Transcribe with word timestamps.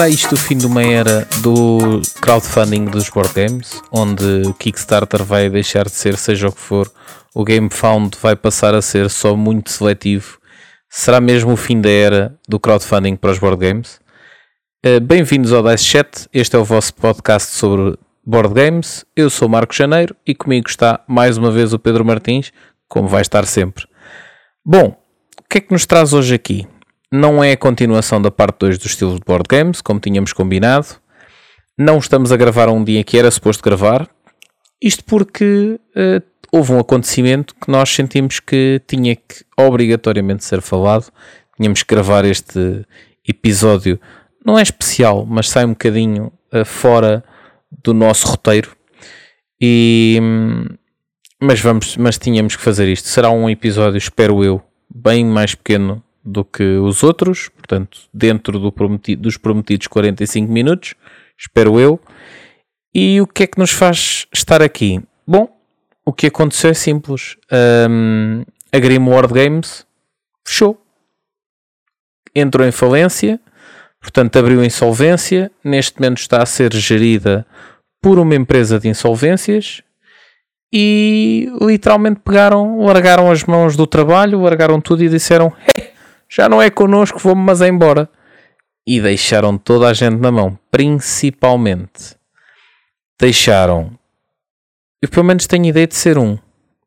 Será 0.00 0.08
isto 0.08 0.34
o 0.34 0.38
fim 0.38 0.56
de 0.56 0.64
uma 0.64 0.82
era 0.82 1.28
do 1.42 2.00
crowdfunding 2.22 2.86
dos 2.86 3.10
board 3.10 3.34
games, 3.34 3.82
onde 3.92 4.24
o 4.48 4.54
Kickstarter 4.54 5.22
vai 5.22 5.50
deixar 5.50 5.84
de 5.84 5.90
ser 5.90 6.16
seja 6.16 6.48
o 6.48 6.52
que 6.52 6.58
for, 6.58 6.90
o 7.34 7.44
GameFound 7.44 8.16
vai 8.18 8.34
passar 8.34 8.74
a 8.74 8.80
ser 8.80 9.10
só 9.10 9.36
muito 9.36 9.70
seletivo? 9.70 10.38
Será 10.88 11.20
mesmo 11.20 11.52
o 11.52 11.56
fim 11.56 11.82
da 11.82 11.90
era 11.90 12.34
do 12.48 12.58
crowdfunding 12.58 13.14
para 13.14 13.30
os 13.30 13.38
board 13.38 13.58
games? 13.58 14.00
Uh, 14.86 15.00
Bem-vindos 15.00 15.52
ao 15.52 15.62
Dice 15.62 15.84
Chat, 15.84 16.26
este 16.32 16.56
é 16.56 16.58
o 16.58 16.64
vosso 16.64 16.94
podcast 16.94 17.54
sobre 17.54 17.98
board 18.24 18.54
games. 18.54 19.04
Eu 19.14 19.28
sou 19.28 19.50
Marco 19.50 19.74
Janeiro 19.74 20.16
e 20.26 20.34
comigo 20.34 20.66
está 20.66 21.04
mais 21.06 21.36
uma 21.36 21.50
vez 21.50 21.74
o 21.74 21.78
Pedro 21.78 22.06
Martins, 22.06 22.54
como 22.88 23.06
vai 23.06 23.20
estar 23.20 23.44
sempre. 23.44 23.86
Bom, 24.64 24.96
o 25.38 25.42
que 25.46 25.58
é 25.58 25.60
que 25.60 25.72
nos 25.72 25.84
traz 25.84 26.14
hoje 26.14 26.34
aqui? 26.34 26.66
Não 27.12 27.42
é 27.42 27.52
a 27.52 27.56
continuação 27.56 28.22
da 28.22 28.30
parte 28.30 28.60
2 28.60 28.78
do 28.78 28.86
estilo 28.86 29.14
de 29.14 29.24
board 29.26 29.44
games, 29.48 29.80
como 29.80 29.98
tínhamos 29.98 30.32
combinado. 30.32 30.86
Não 31.76 31.98
estamos 31.98 32.30
a 32.30 32.36
gravar 32.36 32.68
um 32.68 32.84
dia 32.84 33.02
que 33.02 33.18
era 33.18 33.28
suposto 33.30 33.64
gravar. 33.64 34.08
Isto 34.80 35.02
porque 35.04 35.80
uh, 35.96 36.22
houve 36.52 36.72
um 36.72 36.78
acontecimento 36.78 37.54
que 37.56 37.68
nós 37.68 37.90
sentimos 37.90 38.38
que 38.38 38.80
tinha 38.86 39.16
que 39.16 39.44
obrigatoriamente 39.58 40.44
ser 40.44 40.60
falado. 40.60 41.10
Tínhamos 41.56 41.82
que 41.82 41.92
gravar 41.92 42.24
este 42.24 42.86
episódio. 43.26 44.00
Não 44.46 44.56
é 44.56 44.62
especial, 44.62 45.26
mas 45.26 45.48
sai 45.48 45.64
um 45.64 45.70
bocadinho 45.70 46.32
uh, 46.54 46.64
fora 46.64 47.24
do 47.82 47.92
nosso 47.92 48.28
roteiro. 48.28 48.70
E, 49.60 50.20
mas 51.42 51.60
vamos, 51.60 51.96
mas 51.96 52.16
tínhamos 52.16 52.54
que 52.54 52.62
fazer 52.62 52.86
isto. 52.88 53.08
Será 53.08 53.30
um 53.30 53.50
episódio, 53.50 53.98
espero 53.98 54.44
eu, 54.44 54.62
bem 54.88 55.24
mais 55.24 55.56
pequeno 55.56 56.00
do 56.30 56.44
que 56.44 56.62
os 56.62 57.02
outros, 57.02 57.48
portanto, 57.48 58.00
dentro 58.12 58.58
do 58.58 58.70
prometido, 58.70 59.22
dos 59.22 59.36
prometidos 59.36 59.86
45 59.86 60.50
minutos, 60.50 60.94
espero 61.38 61.78
eu. 61.78 62.00
E 62.94 63.20
o 63.20 63.26
que 63.26 63.44
é 63.44 63.46
que 63.46 63.58
nos 63.58 63.70
faz 63.70 64.26
estar 64.32 64.62
aqui? 64.62 65.00
Bom, 65.26 65.48
o 66.04 66.12
que 66.12 66.26
aconteceu 66.26 66.70
é 66.70 66.74
simples. 66.74 67.36
Um, 67.88 68.42
a 68.72 68.78
Grim 68.78 68.98
World 68.98 69.32
Games 69.32 69.86
fechou. 70.46 70.80
Entrou 72.34 72.66
em 72.66 72.72
falência, 72.72 73.40
portanto 74.00 74.36
abriu 74.38 74.64
insolvência. 74.64 75.50
Neste 75.64 76.00
momento 76.00 76.18
está 76.18 76.42
a 76.42 76.46
ser 76.46 76.72
gerida 76.74 77.46
por 78.02 78.18
uma 78.18 78.34
empresa 78.34 78.78
de 78.78 78.88
insolvências 78.88 79.82
e 80.72 81.50
literalmente 81.60 82.20
pegaram, 82.24 82.80
largaram 82.80 83.30
as 83.30 83.44
mãos 83.44 83.76
do 83.76 83.86
trabalho, 83.86 84.40
largaram 84.40 84.80
tudo 84.80 85.02
e 85.02 85.08
disseram: 85.08 85.52
hey, 85.76 85.89
já 86.30 86.48
não 86.48 86.62
é 86.62 86.70
connosco, 86.70 87.18
vou-me 87.18 87.42
mas 87.42 87.60
é 87.60 87.68
embora. 87.68 88.08
E 88.86 89.00
deixaram 89.00 89.58
toda 89.58 89.88
a 89.88 89.92
gente 89.92 90.20
na 90.20 90.30
mão. 90.30 90.58
Principalmente 90.70 92.16
deixaram. 93.20 93.92
Eu 95.02 95.08
pelo 95.08 95.24
menos 95.24 95.46
tenho 95.46 95.66
ideia 95.66 95.86
de 95.86 95.94
ser 95.94 96.16
um. 96.16 96.38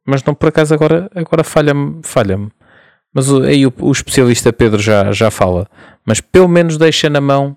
Mas 0.05 0.23
não 0.23 0.33
por 0.33 0.49
acaso 0.49 0.73
agora, 0.73 1.09
agora 1.13 1.43
falha-me. 1.43 2.01
Falha 2.03 2.37
mas 3.13 3.31
aí 3.31 3.65
o, 3.65 3.73
o, 3.79 3.91
especialista 3.91 4.51
Pedro 4.51 4.81
já, 4.81 5.11
já 5.11 5.29
fala. 5.29 5.69
Mas 6.03 6.19
pelo 6.19 6.47
menos 6.47 6.77
deixa 6.77 7.09
na 7.09 7.21
mão 7.21 7.55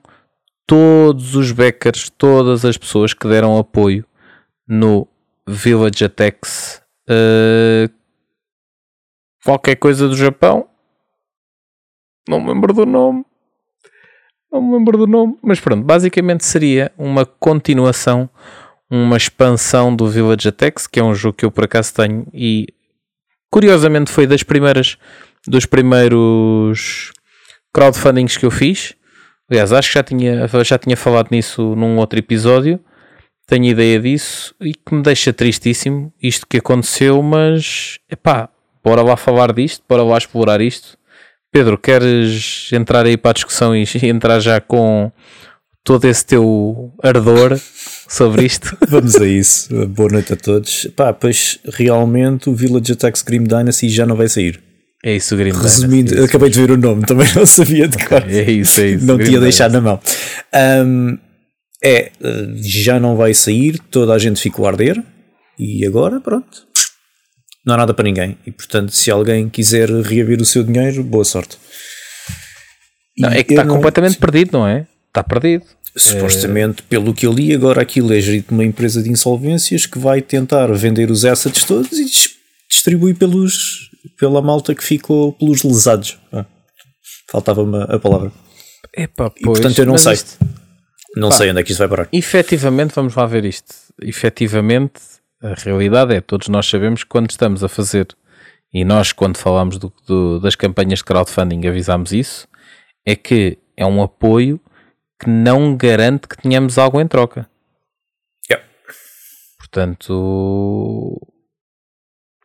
todos 0.66 1.34
os 1.34 1.50
backers, 1.50 2.10
todas 2.10 2.64
as 2.64 2.76
pessoas 2.76 3.14
que 3.14 3.26
deram 3.26 3.56
apoio 3.56 4.04
no 4.68 5.08
Village 5.48 6.04
Attacks. 6.04 6.82
Uh, 7.08 7.90
qualquer 9.42 9.76
coisa 9.76 10.06
do 10.06 10.16
Japão 10.16 10.68
não 12.28 12.40
me 12.40 12.48
lembro 12.48 12.72
do 12.72 12.84
nome. 12.84 13.24
Não 14.50 14.62
me 14.62 14.76
lembro 14.76 14.98
do 14.98 15.06
nome. 15.06 15.36
Mas 15.42 15.60
pronto, 15.60 15.84
basicamente 15.84 16.44
seria 16.44 16.92
uma 16.96 17.24
continuação, 17.24 18.28
uma 18.90 19.16
expansão 19.16 19.94
do 19.94 20.08
Village 20.08 20.48
Attacks, 20.48 20.86
que 20.86 21.00
é 21.00 21.04
um 21.04 21.14
jogo 21.14 21.36
que 21.36 21.44
eu 21.44 21.50
por 21.50 21.64
acaso 21.64 21.94
tenho 21.94 22.26
e 22.32 22.66
curiosamente 23.50 24.10
foi 24.10 24.26
das 24.26 24.42
primeiras 24.42 24.98
dos 25.46 25.64
primeiros 25.64 27.12
crowdfundings 27.72 28.36
que 28.36 28.44
eu 28.44 28.50
fiz. 28.50 28.94
Aliás, 29.48 29.72
acho 29.72 29.88
que 29.88 29.94
já 29.94 30.02
tinha, 30.02 30.48
já 30.64 30.78
tinha 30.78 30.96
falado 30.96 31.28
nisso 31.30 31.76
num 31.76 31.98
outro 31.98 32.18
episódio. 32.18 32.80
Tenho 33.46 33.66
ideia 33.66 34.00
disso 34.00 34.54
e 34.60 34.74
que 34.74 34.92
me 34.92 35.02
deixa 35.02 35.32
tristíssimo 35.32 36.12
isto 36.20 36.46
que 36.48 36.56
aconteceu, 36.56 37.22
mas 37.22 38.00
epá, 38.10 38.48
bora 38.84 39.02
lá 39.02 39.16
falar 39.16 39.52
disto, 39.52 39.84
bora 39.88 40.02
lá 40.02 40.18
explorar 40.18 40.60
isto. 40.60 40.98
Pedro, 41.52 41.78
queres 41.78 42.68
entrar 42.72 43.06
aí 43.06 43.16
para 43.16 43.30
a 43.30 43.34
discussão 43.34 43.74
e 43.74 43.84
entrar 44.04 44.40
já 44.40 44.60
com 44.60 45.10
todo 45.84 46.04
esse 46.04 46.26
teu 46.26 46.92
ardor 47.02 47.58
sobre 48.08 48.44
isto? 48.44 48.76
Vamos 48.88 49.16
a 49.16 49.26
isso. 49.26 49.86
Boa 49.86 50.10
noite 50.10 50.32
a 50.32 50.36
todos. 50.36 50.88
Pá, 50.96 51.12
pois 51.12 51.58
realmente 51.72 52.50
o 52.50 52.54
Village 52.54 52.92
Attacks 52.92 53.22
Grim 53.22 53.44
Dynasty 53.44 53.88
já 53.88 54.04
não 54.04 54.16
vai 54.16 54.28
sair. 54.28 54.60
É 55.04 55.14
isso, 55.14 55.36
Grim 55.36 55.52
Resumindo, 55.52 56.10
Dynasty. 56.10 56.20
É 56.20 56.24
acabei 56.24 56.50
de 56.50 56.60
ver 56.60 56.72
o 56.72 56.76
nome, 56.76 57.04
também 57.04 57.28
não 57.34 57.46
sabia 57.46 57.86
de 57.86 58.04
cor. 58.04 58.24
É 58.28 58.50
isso, 58.50 58.80
é 58.80 58.88
isso. 58.88 59.06
Não 59.06 59.18
tinha 59.18 59.38
deixado 59.38 59.72
na 59.72 59.80
mão. 59.80 60.00
Um, 60.84 61.16
é, 61.82 62.10
já 62.56 62.98
não 62.98 63.16
vai 63.16 63.32
sair, 63.32 63.78
toda 63.90 64.12
a 64.12 64.18
gente 64.18 64.40
ficou 64.40 64.66
a 64.66 64.70
arder. 64.70 65.00
E 65.58 65.86
agora, 65.86 66.20
pronto, 66.20 66.66
não 67.66 67.74
há 67.74 67.78
nada 67.78 67.92
para 67.92 68.04
ninguém. 68.04 68.38
E 68.46 68.52
portanto, 68.52 68.92
se 68.92 69.10
alguém 69.10 69.48
quiser 69.48 69.90
reaver 69.90 70.40
o 70.40 70.46
seu 70.46 70.62
dinheiro, 70.62 71.02
boa 71.02 71.24
sorte. 71.24 71.58
Não, 73.18 73.30
é 73.30 73.42
que 73.42 73.54
está 73.54 73.66
completamente 73.66 74.18
perdido, 74.18 74.52
não 74.52 74.66
é? 74.66 74.86
Está 75.08 75.24
perdido. 75.24 75.64
Supostamente, 75.96 76.82
é... 76.82 76.84
pelo 76.88 77.14
que 77.14 77.26
eu 77.26 77.32
li, 77.32 77.54
agora 77.54 77.80
aquilo 77.80 78.12
é 78.12 78.20
gerido 78.20 78.48
uma 78.50 78.64
empresa 78.64 79.02
de 79.02 79.10
insolvências 79.10 79.86
que 79.86 79.98
vai 79.98 80.20
tentar 80.20 80.66
vender 80.74 81.10
os 81.10 81.24
assets 81.24 81.64
todos 81.64 81.90
e 81.98 82.04
distribuir 82.70 83.16
pelos, 83.16 83.90
pela 84.18 84.42
malta 84.42 84.74
que 84.74 84.84
ficou 84.84 85.32
pelos 85.32 85.62
lesados. 85.62 86.18
Ah, 86.30 86.44
Faltava-me 87.30 87.82
a 87.88 87.98
palavra. 87.98 88.30
Epá, 88.94 89.30
pois, 89.30 89.40
e 89.40 89.42
portanto 89.42 89.78
eu 89.78 89.86
não 89.86 89.98
sei. 89.98 90.12
Isto... 90.12 90.38
Não 91.16 91.30
Pá, 91.30 91.36
sei 91.36 91.50
onde 91.50 91.60
é 91.60 91.62
que 91.64 91.70
isto 91.70 91.78
vai 91.78 91.88
parar. 91.88 92.08
Efetivamente, 92.12 92.92
vamos 92.94 93.14
lá 93.14 93.24
ver 93.24 93.46
isto. 93.46 93.74
Efetivamente, 94.02 95.00
a 95.42 95.54
realidade 95.54 96.14
é, 96.14 96.20
todos 96.20 96.48
nós 96.48 96.66
sabemos 96.66 97.04
que 97.04 97.08
quando 97.08 97.30
estamos 97.30 97.62
a 97.62 97.68
fazer, 97.68 98.08
e 98.72 98.84
nós 98.84 99.12
quando 99.12 99.36
falamos 99.36 99.78
do, 99.78 99.92
do, 100.06 100.40
das 100.40 100.54
campanhas 100.54 101.00
de 101.00 101.04
crowdfunding 101.04 101.66
avisamos 101.66 102.12
isso, 102.12 102.48
é 103.04 103.14
que 103.14 103.58
é 103.76 103.86
um 103.86 104.02
apoio 104.02 104.60
que 105.20 105.28
não 105.28 105.76
garante 105.76 106.28
que 106.28 106.36
tenhamos 106.36 106.78
algo 106.78 107.00
em 107.00 107.06
troca. 107.06 107.48
Yeah. 108.50 108.66
Portanto, 109.58 111.20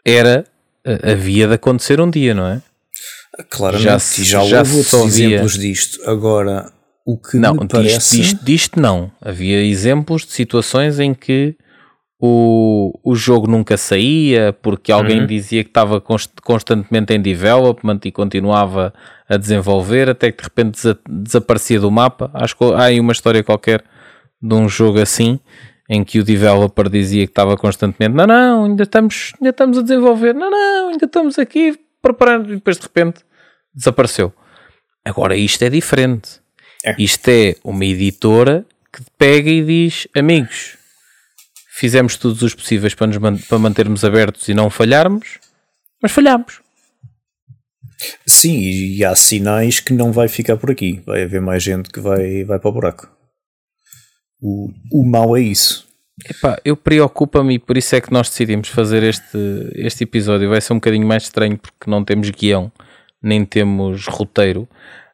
era, 0.06 0.46
havia 1.04 1.48
de 1.48 1.54
acontecer 1.54 2.00
um 2.00 2.10
dia, 2.10 2.34
não 2.34 2.48
é? 2.48 2.62
Claramente, 3.50 3.84
já, 3.84 4.00
se, 4.00 4.24
já, 4.24 4.44
já 4.44 4.60
houve 4.60 4.78
outros 4.78 5.06
exemplos 5.06 5.58
disto. 5.58 6.10
Agora, 6.10 6.72
o 7.06 7.18
que 7.18 7.38
não, 7.38 7.56
me 7.56 7.68
parece... 7.68 8.18
disto, 8.18 8.36
disto, 8.36 8.46
disto 8.46 8.80
não. 8.80 9.12
Havia 9.22 9.64
exemplos 9.64 10.26
de 10.26 10.34
situações 10.34 11.00
em 11.00 11.14
que 11.14 11.56
o, 12.24 12.94
o 13.04 13.16
jogo 13.16 13.48
nunca 13.48 13.76
saía 13.76 14.54
porque 14.62 14.92
alguém 14.92 15.22
uhum. 15.22 15.26
dizia 15.26 15.64
que 15.64 15.72
estava 15.72 16.00
const, 16.00 16.32
constantemente 16.44 17.12
em 17.16 17.20
development 17.20 18.00
e 18.06 18.12
continuava 18.12 18.94
a 19.28 19.38
desenvolver 19.38 20.08
até 20.08 20.32
que 20.32 20.38
de 20.38 20.44
repente 20.44 20.76
desa, 20.76 21.00
desaparecia 21.10 21.80
do 21.80 21.90
mapa. 21.90 22.30
Acho 22.36 22.56
que 22.56 22.64
há 22.64 22.84
aí 22.84 23.00
uma 23.00 23.12
história 23.12 23.44
qualquer 23.44 23.84
de 24.40 24.54
um 24.54 24.70
jogo 24.70 25.02
assim 25.02 25.40
em 25.90 26.04
que 26.04 26.20
o 26.20 26.24
developer 26.24 26.90
dizia 26.90 27.26
que 27.26 27.32
estava 27.32 27.58
constantemente 27.58 28.16
não, 28.16 28.28
não, 28.28 28.66
ainda 28.66 28.84
estamos, 28.84 29.34
ainda 29.40 29.50
estamos 29.50 29.80
a 29.80 29.82
desenvolver, 29.82 30.34
não, 30.36 30.52
não, 30.52 30.90
ainda 30.90 31.06
estamos 31.06 31.40
aqui 31.40 31.78
preparando 32.04 32.52
e 32.52 32.56
depois 32.56 32.78
de 32.78 32.84
repente 32.84 33.22
desapareceu. 33.74 34.32
Agora 35.04 35.36
isto 35.36 35.64
é 35.64 35.70
diferente. 35.70 36.40
É. 36.86 36.96
Isto 37.00 37.30
é 37.30 37.56
uma 37.64 37.84
editora 37.84 38.64
que 38.94 39.02
pega 39.18 39.50
e 39.50 39.64
diz 39.64 40.08
amigos 40.16 40.81
fizemos 41.82 42.16
todos 42.16 42.44
os 42.44 42.54
possíveis 42.54 42.94
para, 42.94 43.08
nos 43.08 43.18
man 43.18 43.38
para 43.38 43.58
mantermos 43.58 44.06
abertos 44.06 44.48
e 44.48 44.54
não 44.54 44.70
falharmos, 44.70 45.40
mas 46.00 46.12
falhamos. 46.12 46.62
Sim, 48.24 48.60
e 48.60 49.04
há 49.04 49.16
sinais 49.16 49.80
que 49.80 49.92
não 49.92 50.12
vai 50.12 50.28
ficar 50.28 50.58
por 50.58 50.70
aqui. 50.70 51.02
Vai 51.04 51.24
haver 51.24 51.42
mais 51.42 51.64
gente 51.64 51.90
que 51.90 52.00
vai, 52.00 52.44
vai 52.44 52.60
para 52.60 52.70
o 52.70 52.72
buraco. 52.72 53.10
O, 54.40 54.70
o 54.92 55.04
mal 55.04 55.36
é 55.36 55.42
isso. 55.42 55.88
Epá, 56.30 56.60
eu 56.64 56.78
preocupa-me 56.78 57.56
e 57.56 57.60
por 57.60 57.76
isso 57.76 57.96
é 57.96 58.02
que 58.02 58.14
nós 58.14 58.30
decidimos 58.30 58.70
fazer 58.70 59.02
este, 59.02 59.38
este 59.74 60.04
episódio. 60.04 60.50
Vai 60.50 60.62
ser 60.62 60.74
um 60.74 60.78
bocadinho 60.78 61.08
mais 61.08 61.24
estranho 61.24 61.58
porque 61.58 61.90
não 61.90 62.04
temos 62.04 62.30
guião, 62.30 62.72
nem 63.24 63.44
temos 63.44 64.06
roteiro, 64.06 64.70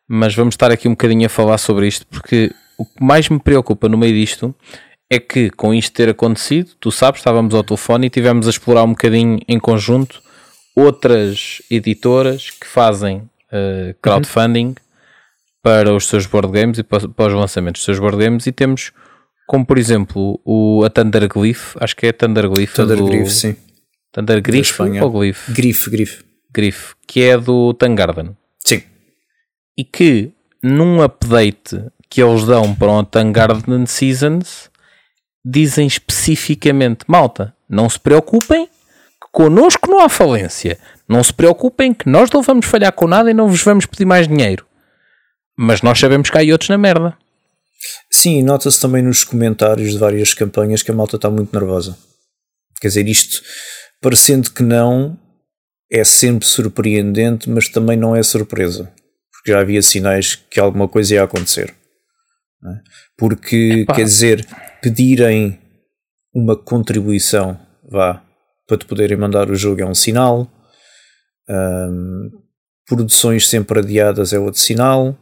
mas 0.05 0.35
vamos 0.35 0.53
estar 0.53 0.69
aqui 0.69 0.89
um 0.89 0.91
bocadinho 0.91 1.27
a 1.27 1.29
falar 1.29 1.59
sobre 1.59 1.87
isto 1.87 2.05
porque 2.07 2.51
o 2.77 2.85
que 2.85 3.01
mais 3.01 3.29
me 3.29 3.39
preocupa 3.39 3.87
no 3.87 3.97
meio 3.97 4.13
disto 4.13 4.53
é 5.09 5.19
que 5.19 5.49
com 5.49 5.73
isto 5.73 5.93
ter 5.93 6.09
acontecido, 6.09 6.71
tu 6.79 6.91
sabes, 6.91 7.21
estávamos 7.21 7.53
ao 7.53 7.63
telefone 7.63 8.07
e 8.07 8.09
tivemos 8.09 8.47
a 8.47 8.49
explorar 8.49 8.83
um 8.83 8.89
bocadinho 8.89 9.39
em 9.47 9.59
conjunto 9.59 10.21
outras 10.75 11.61
editoras 11.71 12.51
que 12.51 12.67
fazem 12.67 13.17
uh, 13.17 13.95
crowdfunding 14.01 14.67
uhum. 14.67 14.75
para 15.63 15.93
os 15.93 16.07
seus 16.07 16.25
board 16.25 16.51
games 16.51 16.77
e 16.77 16.83
para, 16.83 17.07
para 17.07 17.27
os 17.27 17.33
lançamentos 17.33 17.79
dos 17.79 17.85
seus 17.85 17.99
board 17.99 18.17
games 18.17 18.45
e 18.45 18.51
temos 18.51 18.91
como 19.47 19.65
por 19.65 19.77
exemplo 19.77 20.39
o, 20.43 20.83
a 20.83 20.89
Thunder 20.89 21.27
Glyph, 21.27 21.77
acho 21.79 21.95
que 21.95 22.07
é 22.07 22.11
Thunder 22.11 22.49
Glyph. 22.49 22.73
Thunder 22.75 22.97
Glyph, 22.97 23.29
sim. 23.29 23.55
Thunder 24.11 24.41
Glyph 24.41 24.79
ou 24.79 25.09
Glyph? 25.09 25.49
Glyph, 25.49 25.87
Glyph. 25.87 26.21
Glyph, 26.53 26.93
que 27.07 27.23
é 27.23 27.37
do 27.37 27.73
Tangarden. 27.73 28.35
Sim. 28.59 28.83
E 29.77 29.83
que 29.85 30.31
num 30.61 31.01
update 31.01 31.81
que 32.09 32.21
eles 32.21 32.45
dão 32.45 32.75
para 32.75 32.91
o 32.91 33.03
Tangarden 33.03 33.85
Seasons 33.85 34.69
dizem 35.49 35.87
especificamente, 35.87 37.05
malta, 37.07 37.53
não 37.69 37.89
se 37.89 37.99
preocupem 37.99 38.67
que 38.67 39.27
connosco 39.31 39.89
não 39.89 40.01
há 40.01 40.09
falência. 40.09 40.77
Não 41.07 41.23
se 41.23 41.33
preocupem 41.33 41.93
que 41.93 42.09
nós 42.09 42.29
não 42.29 42.41
vamos 42.41 42.65
falhar 42.65 42.91
com 42.91 43.07
nada 43.07 43.31
e 43.31 43.33
não 43.33 43.47
vos 43.47 43.63
vamos 43.63 43.85
pedir 43.85 44.05
mais 44.05 44.27
dinheiro. 44.27 44.65
Mas 45.57 45.81
nós 45.81 45.99
sabemos 45.99 46.29
que 46.29 46.37
há 46.37 46.51
outros 46.51 46.69
na 46.69 46.77
merda. 46.77 47.17
Sim, 48.11 48.43
nota-se 48.43 48.81
também 48.81 49.01
nos 49.01 49.23
comentários 49.23 49.91
de 49.91 49.97
várias 49.97 50.33
campanhas 50.33 50.83
que 50.83 50.91
a 50.91 50.93
malta 50.93 51.15
está 51.15 51.29
muito 51.29 51.57
nervosa. 51.57 51.97
Quer 52.81 52.89
dizer, 52.89 53.07
isto, 53.07 53.41
parecendo 54.01 54.51
que 54.51 54.61
não, 54.61 55.17
é 55.89 56.03
sempre 56.03 56.45
surpreendente, 56.45 57.49
mas 57.49 57.69
também 57.69 57.95
não 57.95 58.15
é 58.15 58.21
surpresa. 58.21 58.91
Porque 59.31 59.51
já 59.51 59.61
havia 59.61 59.81
sinais 59.81 60.35
que 60.35 60.59
alguma 60.59 60.87
coisa 60.87 61.15
ia 61.15 61.23
acontecer. 61.23 61.73
É? 62.65 62.69
Porque, 63.17 63.81
Epá. 63.83 63.95
quer 63.95 64.03
dizer, 64.03 64.45
pedirem 64.81 65.59
uma 66.33 66.55
contribuição, 66.55 67.59
vá, 67.89 68.23
para 68.67 68.77
te 68.77 68.85
poderem 68.85 69.17
mandar 69.17 69.49
o 69.49 69.55
jogo 69.55 69.81
é 69.81 69.85
um 69.85 69.95
sinal. 69.95 70.51
Um, 71.49 72.29
produções 72.85 73.47
sempre 73.47 73.79
adiadas 73.79 74.33
é 74.33 74.39
outro 74.39 74.59
sinal 74.59 75.17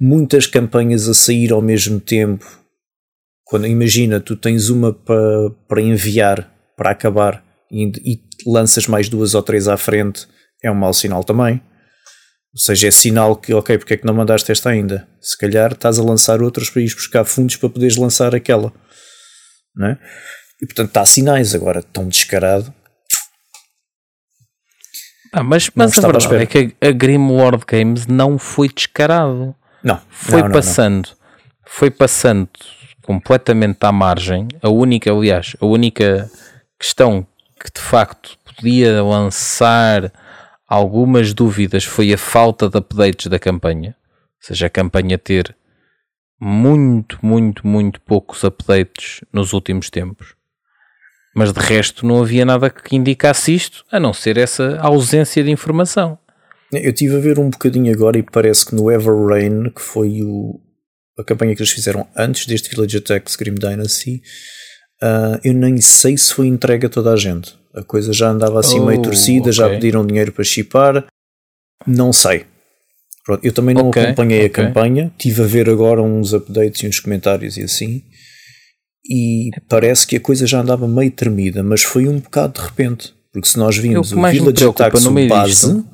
muitas 0.00 0.46
campanhas 0.46 1.08
a 1.08 1.14
sair 1.14 1.52
ao 1.52 1.62
mesmo 1.62 2.00
tempo. 2.00 2.44
Quando 3.44 3.66
imagina, 3.66 4.20
tu 4.20 4.36
tens 4.36 4.68
uma 4.68 4.92
para, 4.92 5.50
para 5.68 5.80
enviar, 5.80 6.50
para 6.76 6.90
acabar, 6.90 7.44
e, 7.70 7.90
e 8.04 8.20
lanças 8.46 8.86
mais 8.86 9.08
duas 9.08 9.34
ou 9.34 9.42
três 9.42 9.68
à 9.68 9.76
frente, 9.76 10.26
é 10.62 10.70
um 10.70 10.74
mau 10.74 10.92
sinal 10.92 11.22
também. 11.22 11.60
Ou 12.52 12.60
seja, 12.60 12.88
é 12.88 12.90
sinal 12.90 13.36
que, 13.36 13.52
ok, 13.52 13.78
porque 13.78 13.94
é 13.94 13.96
que 13.96 14.06
não 14.06 14.14
mandaste 14.14 14.50
esta 14.50 14.70
ainda? 14.70 15.06
Se 15.20 15.36
calhar 15.36 15.72
estás 15.72 15.98
a 15.98 16.02
lançar 16.02 16.42
outras 16.42 16.70
para 16.70 16.82
ir 16.82 16.92
buscar 16.94 17.24
fundos 17.24 17.56
para 17.56 17.68
poderes 17.68 17.96
lançar 17.96 18.34
aquela. 18.34 18.72
Não 19.76 19.88
é? 19.88 19.98
E 20.60 20.66
portanto, 20.66 20.96
há 20.96 21.04
sinais 21.04 21.54
agora 21.54 21.82
tão 21.82 22.08
descarado. 22.08 22.72
Ah, 25.32 25.42
mas, 25.42 25.70
mas 25.74 25.98
a 25.98 26.08
verdade 26.08 26.42
é 26.42 26.46
que 26.46 26.74
a, 26.80 26.88
a 26.88 26.92
Grimlord 26.92 27.64
Games 27.66 28.06
não 28.06 28.38
foi 28.38 28.68
descarado. 28.68 29.54
Não. 29.82 30.00
Foi 30.08 30.42
não, 30.42 30.50
passando, 30.50 31.10
não. 31.10 31.16
foi 31.66 31.90
passando 31.90 32.48
completamente 33.02 33.84
à 33.84 33.92
margem. 33.92 34.48
A 34.62 34.70
única, 34.70 35.12
aliás, 35.12 35.54
a 35.60 35.66
única 35.66 36.30
questão 36.80 37.26
que 37.60 37.70
de 37.70 37.80
facto 37.80 38.38
podia 38.44 39.02
lançar 39.02 40.10
algumas 40.66 41.34
dúvidas 41.34 41.84
foi 41.84 42.12
a 42.12 42.18
falta 42.18 42.68
de 42.68 42.78
updates 42.78 43.26
da 43.26 43.38
campanha. 43.38 43.94
Ou 44.00 44.46
seja, 44.48 44.66
a 44.66 44.70
campanha 44.70 45.18
ter 45.18 45.54
muito, 46.40 47.18
muito, 47.22 47.66
muito 47.66 48.00
poucos 48.00 48.44
updates 48.44 49.20
nos 49.32 49.52
últimos 49.52 49.90
tempos. 49.90 50.34
Mas 51.34 51.52
de 51.52 51.60
resto 51.60 52.06
não 52.06 52.22
havia 52.22 52.44
nada 52.44 52.70
que 52.70 52.96
indicasse 52.96 53.54
isto, 53.54 53.84
a 53.90 54.00
não 54.00 54.12
ser 54.12 54.38
essa 54.38 54.78
ausência 54.78 55.42
de 55.44 55.50
informação. 55.50 56.18
Eu 56.72 56.90
estive 56.90 57.16
a 57.16 57.20
ver 57.20 57.38
um 57.38 57.50
bocadinho 57.50 57.92
agora 57.92 58.18
e 58.18 58.22
parece 58.22 58.66
que 58.66 58.74
no 58.74 58.90
Ever 58.90 59.14
Rain, 59.26 59.70
que 59.70 59.80
foi 59.80 60.22
o, 60.22 60.60
a 61.18 61.22
campanha 61.22 61.54
que 61.54 61.62
eles 61.62 61.72
fizeram 61.72 62.06
antes 62.16 62.46
deste 62.46 62.70
Village 62.70 62.96
Attack 62.96 63.30
Scream 63.30 63.54
Dynasty, 63.54 64.22
uh, 65.02 65.38
eu 65.44 65.54
nem 65.54 65.80
sei 65.80 66.16
se 66.16 66.32
foi 66.32 66.46
entregue 66.46 66.86
a 66.86 66.88
toda 66.88 67.12
a 67.12 67.16
gente. 67.16 67.56
A 67.74 67.82
coisa 67.82 68.12
já 68.12 68.30
andava 68.30 68.58
assim 68.58 68.80
oh, 68.80 68.86
meio 68.86 69.02
torcida, 69.02 69.42
okay. 69.42 69.52
já 69.52 69.68
pediram 69.68 70.06
dinheiro 70.06 70.32
para 70.32 70.42
chipar. 70.42 71.06
Não 71.86 72.12
sei. 72.12 72.46
Pronto, 73.26 73.44
eu 73.44 73.52
também 73.52 73.74
não 73.74 73.88
okay, 73.88 74.04
acompanhei 74.04 74.46
okay. 74.46 74.64
a 74.64 74.66
campanha, 74.68 75.12
estive 75.18 75.42
a 75.42 75.46
ver 75.46 75.68
agora 75.68 76.00
uns 76.00 76.32
updates 76.32 76.80
e 76.82 76.86
uns 76.86 77.00
comentários 77.00 77.56
e 77.56 77.64
assim. 77.64 78.04
E 79.04 79.50
parece 79.68 80.06
que 80.06 80.16
a 80.16 80.20
coisa 80.20 80.46
já 80.46 80.60
andava 80.60 80.86
meio 80.86 81.10
tremida, 81.10 81.62
mas 81.62 81.82
foi 81.82 82.06
um 82.06 82.20
bocado 82.20 82.60
de 82.60 82.66
repente. 82.66 83.14
Porque 83.32 83.48
se 83.48 83.58
nós 83.58 83.76
vimos 83.76 84.12
o 84.12 84.22
Village 84.22 84.64
Attack 84.64 85.28
base, 85.28 85.84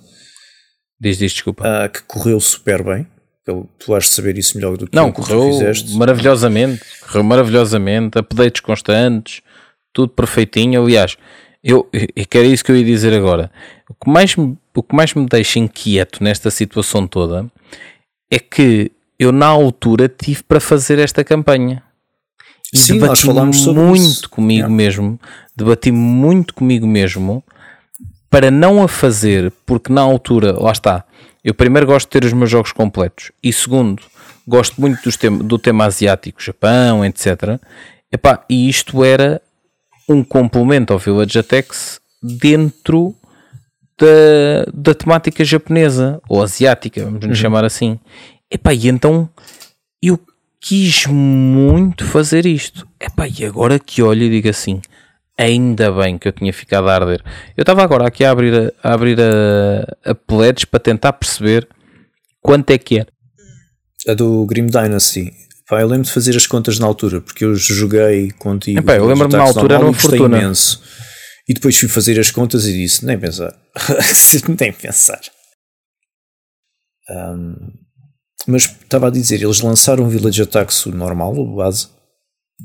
Diz, 1.00 1.18
diz, 1.18 1.32
desculpa. 1.32 1.64
Uh, 1.64 1.90
que 1.90 2.02
correu 2.02 2.38
super 2.38 2.84
bem. 2.84 3.06
Tu 3.44 3.92
has 3.92 4.04
de 4.04 4.10
saber 4.10 4.38
isso 4.38 4.56
melhor 4.56 4.76
do 4.76 4.86
que 4.86 4.94
Não, 4.94 5.10
correu 5.10 5.50
maravilhosamente. 5.94 6.80
Correu 7.00 7.24
maravilhosamente. 7.24 8.18
Updates 8.18 8.60
constantes. 8.60 9.40
Tudo 9.92 10.10
perfeitinho. 10.10 10.80
Aliás, 10.80 11.16
eu, 11.64 11.88
eu 11.92 12.24
que 12.24 12.38
era 12.38 12.46
isso 12.46 12.64
que 12.64 12.70
eu 12.70 12.76
ia 12.76 12.84
dizer 12.84 13.12
agora. 13.12 13.50
O 13.90 13.94
que, 13.94 14.08
mais, 14.08 14.36
o 14.74 14.82
que 14.82 14.94
mais 14.94 15.14
me 15.14 15.26
deixa 15.26 15.58
inquieto 15.58 16.22
nesta 16.22 16.50
situação 16.50 17.06
toda 17.06 17.46
é 18.30 18.38
que 18.38 18.90
eu, 19.18 19.30
na 19.30 19.46
altura, 19.46 20.08
tive 20.08 20.42
para 20.42 20.60
fazer 20.60 20.98
esta 20.98 21.22
campanha. 21.22 21.82
E 22.72 22.78
Sim, 22.78 22.98
debati 22.98 23.26
muito 23.26 23.94
isso. 23.96 24.28
comigo 24.30 24.66
é. 24.66 24.70
mesmo. 24.70 25.20
Debati 25.54 25.92
muito 25.92 26.54
comigo 26.54 26.86
mesmo 26.86 27.44
para 28.30 28.50
não 28.50 28.82
a 28.82 28.88
fazer, 28.88 29.52
porque 29.66 29.92
na 29.92 30.00
altura, 30.00 30.58
lá 30.58 30.72
está, 30.72 31.04
eu 31.44 31.52
primeiro 31.52 31.86
gosto 31.86 32.06
de 32.06 32.12
ter 32.12 32.24
os 32.24 32.32
meus 32.32 32.48
jogos 32.48 32.72
completos 32.72 33.30
e 33.42 33.52
segundo, 33.52 34.02
gosto 34.48 34.80
muito 34.80 35.02
do 35.44 35.58
tema 35.58 35.84
asiático, 35.84 36.42
Japão, 36.42 37.04
etc. 37.04 37.60
Epá, 38.10 38.42
e 38.48 38.70
isto 38.70 39.04
era 39.04 39.42
um 40.08 40.24
complemento 40.24 40.94
ao 40.94 40.98
Village 40.98 41.38
Attacks 41.38 42.00
dentro 42.22 43.14
da, 43.98 44.70
da 44.72 44.94
temática 44.94 45.44
japonesa 45.44 46.20
ou 46.28 46.42
asiática, 46.42 47.04
vamos 47.04 47.20
nos 47.20 47.28
uhum. 47.28 47.34
chamar 47.34 47.64
assim. 47.64 47.98
Epá, 48.50 48.74
e 48.74 48.88
então 48.88 49.28
eu 50.02 50.18
quis 50.60 51.06
muito 51.06 52.04
fazer 52.04 52.46
isto. 52.46 52.86
Epá, 53.00 53.26
e 53.28 53.44
agora 53.44 53.78
que 53.78 54.02
olho 54.02 54.22
e 54.22 54.30
digo 54.30 54.48
assim, 54.48 54.80
Ainda 55.38 55.90
bem 55.90 56.18
que 56.18 56.28
eu 56.28 56.32
tinha 56.32 56.52
ficado 56.52 56.88
a 56.88 56.94
arder. 56.94 57.22
Eu 57.56 57.62
estava 57.62 57.82
agora 57.82 58.06
aqui 58.06 58.22
a 58.24 58.30
abrir 58.30 58.54
a, 58.54 58.88
a 58.88 58.94
abrir 58.94 59.18
a, 59.18 60.10
a 60.10 60.14
pledge 60.14 60.66
para 60.66 60.78
tentar 60.78 61.12
perceber 61.14 61.66
quanto 62.40 62.70
é 62.70 62.78
que 62.78 62.98
era. 62.98 63.08
A 64.06 64.14
do 64.14 64.44
Grim 64.46 64.66
Dynasty. 64.66 65.32
Pá, 65.68 65.80
eu 65.80 65.88
lembro 65.88 66.04
de 66.04 66.12
fazer 66.12 66.36
as 66.36 66.46
contas 66.46 66.78
na 66.78 66.86
altura, 66.86 67.20
porque 67.20 67.44
eu 67.44 67.54
joguei 67.54 68.30
contigo. 68.32 68.78
Epá, 68.78 68.96
eu 68.96 69.06
lembro-me 69.06 69.34
na 69.34 69.42
altura 69.42 69.76
era 69.76 69.84
uma 69.84 69.94
fortuna. 69.94 70.38
Imenso. 70.38 70.82
E 71.48 71.54
depois 71.54 71.76
fui 71.76 71.88
fazer 71.88 72.18
as 72.18 72.30
contas 72.30 72.66
e 72.66 72.72
disse: 72.72 73.04
nem 73.04 73.18
pensar. 73.18 73.56
nem 74.60 74.72
pensar. 74.72 75.20
Um, 77.10 77.54
mas 78.46 78.62
estava 78.64 79.08
a 79.08 79.10
dizer, 79.10 79.42
eles 79.42 79.60
lançaram 79.60 80.04
o 80.04 80.08
Village 80.08 80.42
Attacks 80.42 80.86
normal, 80.86 81.34
o 81.36 81.56
base, 81.56 81.88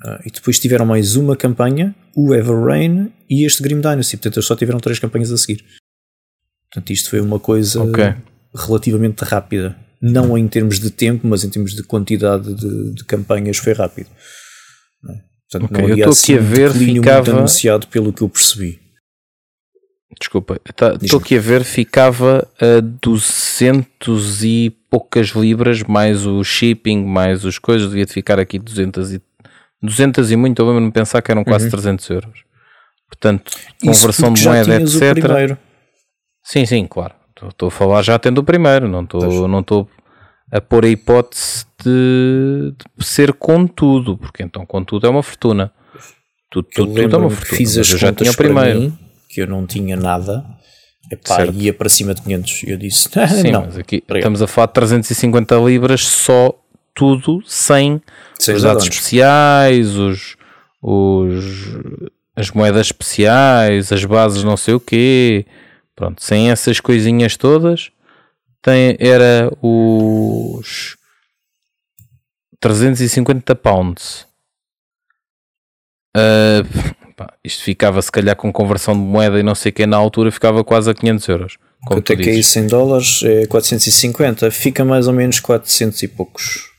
Uh, 0.05 0.21
e 0.25 0.31
depois 0.31 0.59
tiveram 0.59 0.85
mais 0.85 1.15
uma 1.15 1.35
campanha, 1.35 1.95
o 2.15 2.33
Ever 2.33 2.65
Rain 2.65 3.11
e 3.29 3.45
este 3.45 3.63
Grim 3.63 3.81
Dynasty. 3.81 4.17
Portanto, 4.17 4.37
eles 4.37 4.45
só 4.45 4.55
tiveram 4.55 4.79
três 4.79 4.99
campanhas 4.99 5.31
a 5.31 5.37
seguir. 5.37 5.63
Portanto, 6.69 6.91
isto 6.91 7.09
foi 7.09 7.19
uma 7.19 7.39
coisa 7.39 7.81
okay. 7.81 8.15
relativamente 8.53 9.23
rápida. 9.23 9.75
Não 9.99 10.37
em 10.37 10.47
termos 10.47 10.79
de 10.79 10.91
tempo, 10.91 11.25
mas 11.27 11.43
em 11.43 11.49
termos 11.49 11.73
de 11.73 11.81
quantidade 11.81 12.53
de, 12.53 12.93
de 12.93 13.03
campanhas 13.05 13.57
foi 13.57 13.73
rápido. 13.73 14.09
Portanto, 15.49 15.71
okay, 15.71 15.83
não 15.83 15.91
havia 15.91 16.03
eu 16.03 16.09
estou 16.09 16.23
aqui 16.23 16.37
a 16.37 16.41
ver, 16.41 16.71
ficava... 16.71 17.31
anunciado 17.31 17.87
pelo 17.87 18.11
que 18.11 18.21
eu 18.21 18.29
percebi. 18.29 18.79
Desculpa, 20.19 20.59
estou 21.01 21.19
aqui 21.19 21.37
a 21.37 21.39
ver, 21.39 21.63
ficava 21.63 22.47
a 22.59 22.81
200 22.81 24.43
e 24.43 24.75
poucas 24.89 25.27
libras, 25.29 25.83
mais 25.83 26.25
o 26.25 26.43
shipping, 26.43 27.05
mais 27.05 27.45
as 27.45 27.59
coisas, 27.59 27.89
devia 27.89 28.07
ficar 28.07 28.39
aqui 28.39 28.57
200 28.57 29.13
e 29.13 29.21
200 29.81 30.31
e 30.31 30.35
muito, 30.35 30.59
eu 30.59 30.65
lembro-me 30.65 30.91
pensar 30.91 31.21
que 31.21 31.29
eram 31.29 31.43
quase 31.43 31.65
uhum. 31.65 31.71
300 31.71 32.09
euros. 32.09 32.43
Portanto, 33.07 33.51
conversão 33.81 34.33
de 34.33 34.43
moeda, 34.43 34.81
etc. 34.81 35.57
Sim, 36.43 36.65
sim, 36.65 36.87
claro. 36.87 37.13
Estou 37.49 37.67
a 37.67 37.71
falar 37.71 38.01
já 38.01 38.17
tendo 38.17 38.39
o 38.39 38.43
primeiro, 38.43 38.87
não 38.87 39.03
estou 39.03 39.87
a 40.51 40.61
pôr 40.61 40.85
a 40.85 40.89
hipótese 40.89 41.65
de, 41.83 42.73
de, 42.97 43.05
ser 43.05 43.33
com 43.33 43.67
tudo, 43.67 44.17
porque 44.17 44.43
então 44.43 44.65
com 44.65 44.83
tudo 44.83 45.05
é 45.05 45.09
uma 45.09 45.23
fortuna. 45.23 45.71
Tudo, 46.49 46.67
tudo, 46.73 46.93
tudo 46.93 47.15
é 47.15 47.19
uma 47.19 47.29
fortuna. 47.29 47.57
Fiz 47.57 47.77
as 47.77 47.89
eu 47.89 47.97
já 47.97 48.13
tinha 48.13 48.31
o 48.31 48.35
primeiro. 48.35 48.79
Mim, 48.79 48.97
que 49.29 49.41
eu 49.41 49.47
não 49.47 49.65
tinha 49.65 49.97
nada, 49.97 50.45
epá, 51.11 51.45
ia 51.45 51.73
para 51.73 51.89
cima 51.89 52.13
de 52.13 52.21
500. 52.21 52.63
E 52.63 52.71
eu 52.71 52.77
disse: 52.77 53.09
Sim, 53.41 53.51
não, 53.51 53.65
mas 53.65 53.77
aqui 53.77 54.03
estamos 54.09 54.41
a 54.41 54.47
falar 54.47 54.67
de 54.67 54.73
350 54.73 55.55
libras 55.57 56.01
só 56.01 56.57
tudo 56.93 57.43
sem 57.45 58.01
Sem 58.39 58.55
os 58.55 58.63
dados 58.63 58.83
especiais, 58.83 59.95
os, 59.95 60.35
os, 60.81 61.77
as 62.35 62.49
moedas 62.51 62.87
especiais, 62.87 63.91
as 63.91 64.03
bases 64.05 64.43
não 64.43 64.57
sei 64.57 64.73
o 64.73 64.79
quê. 64.79 65.45
Pronto, 65.95 66.23
sem 66.23 66.51
essas 66.51 66.79
coisinhas 66.79 67.35
todas, 67.35 67.91
tem, 68.61 68.97
era 68.99 69.51
os 69.61 70.97
350 72.59 73.55
pounds. 73.55 74.25
Uh, 76.15 77.13
pá, 77.15 77.33
isto 77.43 77.63
ficava 77.63 78.01
se 78.01 78.11
calhar 78.11 78.35
com 78.35 78.51
conversão 78.51 78.93
de 78.93 78.99
moeda 78.99 79.39
e 79.39 79.43
não 79.43 79.55
sei 79.55 79.71
o 79.71 79.73
que 79.73 79.85
na 79.85 79.97
altura 79.97 80.31
ficava 80.31 80.63
quase 80.63 80.89
a 80.89 80.93
500 80.93 81.27
euros. 81.27 81.57
Quanto 81.85 82.11
é 82.11 82.15
que 82.15 82.29
é 82.29 82.33
isso 82.33 82.57
em 82.59 82.67
dólares? 82.67 83.21
É 83.23 83.45
450, 83.45 84.49
fica 84.51 84.83
mais 84.83 85.07
ou 85.07 85.13
menos 85.13 85.39
400 85.39 86.01
e 86.03 86.07
poucos. 86.07 86.69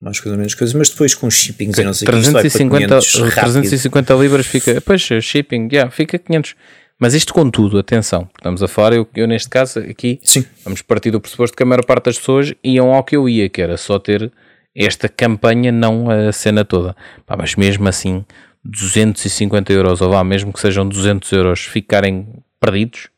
Mais 0.00 0.20
coisa, 0.20 0.36
menos 0.36 0.54
coisa, 0.54 0.76
mas 0.76 0.90
depois 0.90 1.14
com 1.14 1.30
shipping 1.30 1.72
e 1.78 1.82
não 1.82 1.94
sei 1.94 2.06
350, 2.06 2.98
que 3.00 3.34
350 3.34 4.14
libras 4.14 4.46
fica, 4.46 4.80
pois, 4.82 5.00
shipping, 5.00 5.68
yeah, 5.72 5.90
fica 5.90 6.18
500. 6.18 6.54
Mas 6.98 7.12
isto 7.12 7.34
com 7.34 7.50
tudo, 7.50 7.78
atenção, 7.78 8.28
estamos 8.36 8.62
a 8.62 8.68
falar, 8.68 8.94
eu, 8.94 9.06
eu 9.14 9.26
neste 9.26 9.50
caso 9.50 9.80
aqui, 9.80 10.18
Sim. 10.22 10.46
vamos 10.64 10.80
partir 10.80 11.10
do 11.10 11.20
pressuposto 11.20 11.54
que 11.56 11.62
a 11.62 11.66
maior 11.66 11.84
parte 11.84 12.06
das 12.06 12.18
pessoas 12.18 12.54
iam 12.64 12.94
ao 12.94 13.04
que 13.04 13.16
eu 13.16 13.28
ia, 13.28 13.48
que 13.50 13.60
era 13.60 13.76
só 13.76 13.98
ter 13.98 14.32
esta 14.74 15.08
campanha, 15.08 15.70
não 15.70 16.10
a 16.10 16.32
cena 16.32 16.64
toda. 16.64 16.96
Pá, 17.26 17.36
mas 17.36 17.54
mesmo 17.54 17.86
assim, 17.86 18.24
250 18.64 19.72
euros, 19.72 20.00
ou 20.00 20.10
vá, 20.10 20.24
mesmo 20.24 20.52
que 20.52 20.60
sejam 20.60 20.88
200 20.88 21.30
euros, 21.32 21.60
ficarem 21.60 22.26
perdidos, 22.58 23.08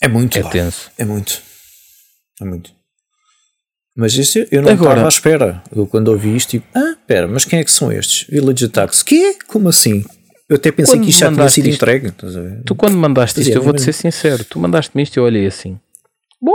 é 0.00 0.08
muito. 0.08 0.38
É 0.38 0.42
lá. 0.42 0.50
tenso. 0.50 0.90
É 0.98 1.04
muito. 1.04 1.42
É 2.40 2.44
muito. 2.44 2.74
Mas 3.96 4.12
isso 4.14 4.38
eu 4.50 4.60
não 4.60 4.70
Agora, 4.70 4.90
estava 4.90 5.06
à 5.06 5.08
espera. 5.08 5.62
Eu 5.74 5.86
quando 5.86 6.08
ouvi 6.08 6.36
isto, 6.36 6.50
tipo, 6.50 6.66
ah, 6.74 6.90
espera, 6.90 7.26
mas 7.26 7.46
quem 7.46 7.60
é 7.60 7.64
que 7.64 7.70
são 7.70 7.90
estes? 7.90 8.26
Village 8.28 8.66
Attacks. 8.66 9.02
Que? 9.02 9.38
Como 9.46 9.70
assim? 9.70 10.04
Eu 10.48 10.56
até 10.56 10.70
pensei 10.70 11.00
que 11.00 11.10
isto 11.10 11.18
já 11.18 11.32
tinha 11.32 11.48
sido 11.48 11.68
isto, 11.68 11.76
entregue. 11.76 12.12
Tu 12.64 12.74
quando 12.74 12.96
mandaste 12.96 13.40
isto, 13.40 13.52
eu 13.52 13.62
vou-te 13.62 13.82
ser 13.82 13.92
sincero, 13.92 14.44
tu 14.44 14.58
mandaste-me 14.58 15.02
isto 15.02 15.16
e 15.16 15.20
eu 15.20 15.24
olhei 15.24 15.46
assim. 15.46 15.78
Bom, 16.40 16.54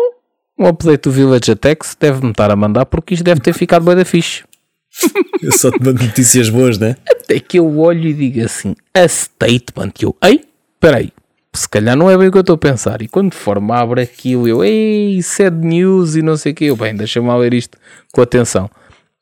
um 0.58 0.68
update 0.68 1.04
do 1.04 1.12
Village 1.12 1.52
Attacks 1.52 1.98
deve-me 2.00 2.32
estar 2.32 2.52
a 2.52 2.56
mandar 2.56 2.86
porque 2.86 3.14
isto 3.14 3.24
deve 3.24 3.42
ter 3.42 3.54
ficado 3.54 3.84
bem 3.84 3.96
da 3.96 4.06
fixe. 4.06 4.44
eu 5.42 5.52
só 5.52 5.72
te 5.72 5.82
mando 5.84 6.04
notícias 6.04 6.50
boas, 6.50 6.78
né? 6.78 6.96
Até 7.10 7.40
que 7.40 7.60
eu 7.60 7.80
olho 7.80 8.08
e 8.08 8.14
digo 8.14 8.46
assim, 8.46 8.76
a 8.94 9.08
statement, 9.08 9.94
eu, 10.02 10.16
ei, 10.22 10.42
peraí, 10.80 11.12
se 11.54 11.68
calhar 11.68 11.98
não 11.98 12.10
é 12.10 12.18
bem 12.18 12.28
o 12.28 12.32
que 12.32 12.38
eu 12.38 12.42
estou 12.42 12.56
a 12.56 12.58
pensar. 12.58 13.02
E 13.02 13.08
quando 13.08 13.32
de 13.32 13.38
forma 13.38 13.76
abre 13.76 14.02
aquilo, 14.02 14.48
eu, 14.48 14.64
ei, 14.64 15.22
sad 15.22 15.56
news 15.66 16.16
e 16.16 16.22
não 16.22 16.38
sei 16.38 16.54
o 16.54 16.56
que, 16.56 16.66
eu, 16.66 16.76
bem, 16.76 16.96
deixa-me 16.96 17.30
ler 17.38 17.54
isto 17.54 17.78
com 18.14 18.22
atenção. 18.22 18.70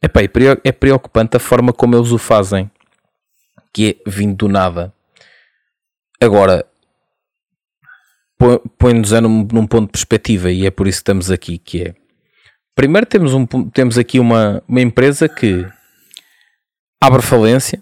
Epá, 0.02 0.22
é 0.64 0.72
preocupante 0.72 1.38
a 1.38 1.40
forma 1.40 1.74
como 1.74 1.96
eles 1.96 2.12
o 2.12 2.18
fazem, 2.18 2.70
que 3.74 4.02
é 4.06 4.10
vindo 4.10 4.36
do 4.36 4.48
nada. 4.48 4.94
Agora, 6.22 6.66
põe-nos 8.78 9.12
num, 9.12 9.48
num 9.52 9.68
ponto 9.68 9.86
de 9.86 9.92
perspectiva 9.92 10.52
e 10.52 10.66
é 10.66 10.72
por 10.72 10.88
isso 10.88 11.00
que 11.00 11.02
estamos 11.02 11.30
aqui, 11.30 11.58
que 11.58 11.84
é, 11.84 11.96
primeiro 12.76 13.06
temos, 13.06 13.34
um, 13.34 13.46
temos 13.46 13.98
aqui 13.98 14.20
uma, 14.20 14.64
uma 14.68 14.82
empresa 14.82 15.28
que 15.28 15.66
abre 17.02 17.22
falência, 17.22 17.82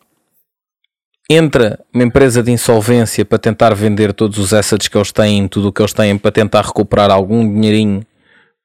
entra 1.29 1.83
uma 1.93 2.03
empresa 2.03 2.41
de 2.41 2.51
insolvência 2.51 3.25
para 3.25 3.37
tentar 3.37 3.73
vender 3.73 4.13
todos 4.13 4.37
os 4.37 4.53
assets 4.53 4.87
que 4.87 4.97
eles 4.97 5.11
têm, 5.11 5.47
tudo 5.47 5.67
o 5.67 5.73
que 5.73 5.81
eles 5.81 5.93
têm, 5.93 6.17
para 6.17 6.31
tentar 6.31 6.61
recuperar 6.61 7.11
algum 7.11 7.47
dinheirinho 7.47 8.05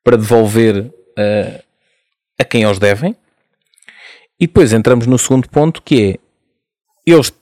para 0.05 0.17
devolver 0.17 0.87
uh, 0.87 1.62
a 2.38 2.45
quem 2.45 2.62
eles 2.62 2.79
devem. 2.79 3.17
E 4.38 4.47
depois 4.47 4.73
entramos 4.73 5.07
no 5.07 5.19
segundo 5.19 5.49
ponto 5.49 5.83
que 5.83 6.12
é 6.14 6.22
eles, 7.11 7.32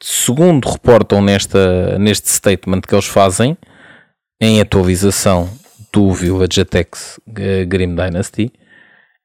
segundo 0.00 0.68
reportam 0.68 1.20
nesta, 1.20 1.98
neste 1.98 2.28
statement 2.28 2.82
que 2.82 2.94
eles 2.94 3.06
fazem 3.06 3.56
em 4.40 4.60
atualização 4.60 5.50
do 5.92 6.12
Village 6.12 6.60
Attacks 6.60 7.18
uh, 7.28 7.66
Grim 7.66 7.94
Dynasty, 7.94 8.52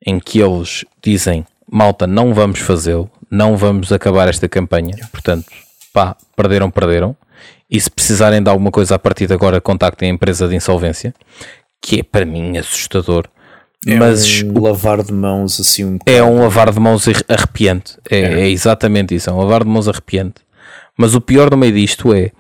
em 0.05 0.19
que 0.19 0.39
eles 0.39 0.83
dizem 1.01 1.45
malta, 1.71 2.07
não 2.07 2.33
vamos 2.33 2.59
fazê-lo, 2.59 3.09
não 3.29 3.55
vamos 3.57 3.91
acabar 3.91 4.27
esta 4.27 4.47
campanha. 4.47 4.95
Portanto, 5.12 5.47
pá, 5.93 6.15
perderam, 6.35 6.69
perderam. 6.69 7.15
E 7.69 7.79
se 7.79 7.89
precisarem 7.89 8.41
de 8.41 8.50
alguma 8.50 8.69
coisa 8.71 8.95
a 8.95 9.00
partir 9.00 9.25
de 9.27 9.33
agora, 9.33 9.59
contactem 9.59 10.09
a 10.09 10.13
empresa 10.13 10.47
de 10.47 10.55
insolvência, 10.55 11.13
que 11.81 12.00
é 12.00 12.03
para 12.03 12.25
mim 12.25 12.57
assustador. 12.57 13.27
É 13.85 13.95
mas 13.97 14.41
um 14.41 14.61
lavar 14.61 15.03
de 15.03 15.11
mãos 15.11 15.59
assim 15.59 15.83
um 15.85 15.99
É 16.05 16.23
um 16.23 16.41
lavar 16.41 16.71
de 16.71 16.79
mãos 16.79 17.07
arrepiante. 17.27 17.97
É, 18.09 18.19
é. 18.19 18.41
é 18.41 18.49
exatamente 18.49 19.15
isso, 19.15 19.29
é 19.29 19.33
um 19.33 19.37
lavar 19.37 19.63
de 19.63 19.69
mãos 19.69 19.87
arrepiante. 19.87 20.35
Mas 20.97 21.15
o 21.15 21.21
pior 21.21 21.49
no 21.51 21.57
meio 21.57 21.73
disto 21.73 22.13
é 22.13 22.31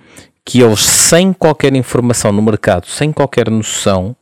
que 0.45 0.61
eles, 0.61 0.81
sem 0.81 1.33
qualquer 1.33 1.73
informação 1.75 2.31
no 2.31 2.41
mercado, 2.41 2.87
sem 2.87 3.11
qualquer 3.11 3.49
noção, 3.49 4.15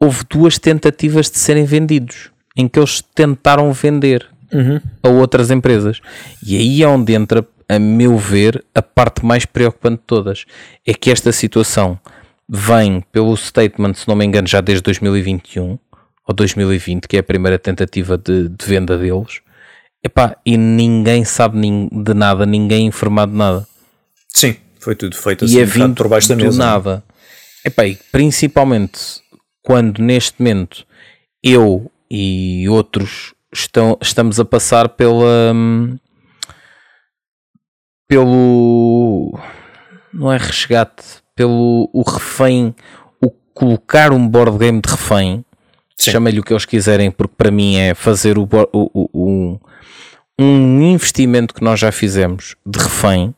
houve 0.00 0.24
duas 0.28 0.58
tentativas 0.58 1.30
de 1.30 1.38
serem 1.38 1.64
vendidos, 1.64 2.30
em 2.56 2.66
que 2.66 2.78
eles 2.78 3.02
tentaram 3.14 3.72
vender 3.72 4.26
uhum. 4.52 4.80
a 5.02 5.08
outras 5.08 5.50
empresas. 5.50 6.00
E 6.44 6.56
aí 6.56 6.82
é 6.82 6.88
onde 6.88 7.14
entra, 7.14 7.46
a 7.68 7.78
meu 7.78 8.16
ver, 8.16 8.64
a 8.74 8.82
parte 8.82 9.24
mais 9.24 9.44
preocupante 9.44 9.98
de 9.98 10.04
todas. 10.06 10.44
É 10.86 10.94
que 10.94 11.10
esta 11.10 11.30
situação 11.32 11.98
vem 12.48 13.04
pelo 13.12 13.36
statement, 13.36 13.94
se 13.94 14.08
não 14.08 14.16
me 14.16 14.24
engano, 14.24 14.48
já 14.48 14.60
desde 14.60 14.82
2021 14.82 15.78
ou 16.28 16.34
2020, 16.34 17.08
que 17.08 17.16
é 17.16 17.20
a 17.20 17.24
primeira 17.24 17.58
tentativa 17.58 18.18
de, 18.18 18.50
de 18.50 18.66
venda 18.66 18.98
deles. 18.98 19.40
Epá, 20.04 20.36
e 20.44 20.58
ninguém 20.58 21.24
sabe 21.24 21.58
de 21.58 22.14
nada, 22.14 22.44
ninguém 22.44 22.84
é 22.84 22.88
informado 22.88 23.32
de 23.32 23.38
nada. 23.38 23.66
Sim, 24.28 24.56
foi 24.78 24.94
tudo 24.94 25.16
feito 25.16 25.46
assim, 25.46 25.56
e 25.56 25.60
é 25.60 25.64
vindo 25.64 25.94
por 25.94 26.06
baixo 26.06 26.28
da 26.28 26.36
mesa. 26.36 26.62
É? 26.62 26.66
nada. 26.66 27.04
Epá, 27.64 27.86
e 27.86 27.96
principalmente 28.12 29.22
quando 29.62 30.00
neste 30.00 30.40
momento 30.40 30.86
eu 31.42 31.90
e 32.10 32.68
outros 32.68 33.34
estão, 33.52 33.98
estamos 34.00 34.38
a 34.38 34.44
passar 34.44 34.90
pela. 34.90 35.52
Hum, 35.54 35.98
pelo. 38.06 39.38
Não 40.12 40.32
é 40.32 40.36
resgate, 40.36 41.04
pelo 41.34 41.90
o 41.92 42.02
refém, 42.02 42.74
o 43.20 43.30
colocar 43.54 44.12
um 44.12 44.26
board 44.28 44.58
game 44.58 44.80
de 44.80 44.90
refém, 44.90 45.44
chama-lhe 45.98 46.38
o 46.38 46.42
que 46.42 46.52
eles 46.52 46.64
quiserem, 46.64 47.10
porque 47.10 47.34
para 47.36 47.50
mim 47.50 47.76
é 47.76 47.94
fazer 47.94 48.38
o, 48.38 48.48
o, 48.72 49.10
o, 49.12 49.60
um 50.38 50.82
investimento 50.82 51.52
que 51.52 51.64
nós 51.64 51.80
já 51.80 51.90
fizemos 51.90 52.54
de 52.64 52.78
refém, 52.78 53.34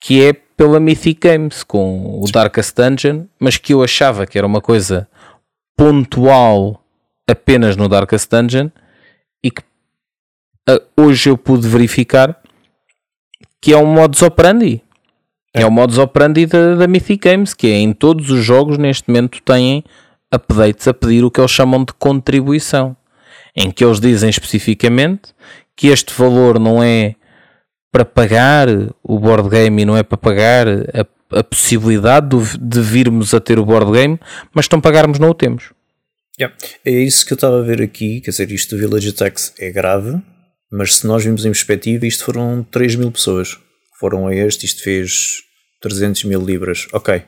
que 0.00 0.24
é 0.24 0.32
pela 0.32 0.80
Mythic 0.80 1.28
Games 1.28 1.62
com 1.62 2.20
o 2.22 2.30
Darkest 2.30 2.74
Dungeon, 2.76 3.24
mas 3.38 3.56
que 3.56 3.74
eu 3.74 3.82
achava 3.82 4.26
que 4.26 4.38
era 4.38 4.46
uma 4.46 4.60
coisa 4.60 5.08
pontual 5.76 6.82
apenas 7.28 7.76
no 7.76 7.88
Darkest 7.88 8.30
Dungeon 8.30 8.70
e 9.42 9.50
que 9.50 9.62
uh, 10.70 10.80
hoje 10.96 11.28
eu 11.28 11.36
pude 11.36 11.66
verificar 11.68 12.40
que 13.60 13.72
é 13.72 13.76
um 13.76 13.86
modus 13.86 14.22
operandi. 14.22 14.82
É, 15.54 15.62
é 15.62 15.66
o 15.66 15.70
modus 15.70 15.98
operandi 15.98 16.46
da, 16.46 16.74
da 16.74 16.86
Mythic 16.86 17.28
Games, 17.28 17.54
que 17.54 17.66
é 17.66 17.78
em 17.78 17.92
todos 17.92 18.30
os 18.30 18.44
jogos 18.44 18.78
neste 18.78 19.08
momento 19.08 19.40
têm 19.42 19.82
updates 20.34 20.88
a 20.88 20.94
pedir 20.94 21.24
o 21.24 21.30
que 21.30 21.40
eles 21.40 21.50
chamam 21.50 21.84
de 21.84 21.92
contribuição, 21.94 22.96
em 23.56 23.70
que 23.70 23.84
eles 23.84 24.00
dizem 24.00 24.28
especificamente 24.28 25.34
que 25.76 25.88
este 25.88 26.12
valor 26.14 26.58
não 26.58 26.82
é 26.82 27.14
para 27.90 28.04
pagar 28.04 28.68
o 29.02 29.18
board 29.18 29.48
game 29.48 29.82
e 29.82 29.84
não 29.84 29.96
é 29.96 30.02
para 30.02 30.18
pagar 30.18 30.66
a, 30.68 31.38
a 31.38 31.44
possibilidade 31.44 32.28
de, 32.36 32.58
de 32.58 32.80
virmos 32.80 33.32
a 33.32 33.40
ter 33.40 33.58
o 33.58 33.64
board 33.64 33.92
game, 33.92 34.18
mas 34.52 34.64
estão 34.64 34.80
pagarmos 34.80 35.18
não 35.18 35.30
o 35.30 35.34
temos. 35.34 35.72
Yeah. 36.38 36.56
É 36.84 36.90
isso 36.90 37.24
que 37.24 37.32
eu 37.32 37.36
estava 37.36 37.60
a 37.60 37.62
ver 37.62 37.80
aqui, 37.80 38.20
quer 38.20 38.30
dizer, 38.30 38.50
isto 38.50 38.74
do 38.74 38.80
Village 38.80 39.10
Attacks 39.10 39.52
é 39.58 39.70
grave, 39.70 40.20
mas 40.70 40.96
se 40.96 41.06
nós 41.06 41.24
vimos 41.24 41.44
em 41.44 41.50
perspectiva, 41.50 42.06
isto 42.06 42.24
foram 42.24 42.66
3 42.68 42.96
mil 42.96 43.12
pessoas. 43.12 43.56
Foram 44.00 44.26
a 44.26 44.34
este, 44.34 44.66
isto 44.66 44.82
fez 44.82 45.36
300 45.80 46.24
mil 46.24 46.40
libras. 46.40 46.88
Ok, 46.92 47.22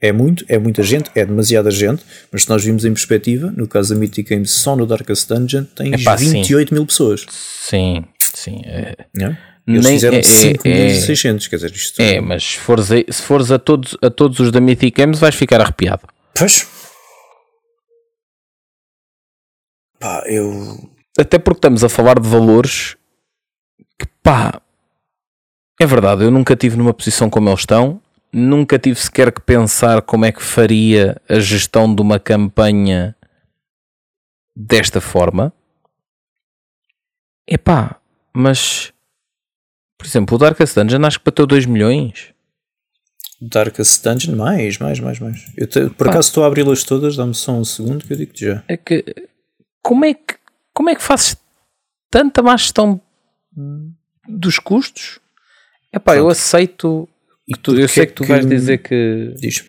é 0.00 0.12
muito, 0.12 0.44
é 0.48 0.58
muita 0.58 0.82
gente, 0.82 1.10
é 1.14 1.24
demasiada 1.24 1.70
gente, 1.70 2.04
mas 2.30 2.42
se 2.42 2.48
nós 2.48 2.64
vimos 2.64 2.84
em 2.84 2.92
perspectiva, 2.92 3.52
no 3.56 3.66
caso 3.66 3.94
da 3.94 4.00
Mythic 4.00 4.30
Games, 4.30 4.50
só 4.50 4.76
no 4.76 4.86
Darkest 4.86 5.28
Dungeon, 5.28 5.64
tens 5.64 6.00
Epá, 6.02 6.14
28 6.14 6.68
sim. 6.68 6.74
mil 6.74 6.86
pessoas. 6.86 7.26
Sim, 7.28 8.04
sim. 8.34 8.62
É... 8.64 8.94
Yeah? 9.16 9.38
Eles 9.66 9.84
Nem, 9.84 9.94
fizeram 9.94 10.16
é, 10.16 10.20
5.600, 10.20 11.46
é, 11.46 11.50
quer 11.50 11.56
dizer, 11.56 11.70
isto... 11.72 12.00
É, 12.00 12.20
mas 12.20 12.42
se 12.42 12.58
fores, 12.58 12.90
a, 12.90 12.96
se 13.12 13.22
fores 13.22 13.50
a, 13.50 13.58
todos, 13.58 13.98
a 14.00 14.08
todos 14.08 14.40
os 14.40 14.50
da 14.50 14.60
Mythic 14.60 14.98
Games 14.98 15.18
vais 15.18 15.34
ficar 15.34 15.60
arrepiado. 15.60 16.02
Pois, 16.34 16.66
Pá, 19.98 20.22
eu. 20.26 20.78
Até 21.18 21.38
porque 21.38 21.58
estamos 21.58 21.82
a 21.82 21.88
falar 21.88 22.20
de 22.20 22.28
valores 22.28 22.96
que, 23.98 24.06
pá, 24.22 24.60
é 25.80 25.86
verdade, 25.86 26.22
eu 26.22 26.30
nunca 26.30 26.54
tive 26.54 26.76
numa 26.76 26.94
posição 26.94 27.28
como 27.28 27.48
eles 27.48 27.60
estão, 27.60 28.00
nunca 28.38 28.78
tive 28.78 28.98
sequer 28.98 29.32
que 29.32 29.40
pensar 29.40 30.02
como 30.02 30.24
é 30.24 30.32
que 30.32 30.42
faria 30.42 31.20
a 31.28 31.38
gestão 31.40 31.92
de 31.92 32.00
uma 32.00 32.18
campanha 32.18 33.14
desta 34.54 35.00
forma. 35.00 35.52
Epá, 37.46 38.00
mas 38.32 38.92
por 39.98 40.06
exemplo, 40.06 40.36
o 40.36 40.38
Darkest 40.38 40.76
Dungeon 40.76 41.04
acho 41.04 41.18
que 41.18 41.24
bateu 41.24 41.46
2 41.46 41.66
milhões. 41.66 42.32
Darkest 43.40 44.04
Dungeon, 44.04 44.36
mais, 44.36 44.78
mais, 44.78 45.00
mais, 45.00 45.18
mais. 45.18 45.52
Eu 45.56 45.66
te, 45.66 45.90
por 45.90 46.06
Pá. 46.06 46.10
acaso 46.10 46.28
estou 46.28 46.44
a 46.44 46.46
abri-las 46.46 46.84
todas, 46.84 47.16
dá-me 47.16 47.34
só 47.34 47.52
um 47.52 47.64
segundo 47.64 48.04
que 48.04 48.12
eu 48.12 48.16
digo 48.16 48.32
já. 48.34 48.62
É 48.68 48.76
que 48.76 49.04
como 49.82 50.04
é 50.04 50.14
que, 50.14 50.36
como 50.72 50.90
é 50.90 50.94
que 50.94 51.02
fazes 51.02 51.36
tanta 52.10 52.42
má 52.42 52.56
gestão 52.56 53.00
dos 54.28 54.58
custos. 54.58 55.18
Epá, 55.92 56.16
eu 56.16 56.28
aceito. 56.28 57.08
Que 57.52 57.58
tu, 57.60 57.78
eu 57.78 57.88
sei 57.88 58.06
que 58.06 58.12
tu 58.12 58.24
vais 58.24 58.46
dizer 58.46 58.78
que, 58.78 59.34
Diz. 59.36 59.64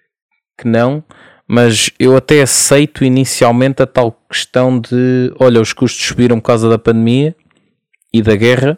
que 0.57 0.67
não, 0.67 1.03
mas 1.47 1.89
eu 1.97 2.15
até 2.15 2.41
aceito 2.41 3.03
inicialmente 3.03 3.81
a 3.81 3.87
tal 3.87 4.11
questão 4.29 4.79
de 4.79 5.33
olha, 5.39 5.61
os 5.61 5.73
custos 5.73 6.05
subiram 6.05 6.39
por 6.39 6.47
causa 6.47 6.69
da 6.69 6.77
pandemia 6.77 7.35
e 8.13 8.21
da 8.21 8.35
guerra. 8.35 8.75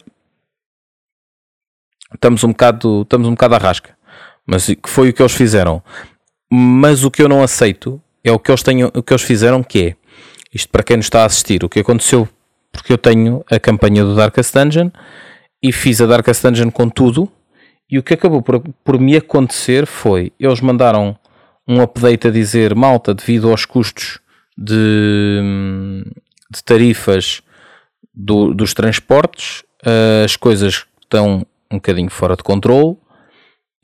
Estamos 2.13 2.43
um 2.43 2.49
bocado, 2.49 3.01
estamos 3.01 3.27
um 3.27 3.31
bocado 3.31 3.55
à 3.55 3.57
rasca. 3.57 3.97
Mas 4.45 4.67
que 4.67 4.89
foi 4.89 5.09
o 5.09 5.13
que 5.13 5.21
eles 5.21 5.33
fizeram. 5.33 5.83
Mas 6.51 7.03
o 7.03 7.11
que 7.11 7.21
eu 7.21 7.29
não 7.29 7.41
aceito 7.41 8.01
é 8.23 8.31
o 8.31 8.39
que 8.39 8.51
eles, 8.51 8.61
tenham, 8.61 8.91
o 8.93 9.01
que 9.01 9.13
eles 9.13 9.23
fizeram, 9.23 9.63
que 9.63 9.79
é 9.87 9.95
isto 10.53 10.69
para 10.69 10.83
quem 10.83 10.97
nos 10.97 11.05
está 11.05 11.23
a 11.23 11.25
assistir, 11.25 11.63
o 11.63 11.69
que 11.69 11.79
aconteceu, 11.79 12.27
porque 12.71 12.91
eu 12.91 12.97
tenho 12.97 13.43
a 13.49 13.59
campanha 13.59 14.03
do 14.03 14.15
Darkest 14.15 14.53
Dungeon 14.53 14.89
e 15.63 15.71
fiz 15.71 16.01
a 16.01 16.05
Darkest 16.05 16.43
Dungeon 16.43 16.69
com 16.69 16.89
tudo, 16.89 17.31
e 17.91 17.99
o 17.99 18.03
que 18.03 18.13
acabou 18.13 18.41
por, 18.41 18.61
por 18.83 18.97
me 18.97 19.17
acontecer 19.17 19.85
foi, 19.85 20.31
eles 20.39 20.61
mandaram 20.61 21.17
um 21.67 21.81
update 21.81 22.27
a 22.27 22.31
dizer, 22.31 22.73
malta, 22.73 23.13
devido 23.13 23.51
aos 23.51 23.65
custos 23.65 24.19
de, 24.57 26.03
de 26.49 26.63
tarifas 26.63 27.41
do, 28.13 28.53
dos 28.53 28.73
transportes, 28.73 29.63
as 30.23 30.37
coisas 30.37 30.85
estão 31.01 31.45
um 31.69 31.75
bocadinho 31.75 32.09
fora 32.09 32.35
de 32.35 32.43
controle, 32.43 32.97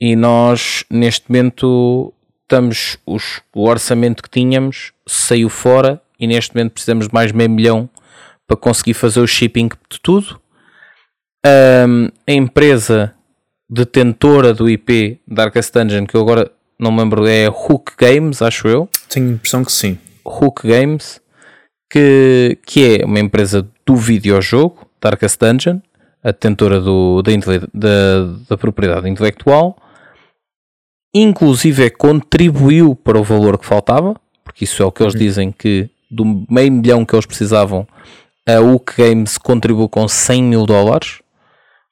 e 0.00 0.16
nós, 0.16 0.84
neste 0.90 1.30
momento, 1.30 2.14
estamos, 2.42 2.98
os, 3.04 3.42
o 3.54 3.68
orçamento 3.68 4.22
que 4.22 4.30
tínhamos 4.30 4.92
saiu 5.06 5.48
fora 5.50 6.00
e 6.18 6.26
neste 6.26 6.54
momento 6.54 6.72
precisamos 6.72 7.08
de 7.08 7.14
mais 7.14 7.32
meio 7.32 7.50
milhão 7.50 7.90
para 8.46 8.56
conseguir 8.56 8.94
fazer 8.94 9.20
o 9.20 9.26
shipping 9.26 9.68
de 9.90 10.00
tudo. 10.00 10.40
Um, 11.44 12.08
a 12.26 12.32
empresa 12.32 13.14
detentora 13.68 14.54
do 14.54 14.68
IP 14.68 15.20
Darkest 15.26 15.72
Dungeon, 15.72 16.06
que 16.06 16.16
eu 16.16 16.20
agora 16.20 16.50
não 16.78 16.92
me 16.92 16.98
lembro, 16.98 17.26
é 17.26 17.48
Hook 17.48 17.92
Games, 17.98 18.40
acho 18.40 18.68
eu. 18.68 18.88
Tenho 19.08 19.30
a 19.30 19.32
impressão 19.32 19.64
que 19.64 19.72
sim. 19.72 19.98
Hook 20.24 20.66
Games, 20.66 21.20
que, 21.90 22.58
que 22.64 23.00
é 23.00 23.04
uma 23.04 23.18
empresa 23.18 23.68
do 23.84 23.96
videojogo 23.96 24.86
Darkest 25.00 25.38
Dungeon, 25.40 25.80
a 26.22 26.28
detentora 26.28 26.80
do, 26.80 27.22
da, 27.22 27.32
da, 27.74 28.34
da 28.50 28.56
propriedade 28.56 29.08
intelectual, 29.08 29.76
inclusive 31.14 31.90
contribuiu 31.90 32.94
para 32.94 33.18
o 33.18 33.24
valor 33.24 33.58
que 33.58 33.66
faltava, 33.66 34.14
porque 34.44 34.64
isso 34.64 34.82
é 34.82 34.86
o 34.86 34.92
que 34.92 35.02
eles 35.02 35.14
dizem 35.14 35.50
que 35.50 35.90
do 36.10 36.24
meio 36.48 36.72
milhão 36.72 37.04
que 37.04 37.14
eles 37.14 37.26
precisavam, 37.26 37.86
a 38.46 38.60
UK 38.60 38.94
Games 38.96 39.36
contribuiu 39.36 39.88
com 39.88 40.08
100 40.08 40.42
mil 40.42 40.64
dólares. 40.64 41.20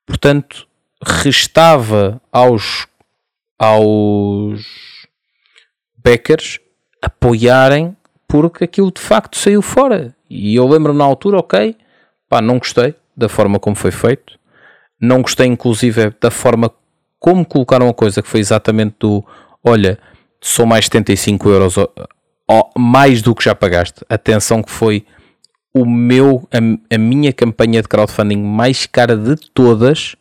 Portanto, 0.06 0.66
restava 1.04 2.20
aos, 2.32 2.86
aos 3.58 4.64
backers 5.96 6.58
apoiarem 7.02 7.96
porque 8.28 8.64
aquilo 8.64 8.90
de 8.90 9.00
facto 9.00 9.36
saiu 9.36 9.62
fora. 9.62 10.14
E 10.28 10.56
eu 10.56 10.66
lembro 10.66 10.92
na 10.92 11.04
altura, 11.04 11.38
ok, 11.38 11.76
pá, 12.28 12.40
não 12.40 12.58
gostei 12.58 12.94
da 13.16 13.28
forma 13.28 13.58
como 13.58 13.76
foi 13.76 13.90
feito. 13.90 14.38
Não 15.00 15.22
gostei, 15.22 15.46
inclusive, 15.46 16.12
da 16.20 16.30
forma 16.30 16.70
como 17.18 17.44
colocaram 17.44 17.88
a 17.88 17.94
coisa, 17.94 18.22
que 18.22 18.28
foi 18.28 18.40
exatamente 18.40 18.96
do 19.00 19.24
olha, 19.62 19.98
são 20.40 20.64
mais 20.64 20.84
75 20.84 21.48
euros 21.48 21.74
mais 22.76 23.20
do 23.20 23.34
que 23.34 23.44
já 23.44 23.54
pagaste. 23.54 24.04
Atenção 24.08 24.62
que 24.62 24.70
foi 24.70 25.04
o 25.74 25.84
meu, 25.84 26.48
a, 26.52 26.94
a, 26.94 26.98
minha 26.98 27.32
campanha 27.32 27.82
de 27.82 27.88
crowdfunding 27.88 28.40
mais 28.42 28.86
cara 28.86 29.16
de 29.16 29.36
todas, 29.52 30.16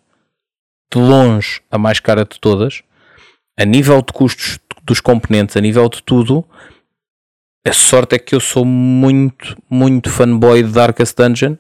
de 0.96 1.00
longe 1.00 1.62
a 1.70 1.78
mais 1.78 2.00
cara 2.00 2.24
de 2.24 2.40
todas, 2.40 2.82
a 3.58 3.66
nível 3.66 4.02
de 4.02 4.14
custos 4.14 4.60
dos 4.84 5.02
componentes, 5.02 5.58
a 5.58 5.62
nível 5.62 5.90
de 5.90 6.02
tudo. 6.02 6.46
A 7.68 7.74
sorte 7.74 8.16
é 8.16 8.20
que 8.20 8.36
eu 8.36 8.40
sou 8.40 8.64
muito, 8.64 9.58
muito 9.70 10.10
fanboy 10.10 10.64
de 10.64 10.72
Darkest 10.72 11.18
Dungeon 11.18 11.56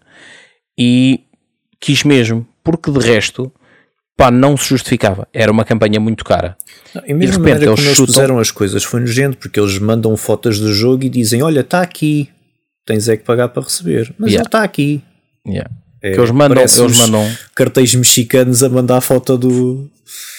e 0.78 1.22
quis 1.80 2.04
mesmo, 2.04 2.48
porque 2.64 2.92
de 2.92 3.00
resto 3.00 3.52
pá, 4.16 4.32
não 4.32 4.56
se 4.56 4.70
justificava. 4.70 5.28
Era 5.34 5.52
uma 5.52 5.66
campanha 5.66 6.00
muito 6.00 6.24
cara. 6.24 6.56
Não, 6.94 7.04
e 7.06 7.14
mesmo 7.14 7.44
de 7.44 7.52
repente, 7.52 7.66
eles, 7.66 7.80
chutam... 7.80 8.04
eles 8.04 8.16
fizeram 8.16 8.40
as 8.40 8.52
coisas 8.52 8.84
foi 8.84 9.00
nojento, 9.02 9.38
porque 9.38 9.60
eles 9.60 9.78
mandam 9.80 10.16
fotos 10.16 10.60
do 10.60 10.72
jogo 10.74 11.04
e 11.04 11.10
dizem: 11.10 11.42
Olha, 11.42 11.62
está 11.62 11.82
aqui, 11.82 12.30
tens 12.86 13.10
é 13.10 13.18
que 13.18 13.24
pagar 13.24 13.50
para 13.50 13.64
receber. 13.64 14.14
Mas 14.18 14.32
yeah. 14.32 14.42
ele 14.42 14.48
está 14.48 14.64
aqui. 14.64 15.04
Yeah. 15.48 15.70
É, 16.06 16.12
que 16.12 16.20
eles 16.20 16.32
mandam, 16.32 16.62
eles 16.62 16.98
mandam 16.98 17.38
cartéis 17.56 17.96
mexicanos 17.96 18.64
a 18.64 18.70
mandar 18.70 18.98
a 18.98 19.02
foto 19.02 19.38
do. 19.38 19.90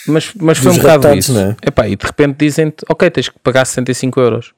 Mas, 0.06 0.32
mas 0.34 0.58
foi 0.58 0.72
um 0.72 0.76
bocado 0.76 1.12
isso. 1.14 1.32
Né? 1.32 1.56
Epá, 1.62 1.88
e 1.88 1.96
de 1.96 2.06
repente 2.06 2.36
dizem-te: 2.38 2.84
Ok, 2.88 3.10
tens 3.10 3.28
que 3.28 3.38
pagar 3.40 3.64
65 3.64 4.20
euros. 4.20 4.52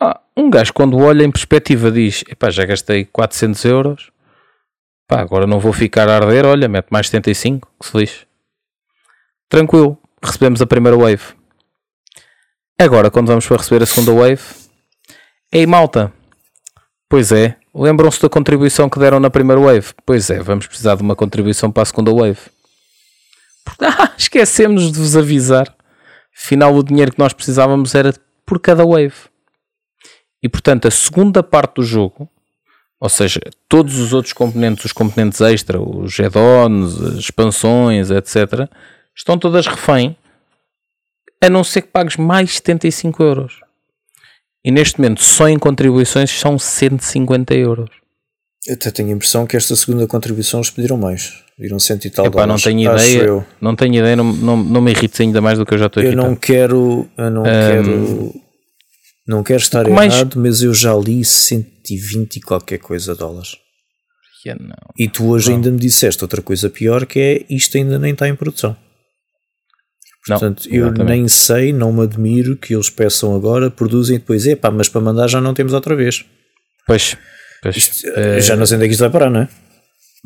Ah, 0.00 0.20
um 0.36 0.50
gajo, 0.50 0.72
quando 0.72 0.96
olha 0.98 1.24
em 1.24 1.30
perspectiva, 1.30 1.90
diz: 1.90 2.24
Epá, 2.28 2.50
já 2.50 2.64
gastei 2.64 3.04
400 3.04 3.64
euros 3.64 4.14
Pá, 5.06 5.20
agora 5.20 5.46
não 5.46 5.60
vou 5.60 5.72
ficar 5.72 6.08
a 6.08 6.16
arder, 6.16 6.46
olha, 6.46 6.68
mete 6.68 6.88
mais 6.90 7.08
75, 7.08 7.68
que 7.78 7.86
se 7.86 7.96
lixe. 7.96 8.26
Tranquilo, 9.50 9.98
recebemos 10.22 10.62
a 10.62 10.66
primeira 10.66 10.96
wave. 10.96 11.34
Agora, 12.78 13.10
quando 13.10 13.28
vamos 13.28 13.46
para 13.46 13.58
receber 13.58 13.82
a 13.82 13.86
segunda 13.86 14.12
wave, 14.12 14.42
ei 15.52 15.66
malta, 15.66 16.12
pois 17.08 17.32
é, 17.32 17.56
lembram-se 17.74 18.20
da 18.20 18.28
contribuição 18.28 18.88
que 18.88 18.98
deram 18.98 19.18
na 19.18 19.30
primeira 19.30 19.60
wave? 19.60 19.92
Pois 20.06 20.30
é, 20.30 20.40
vamos 20.40 20.66
precisar 20.66 20.96
de 20.96 21.02
uma 21.02 21.16
contribuição 21.16 21.70
para 21.70 21.82
a 21.82 21.86
segunda 21.86 22.12
wave. 22.12 22.38
Ah, 23.80 24.12
esquecemos 24.18 24.92
de 24.92 24.98
vos 24.98 25.16
avisar. 25.16 25.74
Afinal, 26.36 26.74
o 26.74 26.82
dinheiro 26.82 27.12
que 27.12 27.18
nós 27.18 27.32
precisávamos 27.32 27.94
era 27.94 28.12
por 28.44 28.60
cada 28.60 28.84
wave. 28.84 29.14
E 30.42 30.48
portanto, 30.50 30.86
a 30.86 30.90
segunda 30.90 31.42
parte 31.42 31.76
do 31.76 31.82
jogo 31.82 32.28
ou 33.04 33.08
seja, 33.10 33.38
todos 33.68 33.98
os 33.98 34.14
outros 34.14 34.32
componentes, 34.32 34.86
os 34.86 34.92
componentes 34.92 35.38
extra, 35.42 35.78
os 35.78 36.18
add-ons, 36.18 37.02
as 37.02 37.14
expansões, 37.16 38.10
etc., 38.10 38.66
estão 39.14 39.36
todas 39.36 39.66
refém, 39.66 40.16
a 41.38 41.50
não 41.50 41.62
ser 41.62 41.82
que 41.82 41.88
pagues 41.88 42.16
mais 42.16 42.54
75 42.54 43.22
euros. 43.22 43.60
E 44.64 44.70
neste 44.70 44.98
momento, 44.98 45.22
só 45.22 45.48
em 45.48 45.58
contribuições 45.58 46.30
são 46.30 46.58
150 46.58 47.54
euros. 47.54 47.90
Eu 48.66 48.74
até 48.74 48.90
tenho 48.90 49.10
a 49.10 49.12
impressão 49.12 49.46
que 49.46 49.56
esta 49.56 49.76
segunda 49.76 50.06
contribuição 50.06 50.60
eles 50.60 50.70
pediram 50.70 50.96
mais. 50.96 51.44
Viram 51.58 51.78
cento 51.78 52.06
e 52.06 52.10
tal 52.10 52.26
Epá, 52.26 52.46
dólares. 52.46 52.64
Não 52.64 52.72
tenho 52.72 52.92
ideia, 52.92 53.46
não 53.60 53.76
tenho 53.76 53.94
ideia, 53.94 54.16
não, 54.16 54.32
não, 54.32 54.56
não 54.56 54.80
me 54.80 54.90
irrites 54.90 55.20
ainda 55.20 55.40
mais 55.40 55.58
do 55.58 55.66
que 55.66 55.74
eu 55.74 55.78
já 55.78 55.86
estou 55.86 56.02
a 56.02 56.06
Eu 56.06 56.16
não 56.16 56.34
quero, 56.34 57.08
eu 57.16 57.30
não 57.30 57.42
um, 57.42 57.44
quero 57.44 58.34
não 59.26 59.42
quero 59.42 59.60
estar 59.60 59.88
mais... 59.88 60.14
errado, 60.14 60.38
mas 60.38 60.62
eu 60.62 60.74
já 60.74 60.94
li 60.94 61.24
120 61.24 62.36
e 62.36 62.40
qualquer 62.40 62.78
coisa 62.78 63.14
dólares. 63.14 63.56
Yeah. 64.44 64.62
E 64.98 65.08
tu 65.08 65.28
hoje 65.28 65.48
não. 65.48 65.56
ainda 65.56 65.70
me 65.70 65.78
disseste 65.78 66.22
outra 66.22 66.42
coisa 66.42 66.68
pior 66.68 67.06
que 67.06 67.18
é 67.18 67.46
isto 67.48 67.78
ainda 67.78 67.98
nem 67.98 68.12
está 68.12 68.28
em 68.28 68.36
produção. 68.36 68.76
Portanto, 70.26 70.64
não, 70.68 70.76
eu 70.76 70.90
nem 70.92 71.28
sei, 71.28 71.72
não 71.72 71.92
me 71.92 72.02
admiro 72.02 72.56
que 72.56 72.74
eles 72.74 72.88
peçam 72.88 73.34
agora, 73.34 73.70
produzem 73.70 74.16
e 74.16 74.18
depois, 74.18 74.46
epá, 74.46 74.70
mas 74.70 74.88
para 74.88 75.00
mandar 75.00 75.28
já 75.28 75.40
não 75.40 75.52
temos 75.52 75.72
outra 75.72 75.94
vez. 75.94 76.24
Pois, 76.86 77.16
pois 77.62 77.76
isto, 77.76 78.08
é... 78.14 78.40
já 78.40 78.56
não 78.56 78.64
sei 78.64 78.76
onde 78.76 78.86
é 78.86 78.88
que 78.88 78.92
isto 78.92 79.00
vai 79.00 79.10
parar, 79.10 79.30
não 79.30 79.40
é? 79.40 79.48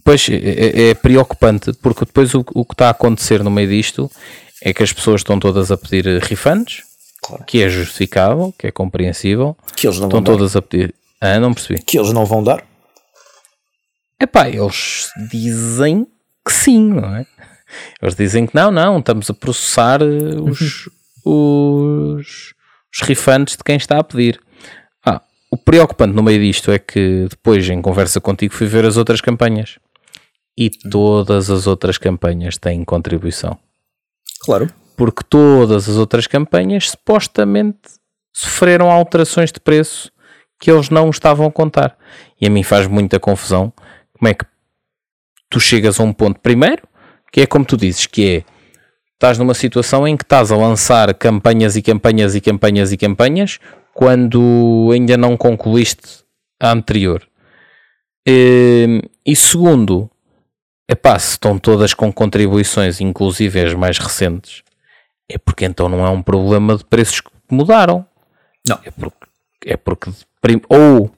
Pois, 0.05 0.29
é, 0.29 0.35
é, 0.35 0.89
é 0.91 0.95
preocupante, 0.95 1.73
porque 1.83 2.05
depois 2.05 2.33
o, 2.35 2.45
o, 2.55 2.65
que 2.65 2.75
está 2.75 2.87
a 2.87 2.91
acontecer 2.91 3.43
no 3.43 3.51
meio 3.51 3.69
disto 3.69 4.11
é 4.63 4.73
que 4.73 4.83
as 4.83 4.93
pessoas 4.93 5.21
estão 5.21 5.39
todas 5.41 5.73
a 5.73 5.77
pedir 5.77 6.23
refunds, 6.23 6.83
Claro. 7.21 7.45
Que 7.45 7.63
é 7.63 7.69
justificável, 7.69 8.55
que 8.59 8.69
é 8.69 8.71
compreensível. 8.71 9.57
Que 9.77 9.87
eles 9.87 9.99
não 9.99 10.09
Estão 10.09 10.23
vão 10.23 10.37
todas 10.37 10.53
dar. 10.53 10.59
a 10.61 10.63
pedir. 10.63 10.95
Ah, 11.21 11.39
não 11.39 11.53
percebi. 11.53 11.83
Que 11.83 11.99
eles 11.99 12.13
não 12.13 12.25
vão 12.25 12.43
dar? 12.43 12.65
Epá, 14.21 14.49
eles 14.49 15.11
dizem 15.31 16.07
que 16.45 16.53
sim, 16.53 16.93
não 16.93 17.17
é? 17.17 17.27
Eles 18.01 18.15
dizem 18.15 18.47
que 18.47 18.55
não, 18.55 18.71
não, 18.71 18.99
estamos 18.99 19.29
a 19.31 19.35
processar 19.35 20.01
eh, 20.03 20.41
os, 20.41 20.89
os, 21.25 22.55
os 22.95 23.01
refunds 23.03 23.57
de 23.57 23.65
quem 23.65 23.77
está 23.77 23.99
a 23.99 24.05
pedir. 24.05 24.41
Ah, 25.05 25.21
o 25.51 25.57
preocupante 25.57 26.15
no 26.15 26.23
meio 26.23 26.41
disto 26.41 26.71
é 26.71 26.79
que 26.79 27.27
depois, 27.29 27.69
em 27.69 27.83
conversa 27.83 28.21
contigo, 28.21 28.55
fui 28.55 28.67
ver 28.67 28.85
as 28.85 28.97
outras 28.97 29.21
campanhas. 29.21 29.79
E 30.57 30.71
todas 30.91 31.51
as 31.51 31.67
outras 31.67 31.99
campanhas 31.99 32.57
têm 32.57 32.85
contribuição. 32.85 33.57
Claro 34.41 34.73
porque 34.99 35.23
todas 35.23 35.89
as 35.89 35.95
outras 35.95 36.27
campanhas 36.27 36.91
supostamente 36.91 37.79
sofreram 38.35 38.91
alterações 38.91 39.53
de 39.53 39.61
preço 39.61 40.11
que 40.59 40.69
eles 40.69 40.91
não 40.91 41.09
estavam 41.09 41.47
a 41.47 41.53
contar. 41.53 41.97
E 42.41 42.49
a 42.49 42.51
mim 42.51 42.65
faz 42.65 42.89
muita 42.89 43.21
confusão 43.21 43.73
como 44.13 44.29
é 44.29 44.35
que 44.35 44.45
tu 45.49 45.61
chegas 45.61 46.01
a 46.01 46.03
um 46.03 46.13
ponto 46.13 46.41
primeiro, 46.41 46.83
que 47.33 47.43
é 47.43 47.47
como 47.47 47.65
tu 47.65 47.77
dizes, 47.77 48.07
que 48.07 48.37
é 48.37 48.45
estás 49.15 49.37
numa 49.37 49.55
situação 49.55 50.07
em 50.07 50.17
que 50.17 50.23
estás 50.23 50.53
a 50.53 50.57
lançar 50.57 51.13
campanhas 51.15 51.77
e 51.77 51.83
campanhas 51.83 52.35
e 52.35 52.41
campanhas 52.41 52.93
e 52.93 52.97
campanhas 52.97 53.59
quando 53.93 54.91
ainda 54.93 55.17
não 55.17 55.37
concluíste 55.37 56.25
a 56.61 56.71
anterior. 56.71 57.27
E, 58.27 59.03
e 59.27 59.35
segundo, 59.35 60.09
epá, 60.89 61.19
se 61.19 61.33
estão 61.33 61.59
todas 61.59 61.95
com 61.95 62.13
contribuições, 62.13 63.01
inclusive 63.01 63.61
as 63.61 63.75
mais 63.75 63.99
recentes, 63.99 64.63
é 65.29 65.37
porque 65.37 65.65
então 65.65 65.89
não 65.89 66.07
é 66.07 66.11
um 66.11 66.23
problema 66.23 66.77
de 66.77 66.85
preços 66.85 67.21
que 67.21 67.31
mudaram. 67.51 68.07
Não. 68.69 68.79
É 68.85 68.91
porque, 68.91 69.27
é 69.67 69.77
porque 69.77 70.11
ou 70.69 71.11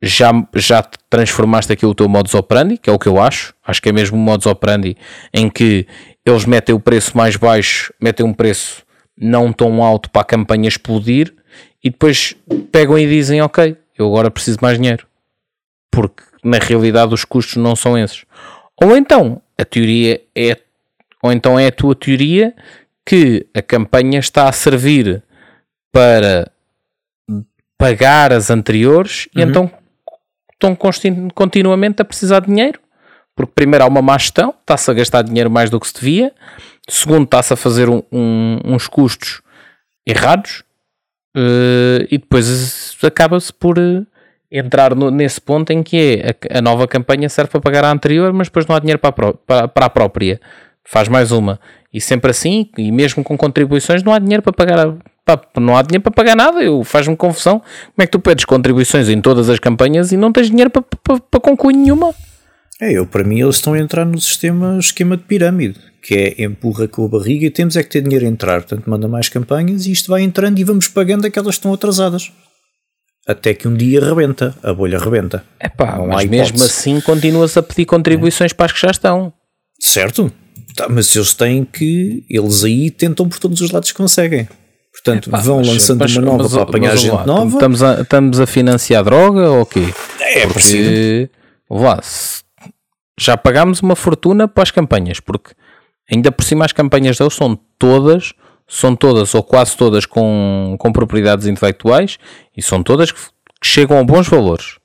já, 0.00 0.30
já 0.54 0.82
transformaste 1.10 1.72
aqui 1.72 1.84
o 1.84 1.94
teu 1.94 2.08
modus 2.08 2.34
operandi, 2.34 2.78
que 2.78 2.88
é 2.88 2.92
o 2.92 2.98
que 2.98 3.08
eu 3.08 3.20
acho. 3.20 3.54
Acho 3.66 3.82
que 3.82 3.88
é 3.88 3.92
mesmo 3.92 4.16
um 4.16 4.20
modus 4.20 4.46
operandi 4.46 4.96
em 5.32 5.50
que 5.50 5.86
eles 6.24 6.44
metem 6.44 6.74
o 6.74 6.80
preço 6.80 7.16
mais 7.16 7.36
baixo, 7.36 7.92
metem 8.00 8.24
um 8.24 8.32
preço 8.32 8.82
não 9.16 9.52
tão 9.52 9.82
alto 9.82 10.10
para 10.10 10.22
a 10.22 10.24
campanha 10.24 10.68
explodir 10.68 11.34
e 11.82 11.90
depois 11.90 12.36
pegam 12.70 12.98
e 12.98 13.06
dizem: 13.06 13.40
Ok, 13.42 13.76
eu 13.98 14.06
agora 14.06 14.30
preciso 14.30 14.58
mais 14.62 14.78
dinheiro. 14.78 15.06
Porque 15.90 16.22
na 16.44 16.58
realidade 16.58 17.12
os 17.12 17.24
custos 17.24 17.56
não 17.56 17.74
são 17.74 17.98
esses. 17.98 18.24
Ou 18.80 18.96
então 18.96 19.42
a 19.58 19.64
teoria 19.64 20.20
é, 20.36 20.56
ou 21.22 21.32
então 21.32 21.58
é 21.58 21.66
a 21.66 21.72
tua 21.72 21.96
teoria 21.96 22.54
que 23.04 23.46
a 23.54 23.62
campanha 23.62 24.20
está 24.20 24.48
a 24.48 24.52
servir 24.52 25.22
para 25.90 26.50
pagar 27.76 28.32
as 28.32 28.50
anteriores 28.50 29.26
uhum. 29.34 29.42
e 29.42 29.44
então 29.44 29.70
estão 30.60 30.76
continuamente 31.34 32.02
a 32.02 32.04
precisar 32.04 32.40
de 32.40 32.46
dinheiro. 32.46 32.80
Porque 33.36 33.52
primeiro 33.54 33.84
há 33.84 33.86
uma 33.86 34.02
má 34.02 34.18
gestão, 34.18 34.52
está-se 34.60 34.90
a 34.90 34.94
gastar 34.94 35.22
dinheiro 35.22 35.48
mais 35.48 35.70
do 35.70 35.78
que 35.78 35.86
se 35.86 35.94
devia. 35.94 36.32
Segundo, 36.88 37.24
está-se 37.24 37.52
a 37.52 37.56
fazer 37.56 37.88
um, 37.88 38.02
um, 38.10 38.58
uns 38.64 38.88
custos 38.88 39.40
errados. 40.04 40.64
Uh, 41.36 42.02
e 42.10 42.18
depois 42.18 42.96
acaba-se 43.04 43.52
por 43.52 43.78
uh, 43.78 44.04
entrar 44.50 44.94
no, 44.94 45.10
nesse 45.10 45.40
ponto 45.40 45.70
em 45.70 45.82
que 45.82 45.96
é 45.96 46.54
a, 46.54 46.58
a, 46.58 46.62
nova 46.62 46.88
campanha 46.88 47.28
serve 47.28 47.52
para 47.52 47.60
pagar 47.60 47.84
a 47.84 47.92
anterior, 47.92 48.32
mas 48.32 48.48
depois 48.48 48.66
não 48.66 48.74
há 48.74 48.80
dinheiro 48.80 48.98
para 48.98 49.10
a, 49.10 49.32
para, 49.34 49.68
para 49.68 49.86
a 49.86 49.90
própria. 49.90 50.40
Faz 50.90 51.08
mais 51.08 51.32
uma. 51.32 51.60
E 51.92 52.00
sempre 52.00 52.30
assim, 52.30 52.70
e 52.76 52.90
mesmo 52.90 53.22
com 53.22 53.36
contribuições, 53.36 54.02
não 54.02 54.12
há 54.12 54.18
dinheiro 54.18 54.42
para 54.42 54.52
pagar 54.52 54.86
a, 54.86 54.94
Pá, 55.28 55.38
não 55.60 55.76
há 55.76 55.82
dinheiro 55.82 56.02
para 56.02 56.12
pagar 56.12 56.34
nada, 56.34 56.62
eu 56.62 56.82
faz-me 56.82 57.14
confusão. 57.14 57.58
Como 57.58 58.02
é 58.02 58.06
que 58.06 58.12
tu 58.12 58.18
pedes 58.18 58.46
contribuições 58.46 59.10
em 59.10 59.20
todas 59.20 59.50
as 59.50 59.58
campanhas 59.58 60.10
e 60.10 60.16
não 60.16 60.32
tens 60.32 60.48
dinheiro 60.48 60.70
para, 60.70 60.80
para, 60.80 61.20
para 61.20 61.40
concluir 61.40 61.76
nenhuma? 61.76 62.14
É, 62.80 62.92
eu, 62.92 63.04
para 63.04 63.22
mim 63.22 63.42
eles 63.42 63.56
estão 63.56 63.74
a 63.74 63.78
entrar 63.78 64.06
no 64.06 64.18
sistema 64.18 64.78
esquema 64.78 65.18
de 65.18 65.24
pirâmide, 65.24 65.78
que 66.00 66.14
é 66.14 66.44
empurra 66.44 66.88
com 66.88 67.04
a 67.04 67.08
barriga 67.08 67.44
e 67.44 67.50
temos 67.50 67.76
é 67.76 67.82
que 67.82 67.90
ter 67.90 68.00
dinheiro 68.00 68.24
a 68.24 68.28
entrar, 68.28 68.62
portanto 68.62 68.88
manda 68.88 69.06
mais 69.06 69.28
campanhas 69.28 69.84
e 69.84 69.92
isto 69.92 70.10
vai 70.10 70.22
entrando 70.22 70.58
e 70.58 70.64
vamos 70.64 70.88
pagando 70.88 71.26
aquelas 71.26 71.56
que 71.56 71.58
estão 71.58 71.74
atrasadas. 71.74 72.32
Até 73.26 73.52
que 73.52 73.68
um 73.68 73.74
dia 73.74 74.02
rebenta, 74.02 74.56
a 74.62 74.72
bolha 74.72 74.98
rebenta. 74.98 75.44
É 75.60 75.68
pá, 75.68 75.98
mas 75.98 76.24
mesmo 76.24 76.64
assim 76.64 77.02
continuas 77.02 77.54
a 77.58 77.62
pedir 77.62 77.84
contribuições 77.84 78.52
é. 78.52 78.54
para 78.54 78.64
as 78.64 78.72
que 78.72 78.80
já 78.80 78.90
estão. 78.90 79.30
Certo, 79.78 80.32
tá, 80.78 80.88
mas 80.88 81.14
eles 81.14 81.34
têm 81.34 81.64
que, 81.64 82.24
eles 82.30 82.64
aí 82.64 82.90
tentam 82.90 83.28
por 83.28 83.38
todos 83.38 83.60
os 83.60 83.70
lados 83.70 83.90
que 83.90 83.96
conseguem. 83.96 84.48
Portanto, 84.92 85.28
Epá, 85.28 85.38
vão 85.38 85.60
lançando 85.60 86.00
mas, 86.00 86.16
uma 86.16 86.22
nova 86.22 86.42
mas, 86.42 86.52
para 86.52 86.62
apanhar 86.62 86.96
gente 86.96 87.14
lá, 87.14 87.26
nova. 87.26 87.56
Estamos 87.56 87.82
a, 87.82 88.00
estamos 88.00 88.40
a 88.40 88.46
financiar 88.46 89.04
droga 89.04 89.50
ou 89.50 89.62
o 89.62 89.66
quê? 89.66 89.92
É, 90.20 90.46
porque, 90.46 91.30
lá, 91.70 92.00
já 93.18 93.36
pagámos 93.36 93.80
uma 93.80 93.96
fortuna 93.96 94.48
para 94.48 94.62
as 94.62 94.70
campanhas, 94.70 95.20
porque 95.20 95.52
ainda 96.10 96.32
por 96.32 96.44
cima 96.44 96.64
as 96.64 96.72
campanhas 96.72 97.18
deles 97.18 97.34
são 97.34 97.58
todas, 97.78 98.32
são 98.66 98.94
todas 98.96 99.34
ou 99.34 99.42
quase 99.42 99.76
todas 99.76 100.06
com, 100.06 100.76
com 100.78 100.92
propriedades 100.92 101.46
intelectuais 101.46 102.18
e 102.56 102.62
são 102.62 102.82
todas 102.82 103.12
que, 103.12 103.20
que 103.60 103.66
chegam 103.68 103.98
a 103.98 104.04
bons 104.04 104.28
valores. 104.28 104.78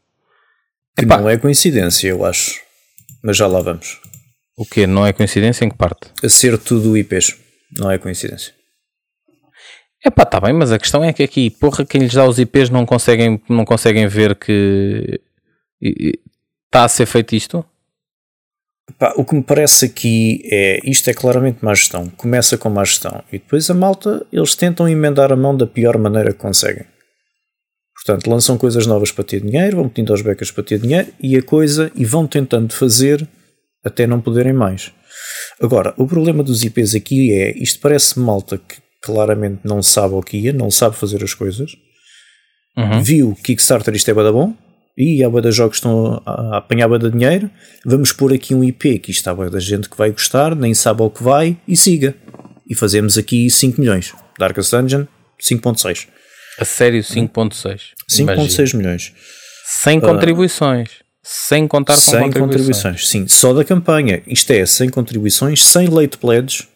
Que 0.97 1.05
Epá, 1.05 1.17
não 1.17 1.29
é 1.29 1.37
coincidência, 1.37 2.09
eu 2.09 2.23
acho. 2.23 2.61
Mas 3.23 3.37
já 3.37 3.47
lá 3.47 3.61
vamos. 3.61 3.99
O 4.55 4.65
quê? 4.65 4.85
Não 4.85 5.05
é 5.05 5.13
coincidência? 5.13 5.65
Em 5.65 5.69
que 5.69 5.77
parte? 5.77 6.11
A 6.23 6.29
ser 6.29 6.57
tudo 6.57 6.97
IPs. 6.97 7.35
Não 7.77 7.89
é 7.89 7.97
coincidência. 7.97 8.53
É 10.05 10.09
pá, 10.09 10.25
tá 10.25 10.39
bem, 10.39 10.53
mas 10.53 10.71
a 10.71 10.77
questão 10.77 11.03
é 11.03 11.13
que 11.13 11.23
aqui, 11.23 11.49
porra, 11.49 11.85
quem 11.85 12.01
lhes 12.01 12.13
dá 12.13 12.25
os 12.25 12.37
IPs 12.37 12.69
não 12.69 12.85
conseguem, 12.85 13.41
não 13.49 13.63
conseguem 13.63 14.05
ver 14.05 14.35
que 14.35 15.21
está 15.81 16.83
a 16.83 16.89
ser 16.89 17.05
feito 17.05 17.35
isto? 17.35 17.65
Pá, 18.99 19.13
o 19.15 19.23
que 19.23 19.33
me 19.33 19.41
parece 19.41 19.85
aqui 19.85 20.41
é 20.51 20.79
isto 20.83 21.09
é 21.09 21.13
claramente 21.13 21.63
má 21.63 21.73
gestão. 21.73 22.09
Começa 22.17 22.57
com 22.57 22.69
má 22.69 22.83
gestão 22.83 23.23
e 23.31 23.39
depois 23.39 23.69
a 23.69 23.73
malta 23.73 24.25
eles 24.31 24.55
tentam 24.55 24.89
emendar 24.89 25.31
a 25.31 25.37
mão 25.37 25.55
da 25.55 25.65
pior 25.65 25.97
maneira 25.97 26.33
que 26.33 26.39
conseguem. 26.39 26.85
Portanto, 27.95 28.29
lançam 28.29 28.57
coisas 28.57 28.85
novas 28.85 29.11
para 29.11 29.23
ter 29.23 29.39
dinheiro, 29.39 29.77
vão 29.77 29.87
pedindo 29.87 30.11
aos 30.11 30.21
becas 30.21 30.51
para 30.51 30.63
ter 30.63 30.79
dinheiro 30.79 31.07
e 31.21 31.37
a 31.37 31.41
coisa 31.41 31.89
e 31.95 32.03
vão 32.03 32.27
tentando 32.27 32.73
fazer 32.73 33.25
até 33.83 34.07
não 34.07 34.21
poderem 34.21 34.53
mais. 34.53 34.91
Agora, 35.61 35.93
o 35.97 36.07
problema 36.07 36.43
dos 36.43 36.63
IPs 36.63 36.95
aqui 36.95 37.33
é 37.33 37.57
isto 37.57 37.79
parece 37.79 38.19
malta 38.19 38.57
que 38.57 38.81
claramente 39.01 39.61
não 39.63 39.83
sabe 39.83 40.13
o 40.15 40.21
que 40.21 40.37
ia, 40.37 40.53
não 40.53 40.71
sabe 40.71 40.95
fazer 40.95 41.23
as 41.23 41.33
coisas. 41.33 41.71
Uhum. 42.75 43.03
Viu 43.03 43.37
Kickstarter, 43.43 43.93
isto 43.93 44.09
é 44.09 44.13
bada 44.13 44.31
bom, 44.31 44.55
e 44.97 45.23
há 45.23 45.29
bada 45.29 45.51
jogos 45.51 45.77
estão 45.77 46.21
a 46.25 46.57
apanhar 46.57 46.87
bada 46.87 47.09
dinheiro. 47.11 47.49
Vamos 47.85 48.11
pôr 48.11 48.33
aqui 48.33 48.55
um 48.55 48.63
IP 48.63 48.99
que 48.99 49.11
está 49.11 49.33
da 49.33 49.59
gente 49.59 49.89
que 49.89 49.97
vai 49.97 50.11
gostar, 50.11 50.55
nem 50.55 50.73
sabe 50.73 51.01
ao 51.01 51.09
que 51.09 51.21
vai, 51.21 51.57
e 51.67 51.75
siga. 51.75 52.15
E 52.67 52.73
fazemos 52.73 53.17
aqui 53.17 53.49
5 53.49 53.79
milhões. 53.79 54.13
Darkest 54.39 54.71
Dungeon, 54.71 55.05
5.6. 55.39 56.07
A 56.59 56.65
sério, 56.65 57.01
5.6. 57.01 57.79
5.6 58.09 58.75
milhões. 58.75 59.13
Sem 59.65 59.99
contribuições. 59.99 61.02
Sem 61.23 61.67
contar 61.67 61.95
com 61.95 62.01
sem 62.01 62.19
contribuições. 62.19 62.49
contribuições. 62.49 63.07
Sim, 63.07 63.27
só 63.27 63.53
da 63.53 63.63
campanha. 63.63 64.21
Isto 64.27 64.51
é, 64.51 64.65
sem 64.65 64.89
contribuições, 64.89 65.63
sem 65.63 65.87
late 65.87 66.17
pledge, 66.17 66.67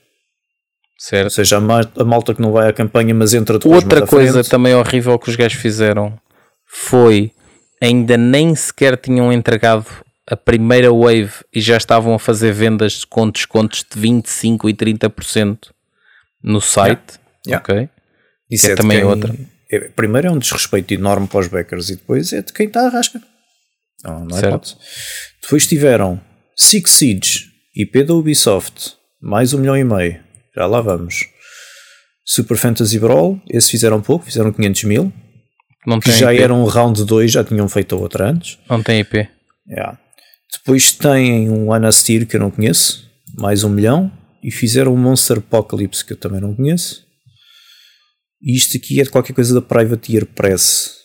Certo. 0.97 1.25
Ou 1.25 1.29
seja, 1.29 1.57
a 1.57 2.03
malta 2.03 2.33
que 2.33 2.41
não 2.41 2.51
vai 2.51 2.67
à 2.67 2.73
campanha, 2.73 3.13
mas 3.13 3.33
entra 3.33 3.59
depois 3.59 3.83
Outra 3.83 4.05
coisa 4.05 4.43
também 4.43 4.73
horrível 4.73 5.17
que 5.19 5.29
os 5.29 5.35
gajos 5.35 5.61
fizeram 5.61 6.19
foi 6.65 7.31
ainda 7.81 8.17
nem 8.17 8.55
sequer 8.55 8.97
tinham 8.97 9.31
entregado 9.31 9.85
a 10.29 10.35
primeira 10.35 10.91
wave 10.91 11.33
e 11.53 11.61
já 11.61 11.77
estavam 11.77 12.15
a 12.15 12.19
fazer 12.19 12.51
vendas 12.51 13.05
com 13.05 13.29
descontos 13.29 13.85
de 13.89 14.01
25% 14.01 14.69
e 14.69 14.73
30% 14.73 15.57
no 16.43 16.59
site. 16.59 17.19
Yeah. 17.45 17.63
Ok. 17.63 17.89
Isso 18.49 18.67
é, 18.67 18.71
é 18.71 18.75
também 18.75 19.03
outra. 19.03 19.33
É, 19.69 19.79
primeiro 19.89 20.27
é 20.27 20.31
um 20.31 20.39
desrespeito 20.39 20.93
enorme 20.93 21.27
para 21.27 21.41
os 21.41 21.47
backers 21.47 21.89
e 21.89 21.95
depois 21.95 22.33
é 22.33 22.41
de 22.41 22.51
quem 22.51 22.67
está 22.67 22.87
a 22.87 22.89
rasca. 22.89 23.21
Não, 24.03 24.25
não 24.25 24.37
é 24.37 24.41
Depois 25.41 25.67
tiveram 25.67 26.21
Six 26.55 26.91
Siege, 26.91 27.45
IP 27.75 28.03
da 28.03 28.13
Ubisoft, 28.13 28.93
mais 29.21 29.53
um 29.53 29.59
milhão 29.59 29.77
e 29.77 29.83
meio 29.83 30.27
já 30.57 30.65
lá 30.65 30.81
vamos. 30.81 31.27
Super 32.25 32.57
Fantasy 32.57 32.97
Brawl, 32.97 33.39
esse 33.47 33.69
fizeram 33.69 34.01
pouco, 34.01 34.25
fizeram 34.25 34.51
500 34.51 34.83
mil. 34.85 35.13
Não 35.85 35.99
que 35.99 36.11
já 36.11 36.33
IP. 36.33 36.43
era 36.43 36.53
um 36.53 36.65
round 36.65 37.05
2, 37.05 37.31
já 37.31 37.43
tinham 37.43 37.69
feito 37.69 37.95
a 37.95 37.99
outra 37.99 38.31
antes. 38.31 38.57
Não 38.67 38.81
tem 38.81 38.99
IP. 39.01 39.29
Yeah. 39.69 39.97
Depois 40.51 40.91
têm 40.91 41.49
um 41.49 41.71
Anastir 41.71 42.25
que 42.25 42.35
eu 42.35 42.39
não 42.39 42.49
conheço, 42.49 43.09
mais 43.37 43.63
um 43.63 43.69
milhão. 43.69 44.11
E 44.43 44.51
fizeram 44.51 44.93
um 44.93 44.97
Monster 44.97 45.37
Apocalypse 45.37 46.03
que 46.03 46.13
eu 46.13 46.17
também 46.17 46.41
não 46.41 46.55
conheço. 46.55 47.05
E 48.41 48.55
isto 48.55 48.77
aqui 48.77 48.99
é 48.99 49.03
de 49.03 49.09
qualquer 49.09 49.33
coisa 49.33 49.53
da 49.53 49.61
Privateer 49.61 50.25
Press. 50.25 50.96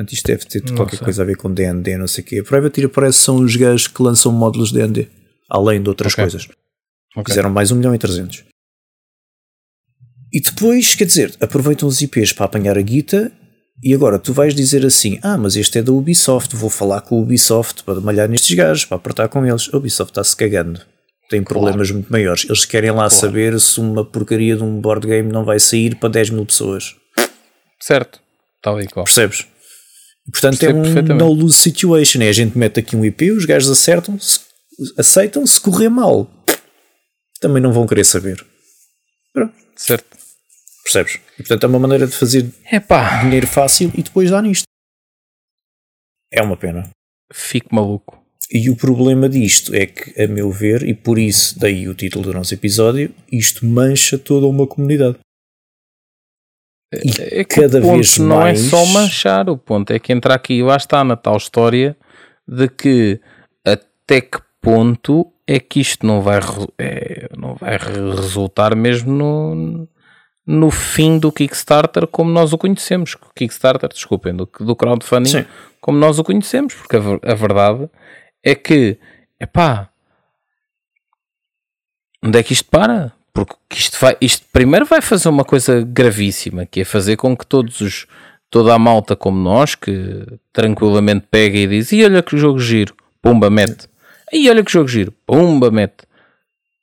Portanto, 0.00 0.12
isto 0.14 0.26
deve 0.26 0.44
ter 0.46 0.74
qualquer 0.74 0.96
sei. 0.96 1.04
coisa 1.04 1.22
a 1.22 1.24
ver 1.26 1.36
com 1.36 1.52
DND, 1.52 1.96
não 1.98 2.06
sei 2.06 2.24
o 2.24 2.26
quê. 2.26 2.38
A 2.38 2.44
Privateer 2.44 2.88
Press 2.88 3.16
são 3.16 3.36
os 3.36 3.54
gajos 3.54 3.86
que 3.86 4.02
lançam 4.02 4.32
módulos 4.32 4.72
DND, 4.72 5.08
além 5.48 5.82
de 5.82 5.88
outras 5.88 6.12
okay. 6.12 6.24
coisas. 6.24 6.48
Okay. 7.14 7.32
Fizeram 7.32 7.50
mais 7.50 7.70
um 7.70 7.76
milhão 7.76 7.94
e 7.94 7.98
300. 7.98 8.44
E 10.32 10.40
depois, 10.40 10.94
quer 10.94 11.04
dizer, 11.04 11.34
aproveitam 11.40 11.86
os 11.86 12.00
IPs 12.00 12.32
para 12.32 12.46
apanhar 12.46 12.78
a 12.78 12.80
guita 12.80 13.30
e 13.82 13.92
agora 13.92 14.18
tu 14.18 14.32
vais 14.32 14.54
dizer 14.54 14.86
assim: 14.86 15.18
Ah, 15.22 15.36
mas 15.36 15.56
este 15.56 15.78
é 15.78 15.82
da 15.82 15.92
Ubisoft, 15.92 16.56
vou 16.56 16.70
falar 16.70 17.02
com 17.02 17.18
a 17.18 17.22
Ubisoft 17.22 17.84
para 17.84 18.00
malhar 18.00 18.28
nestes 18.28 18.56
gajos, 18.56 18.86
para 18.86 18.96
apertar 18.96 19.28
com 19.28 19.44
eles. 19.44 19.68
A 19.72 19.76
Ubisoft 19.76 20.12
está-se 20.12 20.34
cagando. 20.34 20.80
Tem 21.28 21.42
problemas 21.42 21.88
claro. 21.88 21.94
muito 21.94 22.10
maiores. 22.10 22.44
Eles 22.44 22.64
querem 22.64 22.90
lá 22.90 22.96
claro. 22.96 23.10
saber 23.10 23.60
se 23.60 23.78
uma 23.80 24.04
porcaria 24.04 24.56
de 24.56 24.62
um 24.62 24.80
board 24.80 25.06
game 25.06 25.30
não 25.30 25.44
vai 25.44 25.60
sair 25.60 25.94
para 25.96 26.08
10 26.08 26.30
mil 26.30 26.46
pessoas. 26.46 26.96
Certo, 27.78 28.20
tal 28.62 28.80
e 28.80 28.86
qual. 28.86 29.04
Percebes? 29.04 29.49
Portanto, 30.30 30.62
é 30.62 30.72
um 30.72 31.16
no-lose 31.16 31.56
situation. 31.56 32.20
É 32.22 32.28
a 32.28 32.32
gente 32.32 32.56
mete 32.56 32.80
aqui 32.80 32.96
um 32.96 33.04
IP, 33.04 33.30
os 33.32 33.44
gajos 33.44 33.70
acertam, 33.70 34.18
se, 34.18 34.40
aceitam, 34.96 35.46
se 35.46 35.60
correr 35.60 35.88
mal, 35.88 36.30
também 37.40 37.62
não 37.62 37.72
vão 37.72 37.86
querer 37.86 38.04
saber. 38.04 38.44
Pronto. 39.32 39.54
Certo. 39.76 40.18
Percebes? 40.84 41.20
E, 41.38 41.42
portanto 41.42 41.64
é 41.64 41.66
uma 41.66 41.78
maneira 41.78 42.06
de 42.06 42.14
fazer 42.14 42.50
Epá. 42.70 43.22
dinheiro 43.22 43.46
fácil 43.46 43.90
e 43.94 44.02
depois 44.02 44.30
dar 44.30 44.42
nisto. 44.42 44.64
É 46.32 46.42
uma 46.42 46.56
pena. 46.56 46.88
Fico 47.32 47.74
maluco. 47.74 48.20
E 48.52 48.68
o 48.68 48.76
problema 48.76 49.28
disto 49.28 49.72
é 49.74 49.86
que, 49.86 50.20
a 50.20 50.26
meu 50.26 50.50
ver, 50.50 50.82
e 50.82 50.92
por 50.92 51.18
isso 51.18 51.58
daí 51.58 51.88
o 51.88 51.94
título 51.94 52.24
do 52.24 52.34
nosso 52.34 52.52
episódio, 52.52 53.14
isto 53.30 53.64
mancha 53.64 54.18
toda 54.18 54.46
uma 54.46 54.66
comunidade. 54.66 55.18
E 56.92 57.40
é 57.40 57.44
que 57.44 57.60
cada 57.60 57.78
o 57.78 57.82
ponto 57.82 57.94
vez 57.94 58.18
não 58.18 58.40
é 58.40 58.44
mais... 58.44 58.66
é 58.66 58.68
só 58.68 58.84
manchar, 58.86 59.48
o 59.48 59.56
ponto 59.56 59.92
é 59.92 59.98
que 59.98 60.12
entra 60.12 60.34
aqui, 60.34 60.62
lá 60.62 60.76
está 60.76 61.04
na 61.04 61.16
tal 61.16 61.36
história 61.36 61.96
de 62.46 62.68
que 62.68 63.20
até 63.64 64.20
que 64.20 64.38
ponto 64.60 65.32
é 65.46 65.60
que 65.60 65.80
isto 65.80 66.04
não 66.04 66.20
vai, 66.20 66.40
é, 66.78 67.28
não 67.36 67.54
vai 67.54 67.76
resultar 67.76 68.74
mesmo 68.74 69.12
no, 69.12 69.88
no 70.44 70.70
fim 70.70 71.18
do 71.18 71.30
Kickstarter 71.30 72.06
como 72.08 72.30
nós 72.30 72.52
o 72.52 72.58
conhecemos. 72.58 73.16
Kickstarter, 73.36 73.88
desculpem, 73.88 74.34
do, 74.34 74.48
do 74.60 74.74
crowdfunding 74.74 75.30
Sim. 75.30 75.46
como 75.80 75.96
nós 75.96 76.18
o 76.18 76.24
conhecemos, 76.24 76.74
porque 76.74 76.96
a, 76.96 77.32
a 77.32 77.34
verdade 77.34 77.88
é 78.42 78.54
que, 78.54 78.98
epá, 79.38 79.90
onde 82.24 82.38
é 82.38 82.42
que 82.42 82.52
isto 82.52 82.68
para? 82.68 83.12
Porque 83.32 83.54
isto, 83.72 83.98
vai, 84.00 84.16
isto 84.20 84.46
primeiro 84.52 84.84
vai 84.84 85.00
fazer 85.00 85.28
uma 85.28 85.44
coisa 85.44 85.82
gravíssima, 85.82 86.66
que 86.66 86.80
é 86.80 86.84
fazer 86.84 87.16
com 87.16 87.36
que 87.36 87.46
todos 87.46 87.80
os, 87.80 88.06
toda 88.50 88.74
a 88.74 88.78
malta 88.78 89.14
como 89.14 89.40
nós, 89.40 89.74
que 89.74 90.26
tranquilamente 90.52 91.26
pega 91.30 91.56
e 91.56 91.66
diz, 91.66 91.92
e 91.92 92.04
olha 92.04 92.22
que 92.22 92.36
jogo 92.36 92.58
giro, 92.58 92.94
pumba, 93.22 93.48
mete. 93.48 93.88
E 94.32 94.48
olha 94.50 94.64
que 94.64 94.72
jogo 94.72 94.88
giro, 94.88 95.12
pumba, 95.26 95.70
mete. 95.70 96.04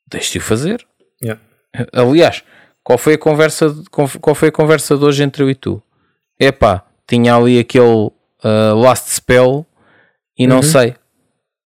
Deixe-o 0.09 0.41
fazer. 0.41 0.85
Yeah. 1.21 1.41
Aliás, 1.93 2.43
qual 2.83 2.97
foi 2.97 3.15
a 3.15 3.17
conversa, 3.17 3.75
qual 3.91 4.35
foi 4.35 4.47
a 4.47 4.51
conversa 4.51 4.97
de 4.97 5.03
hoje 5.03 5.23
entre 5.23 5.43
eu 5.43 5.49
e 5.49 5.55
tu? 5.55 5.83
Epá, 6.39 6.85
tinha 7.05 7.35
ali 7.35 7.59
aquele 7.59 7.85
uh, 7.85 8.75
last 8.75 9.09
spell 9.09 9.65
e 10.37 10.47
não 10.47 10.57
uhum. 10.57 10.63
sei. 10.63 10.95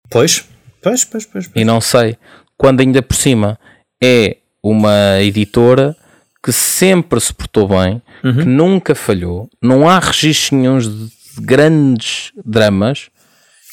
Pois, 0.09 0.47
pois, 0.81 1.05
pois, 1.05 1.25
pois, 1.25 1.47
pois. 1.47 1.61
E 1.61 1.65
não 1.65 1.81
sei. 1.81 2.17
Quando 2.57 2.81
ainda 2.81 3.01
por 3.01 3.15
cima 3.15 3.59
é 4.03 4.37
uma 4.63 5.21
editora 5.21 5.95
que 6.43 6.51
sempre 6.51 7.19
se 7.19 7.33
portou 7.33 7.67
bem, 7.67 8.01
uhum. 8.23 8.37
que 8.37 8.45
nunca 8.45 8.95
falhou, 8.95 9.49
não 9.61 9.89
há 9.89 9.99
registros 9.99 10.51
nenhum 10.51 10.77
de 10.77 11.09
grandes 11.41 12.31
dramas, 12.45 13.09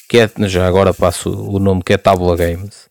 que 0.09 0.17
é, 0.17 0.29
já 0.47 0.67
agora 0.67 0.93
passo 0.93 1.29
o 1.29 1.59
nome 1.59 1.81
que 1.83 1.93
é 1.93 1.97
Tabula 1.97 2.35
Games, 2.35 2.89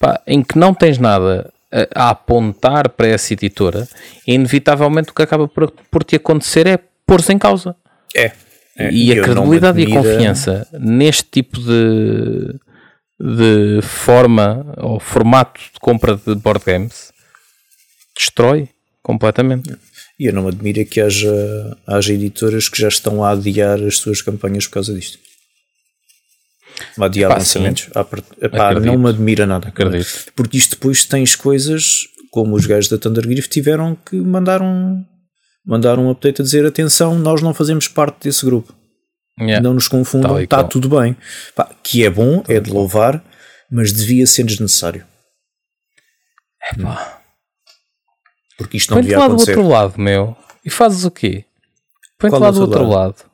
pá, 0.00 0.20
em 0.26 0.42
que 0.42 0.58
não 0.58 0.72
tens 0.72 0.98
nada 0.98 1.52
a, 1.70 2.06
a, 2.06 2.10
apontar 2.10 2.88
para 2.90 3.08
essa 3.08 3.32
editora, 3.32 3.88
e 4.26 4.34
inevitavelmente 4.34 5.10
o 5.10 5.14
que 5.14 5.22
acaba 5.22 5.48
por, 5.48 5.70
por 5.90 6.04
te 6.04 6.16
acontecer 6.16 6.66
é 6.66 6.78
pôr-se 7.06 7.32
em 7.32 7.38
causa. 7.38 7.74
É. 8.14 8.32
é. 8.76 8.90
E, 8.92 9.12
a 9.12 9.22
credibilidade 9.22 9.80
e 9.80 9.92
a 9.92 9.96
confiança 9.96 10.66
neste 10.72 11.24
tipo 11.24 11.58
de, 11.58 12.54
de 13.20 13.80
forma 13.82 14.74
ou 14.76 15.00
formato 15.00 15.60
de 15.60 15.80
compra 15.80 16.16
de 16.16 16.34
board 16.36 16.62
games 16.64 17.12
destrói 18.18 18.68
completamente. 19.02 19.76
E 20.18 20.26
eu 20.26 20.32
não 20.32 20.42
me 20.42 20.48
admiro 20.48 20.84
que 20.84 21.00
haja, 21.00 21.78
haja 21.86 22.12
editoras 22.12 22.68
que 22.68 22.80
já 22.80 22.88
estão 22.88 23.22
a 23.22 23.30
adiar 23.30 23.80
as 23.82 23.98
suas 23.98 24.20
campanhas 24.20 24.66
por 24.66 24.74
causa 24.74 24.92
disto. 24.92 25.18
A 26.98 27.06
adiar 27.06 27.30
Epá, 27.30 27.38
lançamentos. 27.38 27.88
Epá, 28.40 28.74
não 28.74 28.98
me 28.98 29.08
admira 29.08 29.46
nada. 29.46 29.68
Acredito. 29.68 30.32
Porque 30.34 30.58
isto 30.58 30.72
depois 30.72 31.04
tens 31.04 31.36
coisas 31.36 32.08
como 32.30 32.54
os 32.54 32.66
gajos 32.66 32.88
da 32.88 32.98
Thundergriff 32.98 33.48
tiveram 33.48 33.94
que 33.94 34.16
mandar 34.16 34.60
um, 34.60 35.04
mandar 35.64 35.98
um 35.98 36.10
update 36.10 36.40
a 36.40 36.44
dizer 36.44 36.66
atenção, 36.66 37.18
nós 37.18 37.40
não 37.40 37.54
fazemos 37.54 37.88
parte 37.88 38.24
desse 38.24 38.44
grupo. 38.44 38.74
Yeah. 39.40 39.62
Não 39.62 39.74
nos 39.74 39.86
confundam, 39.86 40.40
está 40.40 40.64
tudo 40.64 40.88
bem. 40.88 41.16
Pá, 41.54 41.70
que 41.82 42.04
é 42.04 42.10
bom, 42.10 42.42
é 42.48 42.58
de 42.58 42.70
louvar, 42.70 43.22
mas 43.70 43.92
devia 43.92 44.26
ser 44.26 44.44
desnecessário. 44.44 45.06
Epá. 46.72 47.17
Porque 48.58 48.76
isto 48.76 48.92
não 48.92 49.00
devia 49.00 49.16
acontecer. 49.18 49.54
Põe-te 49.54 49.58
lá 49.58 49.62
do 49.62 49.62
outro 49.62 49.68
lado, 49.68 50.00
meu. 50.02 50.36
E 50.64 50.68
fazes 50.68 51.04
o 51.04 51.10
quê? 51.10 51.44
Põe-te 52.18 52.38
lá 52.38 52.50
do 52.50 52.60
outro 52.60 52.82
lado? 52.82 52.90
lado? 52.90 53.28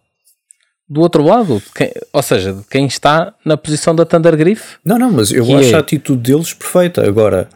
Do 0.86 1.00
outro 1.00 1.24
lado? 1.24 1.62
Quem, 1.74 1.90
ou 2.12 2.22
seja, 2.22 2.52
de 2.52 2.62
quem 2.64 2.86
está 2.86 3.34
na 3.42 3.56
posição 3.56 3.94
da 3.94 4.04
Thunder 4.04 4.36
Griff? 4.36 4.76
Não, 4.84 4.98
não, 4.98 5.10
mas 5.10 5.32
eu 5.32 5.42
acho 5.56 5.70
é... 5.70 5.74
a 5.74 5.78
atitude 5.78 6.20
deles 6.20 6.52
perfeita. 6.52 7.06
Agora, 7.06 7.48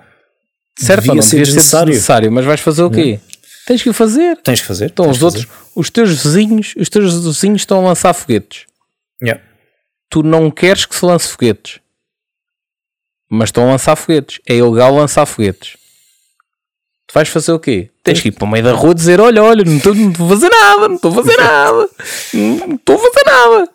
certo, 0.79 1.03
devia 1.03 1.17
não, 1.17 1.23
ser, 1.23 1.37
desnecessário. 1.45 1.93
ser 1.93 1.97
necessário. 1.97 2.33
Mas 2.33 2.47
vais 2.47 2.61
fazer 2.61 2.83
o 2.83 2.91
quê? 2.91 3.21
Não. 3.23 3.39
Tens 3.67 3.83
que 3.83 3.91
o 3.91 3.93
fazer. 3.93 4.39
Tens 4.39 4.63
que 4.63 4.67
fazer. 4.67 4.87
Então 4.87 5.11
os 5.11 5.23
outros, 5.23 5.45
fazer. 5.45 5.71
os 5.77 5.91
teus 5.91 6.23
vizinhos, 6.23 6.75
os 6.79 6.89
teus 6.89 7.23
vizinhos 7.23 7.61
estão 7.61 7.85
a 7.85 7.89
lançar 7.89 8.15
foguetes. 8.15 8.65
Yeah. 9.23 9.43
Tu 10.09 10.23
não 10.23 10.51
queres 10.51 10.87
que 10.87 10.97
se 10.97 11.05
lance 11.05 11.29
foguetes. 11.29 11.81
Mas 13.31 13.49
estão 13.49 13.65
a 13.69 13.73
lançar 13.73 13.95
foguetes. 13.95 14.41
É 14.49 14.55
ilegal 14.57 14.95
lançar 14.95 15.27
foguetes. 15.27 15.77
Tu 17.09 17.15
vais 17.15 17.27
fazer 17.27 17.53
o 17.53 17.59
quê? 17.59 17.89
Tens 18.05 18.21
que 18.21 18.29
ir 18.29 18.33
para 18.33 18.45
o 18.45 18.51
meio 18.51 18.63
da 18.63 18.73
rua 18.73 18.95
dizer: 18.95 19.19
Olha, 19.19 19.43
olha, 19.43 19.65
não 19.65 19.79
estou, 19.79 19.95
a 19.95 20.29
fazer 20.29 20.51
nada, 20.51 20.89
não 20.89 20.97
estou 20.97 21.11
a 21.11 21.15
fazer 21.15 21.37
nada, 21.39 21.89
não 22.35 22.75
estou 22.75 22.97
a 22.97 22.99
fazer 22.99 23.25
nada. 23.25 23.71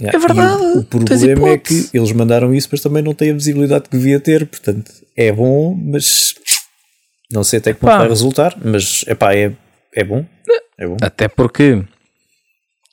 é 0.00 0.18
verdade. 0.18 0.62
O, 0.62 0.78
o 0.78 0.84
problema 0.84 1.48
é 1.48 1.58
que 1.58 1.90
eles 1.92 2.12
mandaram 2.12 2.54
isso, 2.54 2.68
mas 2.70 2.80
também 2.80 3.02
não 3.02 3.14
têm 3.14 3.32
a 3.32 3.34
visibilidade 3.34 3.88
que 3.88 3.96
devia 3.96 4.20
ter. 4.20 4.46
Portanto, 4.46 4.92
é 5.16 5.32
bom, 5.32 5.74
mas 5.74 6.36
não 7.32 7.42
sei 7.42 7.58
até 7.58 7.74
que 7.74 7.80
ponto 7.80 7.98
vai 7.98 8.08
resultar. 8.08 8.56
Mas 8.64 9.04
epá, 9.08 9.34
é, 9.34 9.52
é 9.92 10.04
bom. 10.04 10.24
É 10.78 10.86
bom. 10.86 10.98
Até 11.02 11.26
porque, 11.26 11.82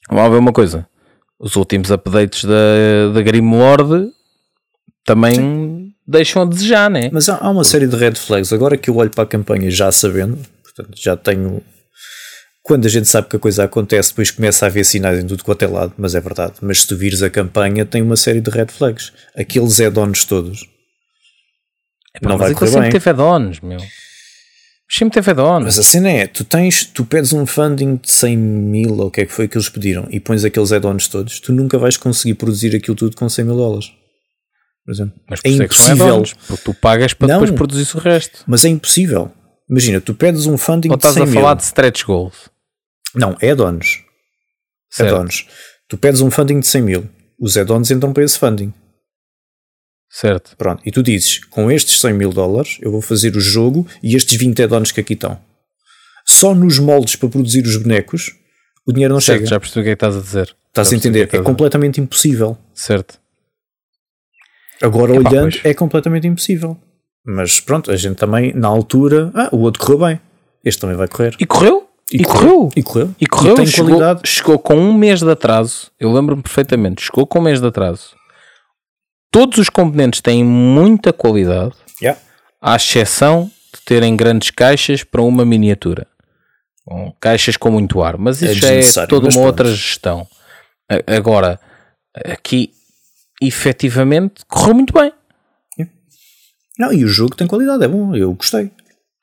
vamos 0.09 0.31
ver 0.31 0.39
uma 0.39 0.51
coisa: 0.51 0.87
os 1.39 1.55
últimos 1.55 1.91
updates 1.91 2.43
da, 2.43 3.13
da 3.13 3.21
Grimlord 3.21 4.09
também. 5.05 5.35
Sim 5.35 5.76
deixam 6.07 6.43
a 6.43 6.45
desejar, 6.45 6.89
né? 6.89 7.09
Mas 7.11 7.27
há, 7.27 7.37
há 7.37 7.49
uma 7.49 7.63
série 7.63 7.87
de 7.87 7.95
red 7.95 8.15
flags. 8.15 8.53
Agora 8.53 8.77
que 8.77 8.89
eu 8.89 8.95
olho 8.95 9.09
para 9.09 9.25
a 9.25 9.27
campanha 9.27 9.69
já 9.69 9.91
sabendo, 9.91 10.39
portanto, 10.63 10.95
já 10.95 11.17
tenho. 11.17 11.61
Quando 12.63 12.85
a 12.85 12.89
gente 12.89 13.07
sabe 13.07 13.29
que 13.29 13.35
a 13.35 13.39
coisa 13.39 13.63
acontece, 13.63 14.09
depois 14.09 14.31
começa 14.31 14.65
a 14.65 14.67
haver 14.67 14.85
sinais 14.85 15.23
em 15.23 15.27
tudo 15.27 15.43
quanto 15.43 15.63
é 15.63 15.67
lado, 15.67 15.93
mas 15.97 16.15
é 16.15 16.19
verdade. 16.19 16.55
Mas 16.61 16.81
se 16.81 16.87
tu 16.87 16.97
vires 16.97 17.21
a 17.21 17.29
campanha, 17.29 17.85
tem 17.85 18.01
uma 18.01 18.17
série 18.17 18.41
de 18.41 18.49
red 18.49 18.67
flags. 18.67 19.13
Aqueles 19.35 19.79
add-ons 19.79 20.25
todos. 20.25 20.65
Epá, 22.13 22.29
não 22.29 22.37
vai 22.37 22.53
correr 22.53 22.71
sempre 22.71 22.81
bem. 22.83 22.91
teve 22.91 23.09
add-ons, 23.09 23.61
meu. 23.61 23.79
Sempre 24.89 25.13
teve 25.13 25.31
add-ons. 25.31 25.63
Mas 25.63 25.79
a 25.79 25.83
cena 25.83 26.09
é, 26.09 26.27
tu 26.27 26.43
tens, 26.43 26.83
tu 26.83 27.05
pedes 27.05 27.31
um 27.31 27.45
funding 27.45 27.95
de 27.95 28.11
100 28.11 28.37
mil, 28.37 28.97
ou 28.97 29.07
o 29.07 29.11
que 29.11 29.21
é 29.21 29.25
que 29.25 29.31
foi 29.31 29.47
que 29.47 29.57
eles 29.57 29.69
pediram, 29.69 30.05
e 30.09 30.19
pões 30.19 30.43
aqueles 30.43 30.73
add-ons 30.73 31.07
todos, 31.07 31.39
tu 31.39 31.53
nunca 31.53 31.77
vais 31.77 31.95
conseguir 31.95 32.33
produzir 32.33 32.75
aquilo 32.75 32.95
tudo 32.95 33.15
com 33.15 33.29
100 33.29 33.45
mil 33.45 33.55
dólares 33.55 33.91
por 34.87 34.93
exemplo. 34.93 35.19
Mas 35.29 35.41
é, 35.43 35.49
é 35.49 35.51
impossível. 35.51 36.23
porque 36.47 36.63
tu 36.63 36.73
pagas 36.73 37.13
para 37.13 37.27
não, 37.27 37.41
depois 37.41 37.51
produzir 37.57 37.97
o 37.97 37.99
resto. 37.99 38.39
Mas 38.47 38.63
é 38.63 38.69
impossível. 38.69 39.29
Imagina, 39.69 39.99
tu 39.99 40.13
pedes 40.13 40.45
um 40.45 40.57
funding 40.57 40.87
Ou 40.87 40.95
estás 40.95 41.15
de 41.15 41.19
100 41.23 41.29
a 41.29 41.33
falar 41.33 41.49
mil. 41.49 41.57
de 41.57 41.63
stretch 41.63 42.05
goals? 42.05 42.49
Não, 43.13 43.35
é 43.41 43.51
add-ons. 43.51 44.01
Add-ons. 44.97 45.45
Tu 45.89 45.97
pedes 45.97 46.21
um 46.21 46.31
funding 46.31 46.61
de 46.61 46.67
100 46.67 46.81
mil. 46.81 47.09
Os 47.37 47.57
add-ons 47.57 47.91
entram 47.91 48.13
para 48.13 48.23
esse 48.23 48.39
funding. 48.39 48.73
Certo. 50.09 50.55
Pronto. 50.55 50.81
E 50.85 50.91
tu 50.91 51.03
dizes, 51.03 51.43
com 51.43 51.69
estes 51.69 51.99
100 51.99 52.13
mil 52.13 52.31
dólares 52.31 52.77
eu 52.81 52.89
vou 52.89 53.01
fazer 53.01 53.35
o 53.35 53.41
jogo 53.41 53.85
e 54.01 54.15
estes 54.15 54.39
20 54.39 54.63
add-ons 54.63 54.93
que 54.93 55.01
aqui 55.01 55.13
estão. 55.15 55.37
Só 56.25 56.55
nos 56.55 56.79
moldes 56.79 57.17
para 57.17 57.27
produzir 57.27 57.65
os 57.65 57.75
bonecos 57.75 58.33
o 58.87 58.93
dinheiro 58.93 59.13
não 59.13 59.19
certo, 59.19 59.39
chega. 59.39 59.49
Já 59.49 59.59
percebi 59.59 59.81
o 59.81 59.83
que 59.83 59.89
é 59.89 59.95
que 59.97 60.05
estás 60.05 60.15
a 60.15 60.21
dizer. 60.21 60.55
Estás 60.69 60.87
já 60.87 60.95
a 60.95 60.97
entender? 60.97 61.29
É, 61.33 61.37
é 61.37 61.41
completamente 61.41 61.99
impossível. 61.99 62.57
Certo. 62.73 63.19
Agora, 64.81 65.15
Epá, 65.15 65.29
olhando, 65.29 65.51
pois. 65.51 65.65
é 65.65 65.73
completamente 65.73 66.27
impossível. 66.27 66.77
Mas 67.25 67.59
pronto, 67.59 67.91
a 67.91 67.95
gente 67.95 68.15
também, 68.15 68.53
na 68.53 68.67
altura, 68.67 69.31
ah, 69.33 69.49
o 69.51 69.59
outro 69.59 69.83
correu 69.83 69.99
bem. 69.99 70.21
Este 70.63 70.81
também 70.81 70.95
vai 70.95 71.07
correr. 71.07 71.35
E 71.39 71.45
correu? 71.45 71.87
E, 72.11 72.21
e 72.21 72.23
correu. 72.23 72.39
correu. 72.41 72.71
E 72.75 72.83
correu. 72.83 73.15
E 73.19 73.25
correu. 73.25 73.53
E 73.53 73.55
tem 73.57 73.65
chegou, 73.65 73.97
qualidade. 73.97 74.21
chegou 74.25 74.59
com 74.59 74.75
um 74.75 74.93
mês 74.93 75.19
de 75.21 75.29
atraso. 75.29 75.91
Eu 75.99 76.11
lembro-me 76.11 76.41
perfeitamente. 76.41 77.03
Chegou 77.03 77.27
com 77.27 77.39
um 77.39 77.41
mês 77.41 77.59
de 77.59 77.67
atraso. 77.67 78.15
Todos 79.31 79.57
os 79.57 79.69
componentes 79.69 80.21
têm 80.21 80.43
muita 80.43 81.11
qualidade. 81.11 81.73
Yeah. 82.01 82.19
À 82.61 82.75
exceção 82.75 83.51
de 83.73 83.81
terem 83.81 84.15
grandes 84.15 84.49
caixas 84.51 85.03
para 85.03 85.21
uma 85.21 85.43
miniatura. 85.43 86.07
Bom, 86.85 87.13
caixas 87.19 87.57
com 87.57 87.69
muito 87.69 88.01
ar. 88.01 88.17
Mas 88.17 88.41
isso 88.41 88.65
é 88.65 88.81
já 88.81 89.03
é 89.03 89.07
toda 89.07 89.27
uma 89.27 89.41
outra 89.41 89.69
gestão. 89.69 90.25
Agora, 91.05 91.59
aqui 92.25 92.71
efetivamente 93.41 94.45
correu 94.47 94.75
muito 94.75 94.93
bem. 94.93 95.11
Não, 96.77 96.93
e 96.93 97.03
o 97.03 97.07
jogo 97.07 97.35
tem 97.35 97.47
qualidade, 97.47 97.83
é 97.83 97.87
bom, 97.87 98.15
eu 98.15 98.33
gostei. 98.33 98.71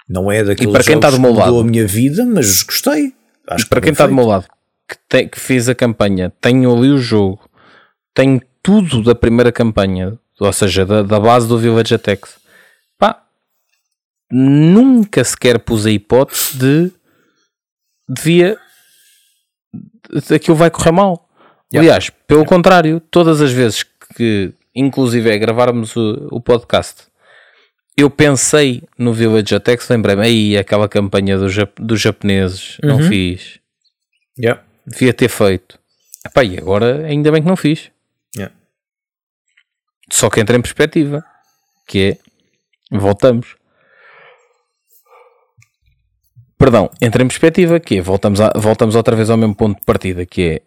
Não 0.08 0.30
é 0.30 0.42
daqueles 0.42 0.70
e 0.70 0.72
para 0.72 0.84
quem 0.84 0.96
está 0.96 1.10
do 1.10 1.20
meu 1.20 1.32
lado, 1.32 1.60
a 1.60 1.64
minha 1.64 1.86
vida, 1.86 2.24
mas 2.24 2.62
gostei. 2.62 3.14
Acho 3.46 3.64
e 3.64 3.68
para 3.68 3.80
quem 3.80 3.92
está 3.92 4.06
do 4.06 4.14
meu 4.14 4.26
lado, 4.26 4.46
que, 4.88 4.96
tem, 5.08 5.28
que 5.28 5.38
fez 5.38 5.68
a 5.68 5.74
campanha, 5.74 6.32
tenho 6.40 6.76
ali 6.76 6.88
o 6.88 6.98
jogo, 6.98 7.48
tenho 8.12 8.40
tudo 8.62 9.02
da 9.02 9.14
primeira 9.14 9.52
campanha, 9.52 10.18
ou 10.40 10.52
seja, 10.52 10.84
da, 10.84 11.02
da 11.02 11.20
base 11.20 11.46
do 11.46 11.58
Village 11.58 11.94
Attacks. 11.94 12.36
Pá, 12.98 13.22
nunca 14.30 15.22
sequer 15.22 15.58
pus 15.60 15.86
a 15.86 15.90
hipótese 15.90 16.58
de 16.58 16.92
devia 18.08 18.58
aquilo 20.34 20.56
vai 20.56 20.70
correr 20.70 20.92
mal. 20.92 21.28
Yeah. 21.72 21.88
Aliás, 21.88 22.10
pelo 22.26 22.40
yeah. 22.40 22.48
contrário, 22.48 23.00
todas 23.00 23.40
as 23.40 23.50
vezes 23.50 23.82
que, 24.14 24.52
inclusive, 24.74 25.30
é 25.30 25.38
gravarmos 25.38 25.94
o, 25.96 26.28
o 26.30 26.40
podcast, 26.40 27.04
eu 27.96 28.10
pensei 28.10 28.82
no 28.98 29.12
Village 29.12 29.54
Attack, 29.54 29.84
lembrei-me, 29.88 30.22
aí 30.22 30.58
aquela 30.58 30.88
campanha 30.88 31.38
do, 31.38 31.46
dos 31.78 32.00
japoneses, 32.00 32.78
uhum. 32.82 32.88
não 32.88 33.02
fiz. 33.02 33.60
Yeah. 34.38 34.62
Devia 34.84 35.14
ter 35.14 35.28
feito. 35.28 35.78
Epá, 36.26 36.42
e 36.42 36.58
agora 36.58 37.06
ainda 37.06 37.30
bem 37.30 37.42
que 37.42 37.48
não 37.48 37.56
fiz. 37.56 37.90
Yeah. 38.36 38.54
Só 40.10 40.28
que 40.28 40.40
entra 40.40 40.56
em 40.56 40.62
perspectiva, 40.62 41.24
que 41.86 42.18
é, 42.92 42.98
voltamos. 42.98 43.56
Perdão, 46.58 46.90
entra 47.00 47.22
em 47.22 47.28
perspectiva, 47.28 47.78
que 47.78 47.98
é, 47.98 48.00
voltamos, 48.00 48.40
a, 48.40 48.52
voltamos 48.56 48.96
outra 48.96 49.14
vez 49.14 49.30
ao 49.30 49.36
mesmo 49.36 49.54
ponto 49.54 49.78
de 49.78 49.84
partida, 49.84 50.26
que 50.26 50.42
é, 50.42 50.62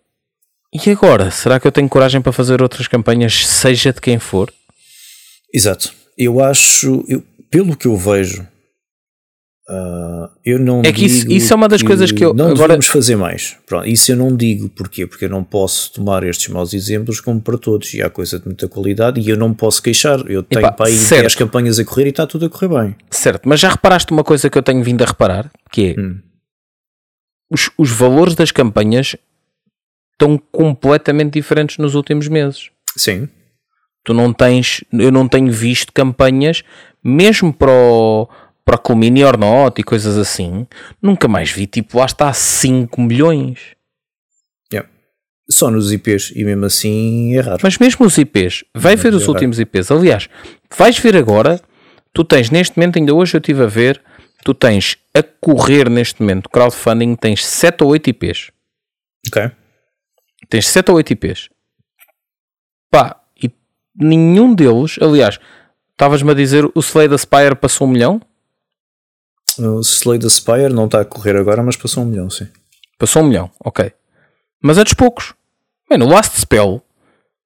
e 0.74 0.90
agora? 0.90 1.32
Será 1.32 1.60
que 1.60 1.68
eu 1.68 1.72
tenho 1.72 1.90
coragem 1.90 2.22
para 2.22 2.32
fazer 2.32 2.62
outras 2.62 2.88
campanhas, 2.88 3.46
seja 3.48 3.94
de 3.94 4.02
quem 4.02 4.20
for? 4.20 4.52
Exato. 5.54 5.94
Eu 6.18 6.44
acho, 6.44 7.04
eu, 7.08 7.24
pelo 7.50 7.76
que 7.76 7.88
eu 7.88 7.96
vejo, 7.96 8.46
Uh, 9.70 10.30
eu 10.46 10.58
não 10.58 10.80
é 10.80 10.94
que 10.94 11.06
isso, 11.06 11.30
isso, 11.30 11.52
é 11.52 11.56
uma 11.56 11.68
das 11.68 11.84
coisas 11.84 12.10
que 12.10 12.24
eu 12.24 12.34
não 12.34 12.46
agora 12.46 12.70
devemos 12.70 12.88
fazer 12.88 13.18
mais. 13.18 13.58
Pronto, 13.66 13.86
isso 13.86 14.10
eu 14.10 14.16
não 14.16 14.34
digo 14.34 14.70
porquê, 14.70 15.06
porque 15.06 15.26
eu 15.26 15.30
não 15.30 15.44
posso 15.44 15.92
tomar 15.92 16.24
estes 16.24 16.48
maus 16.48 16.74
exemplos 16.74 17.20
como 17.20 17.42
para 17.42 17.58
todos 17.58 17.94
e 17.94 18.02
há 18.02 18.10
coisa 18.10 18.40
de 18.40 18.46
muita 18.46 18.70
qualidade 18.70 19.20
e 19.20 19.30
eu 19.30 19.36
não 19.36 19.54
posso 19.54 19.84
queixar. 19.84 20.20
Eu 20.32 20.42
tenho 20.42 20.62
Epá, 20.62 20.72
para 20.72 20.88
aí 20.88 20.98
10 20.98 21.36
campanhas 21.36 21.80
a 21.80 21.84
correr 21.84 22.06
e 22.06 22.10
está 22.12 22.26
tudo 22.26 22.46
a 22.46 22.50
correr 22.50 22.70
bem. 22.70 22.96
Certo, 23.12 23.42
mas 23.44 23.60
já 23.60 23.70
reparaste 23.70 24.10
uma 24.14 24.24
coisa 24.24 24.50
que 24.50 24.58
eu 24.58 24.64
tenho 24.64 24.82
vindo 24.82 25.02
a 25.02 25.06
reparar 25.06 25.52
que 25.70 25.94
é 25.98 26.00
hum. 26.00 26.18
os, 27.52 27.70
os 27.78 27.92
valores 27.92 28.36
das 28.36 28.54
campanhas 28.54 29.18
estão 30.18 30.38
completamente 30.52 31.34
diferentes 31.34 31.78
nos 31.78 31.94
últimos 31.94 32.28
meses. 32.28 32.72
Sim. 32.96 33.30
Tu 34.04 34.14
não 34.14 34.34
tens, 34.34 34.84
eu 34.92 35.12
não 35.12 35.28
tenho 35.28 35.52
visto 35.52 35.94
campanhas 35.94 36.64
mesmo 37.04 37.54
para 37.54 37.72
o 37.72 38.28
para 38.68 38.82
o 38.92 38.96
Mini 38.98 39.24
or 39.24 39.38
Not 39.38 39.80
e 39.80 39.84
coisas 39.84 40.18
assim, 40.18 40.68
nunca 41.02 41.26
mais 41.26 41.50
vi, 41.50 41.66
tipo, 41.66 41.98
lá 41.98 42.06
está 42.06 42.34
5 42.34 43.02
milhões. 43.02 43.60
Yeah. 44.74 44.90
Só 45.50 45.72
nos 45.72 45.90
IPs, 45.94 46.34
e 46.36 46.44
mesmo 46.44 46.66
assim 46.66 47.34
é 47.38 47.40
raro. 47.40 47.60
Mas 47.64 47.78
mesmo 47.78 48.06
os 48.06 48.18
IPs, 48.18 48.66
vai 48.76 48.98
ver 48.98 49.14
os 49.14 49.24
é 49.24 49.28
últimos 49.30 49.58
IPs. 49.58 49.90
Aliás, 49.90 50.30
vais 50.78 51.00
ver 51.00 51.16
agora, 51.16 51.62
tu 52.12 52.26
tens 52.26 52.50
neste 52.50 52.78
momento, 52.78 53.00
ainda 53.00 53.14
hoje 53.14 53.38
eu 53.38 53.40
estive 53.40 53.64
a 53.64 53.68
ver, 53.68 54.02
tu 54.44 54.54
tens 54.54 54.98
a 55.14 55.24
correr 55.24 55.90
neste 55.90 56.22
momento, 56.22 56.50
crowdfunding, 56.50 57.16
tens 57.16 57.46
7 57.46 57.86
ou 57.86 57.92
8 57.92 58.10
IPs. 58.10 58.52
Ok. 59.30 59.50
Tens 60.50 60.68
7 60.68 60.92
ou 60.92 60.98
8 60.98 61.14
IPs. 61.14 61.50
Pá, 62.90 63.22
e 63.42 63.52
nenhum 63.96 64.54
deles, 64.54 64.98
aliás, 65.02 65.40
estavas-me 65.92 66.32
a 66.32 66.34
dizer 66.34 66.66
o 66.66 66.80
Slay 66.80 67.10
the 67.10 67.18
Spire 67.18 67.56
passou 67.56 67.88
um 67.88 67.92
milhão? 67.92 68.22
O 69.58 69.82
Slay 69.82 70.20
the 70.20 70.30
Spire 70.30 70.70
não 70.70 70.86
está 70.86 71.02
a 71.02 71.06
correr 71.06 71.36
agora, 71.36 71.64
mas 71.64 71.76
passou 71.76 72.04
um 72.04 72.08
milhão, 72.08 72.30
sim. 72.30 72.48
Passou 72.98 73.24
um 73.24 73.28
milhão, 73.28 73.52
ok. 73.60 73.92
Mas 74.62 74.78
é 74.78 74.84
dos 74.84 74.94
poucos. 74.94 75.34
Mano, 75.90 76.06
o 76.06 76.10
Last 76.10 76.40
Spell, 76.40 76.82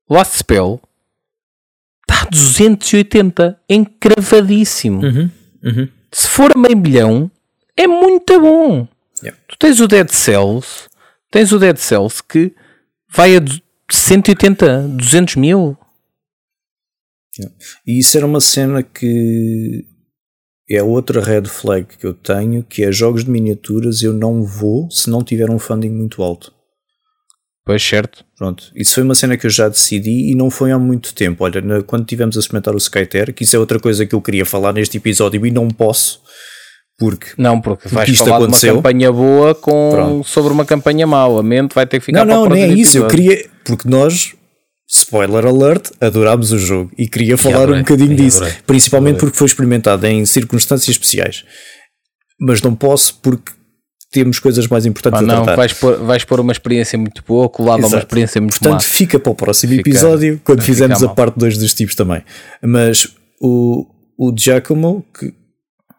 Last 0.10 0.38
Spell 0.38 0.82
está 2.02 2.24
a 2.24 2.30
280, 2.30 3.60
encravadíssimo. 3.70 5.02
Uhum, 5.06 5.32
uhum. 5.64 5.90
Se 6.12 6.28
for 6.28 6.52
a 6.54 6.60
meio 6.60 6.78
milhão, 6.78 7.32
é 7.78 7.88
muito 7.88 8.40
bom. 8.40 8.88
Yeah. 9.24 9.40
Tu 9.48 9.58
tens 9.58 9.80
o 9.80 9.88
Dead 9.88 10.10
Cells, 10.10 10.90
tens 11.30 11.52
o 11.52 11.60
Dead 11.60 11.78
Cells 11.78 12.22
que 12.22 12.54
vai 13.14 13.36
a 13.36 13.42
180, 13.92 14.88
200 14.88 15.36
mil. 15.36 15.78
E 17.86 18.00
isso 18.00 18.18
era 18.18 18.26
uma 18.26 18.42
cena 18.42 18.84
que 18.84 19.86
é 20.70 20.82
outra 20.82 21.22
red 21.22 21.46
flag 21.46 21.98
que 21.98 22.06
eu 22.06 22.14
tenho, 22.14 22.64
que 22.64 22.84
é 22.84 22.92
jogos 22.92 23.26
de 23.26 23.32
miniaturas 23.32 24.02
eu 24.02 24.14
não 24.14 24.44
vou 24.44 24.90
se 24.90 25.10
não 25.10 25.24
tiver 25.24 25.50
um 25.50 25.60
funding 25.60 25.90
muito 25.90 26.24
alto. 26.24 26.54
Pois 27.64 27.84
certo. 27.84 28.26
Pronto, 28.38 28.72
isso 28.76 28.96
foi 28.96 29.04
uma 29.04 29.14
cena 29.14 29.38
que 29.38 29.46
eu 29.46 29.50
já 29.50 29.70
decidi 29.70 30.32
e 30.32 30.36
não 30.36 30.50
foi 30.50 30.72
há 30.72 30.80
muito 30.80 31.14
tempo. 31.14 31.44
Olha, 31.44 31.62
quando 31.84 32.06
tivemos 32.06 32.36
a 32.36 32.40
experimentar 32.40 32.74
o 32.74 32.78
Skyter, 32.78 33.34
que 33.34 33.44
isso 33.44 33.56
é 33.56 33.60
outra 33.60 33.80
coisa 33.80 34.06
que 34.06 34.16
eu 34.16 34.22
queria 34.22 34.46
falar 34.46 34.74
neste 34.74 34.98
episódio 34.98 35.46
e 35.46 35.52
não 35.52 35.70
posso, 35.70 36.22
porque 37.02 37.30
não, 37.36 37.60
porque 37.60 37.90
vais 37.90 38.08
porque 38.08 38.24
falar 38.24 38.44
aconteceu. 38.44 38.74
de 38.74 38.78
uma 38.78 38.84
campanha 38.84 39.12
boa 39.12 39.56
com, 39.56 40.22
sobre 40.24 40.54
uma 40.54 40.64
campanha 40.64 41.08
mau. 41.08 41.40
A 41.40 41.42
mente 41.42 41.74
vai 41.74 41.88
ter 41.88 42.00
que 42.00 42.06
ficar 42.06 42.24
Não, 42.24 42.44
não, 42.44 42.50
nem 42.50 42.62
é 42.62 42.68
isso. 42.68 42.96
Eu 42.96 43.08
queria, 43.08 43.44
porque 43.66 43.90
nós 43.90 44.36
spoiler 44.88 45.48
alert, 45.48 45.90
adorámos 46.00 46.52
o 46.52 46.60
jogo 46.60 46.92
e 46.96 47.08
queria 47.08 47.40
falar 47.40 47.64
adorei, 47.64 47.80
um 47.80 47.80
bocadinho 47.80 48.16
disso, 48.16 48.44
adorei, 48.44 48.58
principalmente 48.68 49.16
adorei. 49.16 49.30
porque 49.30 49.38
foi 49.40 49.48
experimentado 49.48 50.06
em 50.06 50.24
circunstâncias 50.28 50.96
especiais. 50.96 51.44
Mas 52.40 52.62
não 52.62 52.76
posso 52.76 53.16
porque 53.20 53.52
temos 54.12 54.38
coisas 54.38 54.68
mais 54.68 54.86
importantes 54.86 55.22
ah, 55.22 55.24
a 55.24 55.26
não, 55.26 55.44
tratar. 55.44 55.56
Vais 55.56 55.74
pôr, 55.74 55.98
vais 56.04 56.24
pôr 56.24 56.40
uma 56.40 56.52
experiência 56.52 57.00
muito 57.00 57.24
boa, 57.28 57.50
colado 57.50 57.84
a 57.84 57.88
uma 57.88 57.98
experiência 57.98 58.40
muito 58.40 58.60
Portanto, 58.60 58.74
má. 58.74 58.80
fica 58.80 59.18
para 59.18 59.32
o 59.32 59.36
próximo 59.36 59.74
fica, 59.74 59.90
episódio, 59.90 60.40
quando 60.44 60.62
fizermos 60.62 61.02
a 61.02 61.10
parte 61.10 61.40
2 61.40 61.58
dos 61.58 61.74
tipos 61.74 61.96
também. 61.96 62.22
Mas 62.62 63.08
o, 63.42 63.88
o 64.20 64.32
Giacomo 64.38 65.04
que 65.18 65.41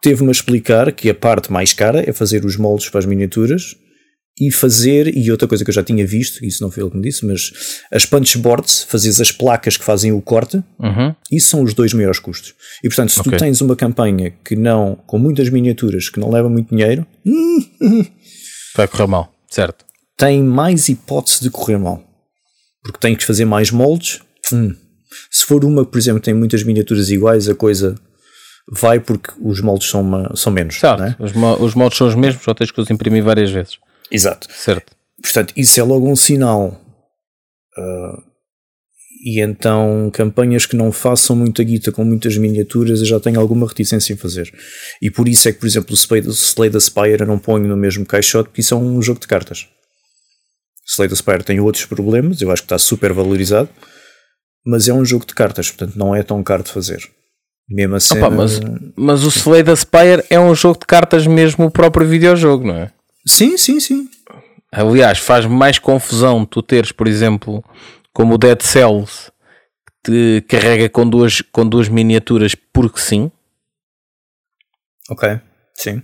teve-me 0.03 0.27
a 0.27 0.31
explicar 0.31 0.91
que 0.91 1.09
a 1.09 1.15
parte 1.15 1.51
mais 1.51 1.71
cara 1.71 2.07
é 2.07 2.11
fazer 2.11 2.43
os 2.43 2.57
moldes 2.57 2.89
para 2.89 2.99
as 2.99 3.05
miniaturas 3.05 3.77
e 4.39 4.51
fazer, 4.51 5.15
e 5.15 5.31
outra 5.31 5.47
coisa 5.47 5.63
que 5.63 5.69
eu 5.69 5.73
já 5.73 5.83
tinha 5.83 6.05
visto, 6.05 6.43
isso 6.43 6.61
não 6.61 6.69
foi 6.69 6.83
ele 6.83 6.89
que 6.89 6.97
me 6.97 7.03
disse, 7.03 7.25
mas 7.25 7.53
as 7.91 8.05
punchboards, 8.05 8.83
fazes 8.83 9.21
as 9.21 9.31
placas 9.31 9.77
que 9.77 9.83
fazem 9.83 10.11
o 10.11 10.21
corte, 10.21 10.57
uhum. 10.79 11.15
isso 11.31 11.49
são 11.49 11.63
os 11.63 11.73
dois 11.73 11.93
maiores 11.93 12.19
custos. 12.19 12.53
E 12.83 12.89
portanto, 12.89 13.11
se 13.11 13.21
okay. 13.21 13.31
tu 13.31 13.37
tens 13.37 13.61
uma 13.61 13.75
campanha 13.75 14.33
que 14.43 14.55
não, 14.55 14.95
com 15.07 15.17
muitas 15.17 15.49
miniaturas, 15.49 16.09
que 16.09 16.19
não 16.19 16.29
leva 16.29 16.49
muito 16.49 16.75
dinheiro, 16.75 17.05
vai 18.75 18.87
correr 18.87 19.07
mal, 19.07 19.33
certo? 19.49 19.85
Tem 20.17 20.43
mais 20.43 20.89
hipótese 20.89 21.41
de 21.41 21.49
correr 21.49 21.77
mal, 21.77 22.03
porque 22.83 22.99
tem 22.99 23.15
que 23.15 23.23
fazer 23.23 23.45
mais 23.45 23.71
moldes. 23.71 24.19
Hum. 24.51 24.75
Se 25.31 25.45
for 25.45 25.63
uma, 25.63 25.85
por 25.85 25.97
exemplo, 25.97 26.19
tem 26.19 26.33
muitas 26.33 26.63
miniaturas 26.63 27.09
iguais, 27.09 27.47
a 27.47 27.55
coisa 27.55 27.95
vai 28.71 28.99
porque 28.99 29.31
os 29.41 29.61
moldes 29.61 29.89
são, 29.89 30.01
uma, 30.01 30.35
são 30.35 30.51
menos. 30.51 30.79
Certo, 30.79 31.03
é? 31.03 31.15
os, 31.19 31.31
os 31.61 31.75
moldes 31.75 31.97
são 31.97 32.07
os 32.07 32.15
mesmos, 32.15 32.43
só 32.43 32.53
tens 32.53 32.71
que 32.71 32.79
os 32.79 32.89
imprimir 32.89 33.23
várias 33.23 33.51
vezes. 33.51 33.77
Exato. 34.11 34.47
Certo. 34.51 34.95
Portanto, 35.21 35.53
isso 35.55 35.79
é 35.79 35.83
logo 35.83 36.09
um 36.09 36.15
sinal. 36.15 36.79
Uh, 37.77 38.33
e 39.25 39.39
então, 39.39 40.11
campanhas 40.13 40.65
que 40.65 40.75
não 40.75 40.91
façam 40.91 41.33
muita 41.33 41.63
guita 41.63 41.93
com 41.93 42.03
muitas 42.03 42.37
miniaturas, 42.37 42.99
eu 42.99 43.05
já 43.05 43.19
tenho 43.21 43.39
alguma 43.39 43.65
reticência 43.65 44.13
em 44.13 44.17
fazer. 44.17 44.53
E 45.01 45.09
por 45.09 45.29
isso 45.29 45.47
é 45.47 45.53
que, 45.53 45.59
por 45.59 45.65
exemplo, 45.65 45.95
o 45.95 46.29
Slay 46.29 46.69
the 46.69 46.79
Spire 46.79 47.21
eu 47.21 47.25
não 47.25 47.39
ponho 47.39 47.65
no 47.65 47.77
mesmo 47.77 48.05
caixote, 48.05 48.49
porque 48.49 48.59
isso 48.59 48.73
é 48.73 48.77
um 48.77 49.01
jogo 49.01 49.21
de 49.21 49.27
cartas. 49.27 49.67
Slay 50.85 51.07
the 51.07 51.15
Spire 51.15 51.43
tem 51.43 51.61
outros 51.61 51.85
problemas, 51.85 52.41
eu 52.41 52.51
acho 52.51 52.63
que 52.63 52.65
está 52.65 52.77
super 52.77 53.13
valorizado, 53.13 53.69
mas 54.65 54.89
é 54.89 54.93
um 54.93 55.05
jogo 55.05 55.25
de 55.25 55.33
cartas, 55.33 55.71
portanto 55.71 55.97
não 55.97 56.13
é 56.13 56.21
tão 56.21 56.43
caro 56.43 56.63
de 56.63 56.71
fazer. 56.71 57.09
Mesmo 57.69 57.95
assim. 57.95 58.19
mas, 58.19 58.59
mas 58.95 59.23
o 59.23 59.29
Slay 59.29 59.63
the 59.63 59.75
Spire 59.75 60.23
é 60.29 60.39
um 60.39 60.53
jogo 60.53 60.79
de 60.79 60.85
cartas 60.85 61.25
mesmo 61.25 61.65
o 61.65 61.71
próprio 61.71 62.07
videojogo, 62.07 62.67
não 62.67 62.75
é? 62.75 62.91
Sim, 63.25 63.57
sim, 63.57 63.79
sim. 63.79 64.09
Aliás, 64.71 65.19
faz 65.19 65.45
mais 65.45 65.79
confusão 65.79 66.45
tu 66.45 66.61
teres, 66.61 66.91
por 66.91 67.07
exemplo, 67.07 67.63
como 68.11 68.35
o 68.35 68.37
Dead 68.37 68.61
Cells, 68.61 69.31
que 70.03 70.41
te 70.41 70.47
carrega 70.47 70.89
com 70.89 71.07
duas, 71.07 71.41
com 71.41 71.67
duas 71.67 71.87
miniaturas 71.87 72.55
porque 72.55 72.99
sim. 72.99 73.31
Ok, 75.09 75.39
sim. 75.75 76.01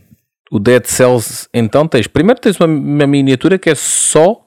O 0.52 0.60
Dead 0.60 0.86
Cells, 0.86 1.48
então 1.54 1.88
tens. 1.88 2.08
Primeiro 2.08 2.40
tens 2.40 2.60
uma, 2.60 2.68
uma 2.68 3.08
miniatura 3.08 3.60
que 3.60 3.70
é 3.70 3.76
só 3.76 4.46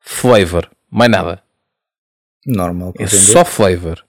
flavor, 0.00 0.70
mais 0.90 1.10
nada. 1.10 1.42
Normal. 2.46 2.92
É 2.98 3.06
só 3.06 3.44
flavor. 3.44 4.04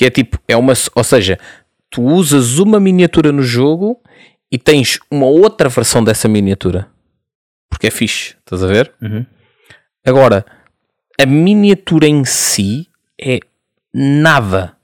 Que 0.00 0.06
é 0.06 0.10
tipo, 0.10 0.38
é 0.48 0.56
uma. 0.56 0.72
Ou 0.94 1.04
seja, 1.04 1.38
tu 1.90 2.02
usas 2.02 2.58
uma 2.58 2.80
miniatura 2.80 3.30
no 3.30 3.42
jogo 3.42 4.00
e 4.50 4.56
tens 4.56 4.98
uma 5.10 5.26
outra 5.26 5.68
versão 5.68 6.02
dessa 6.02 6.26
miniatura 6.26 6.90
porque 7.80 7.86
é 7.86 7.90
fixe, 7.90 8.36
estás 8.40 8.62
a 8.62 8.66
ver? 8.66 8.92
Uhum. 9.00 9.24
Agora, 10.04 10.44
a 11.18 11.24
miniatura 11.24 12.06
em 12.06 12.26
si 12.26 12.90
é 13.18 13.38
nada. 13.94 14.76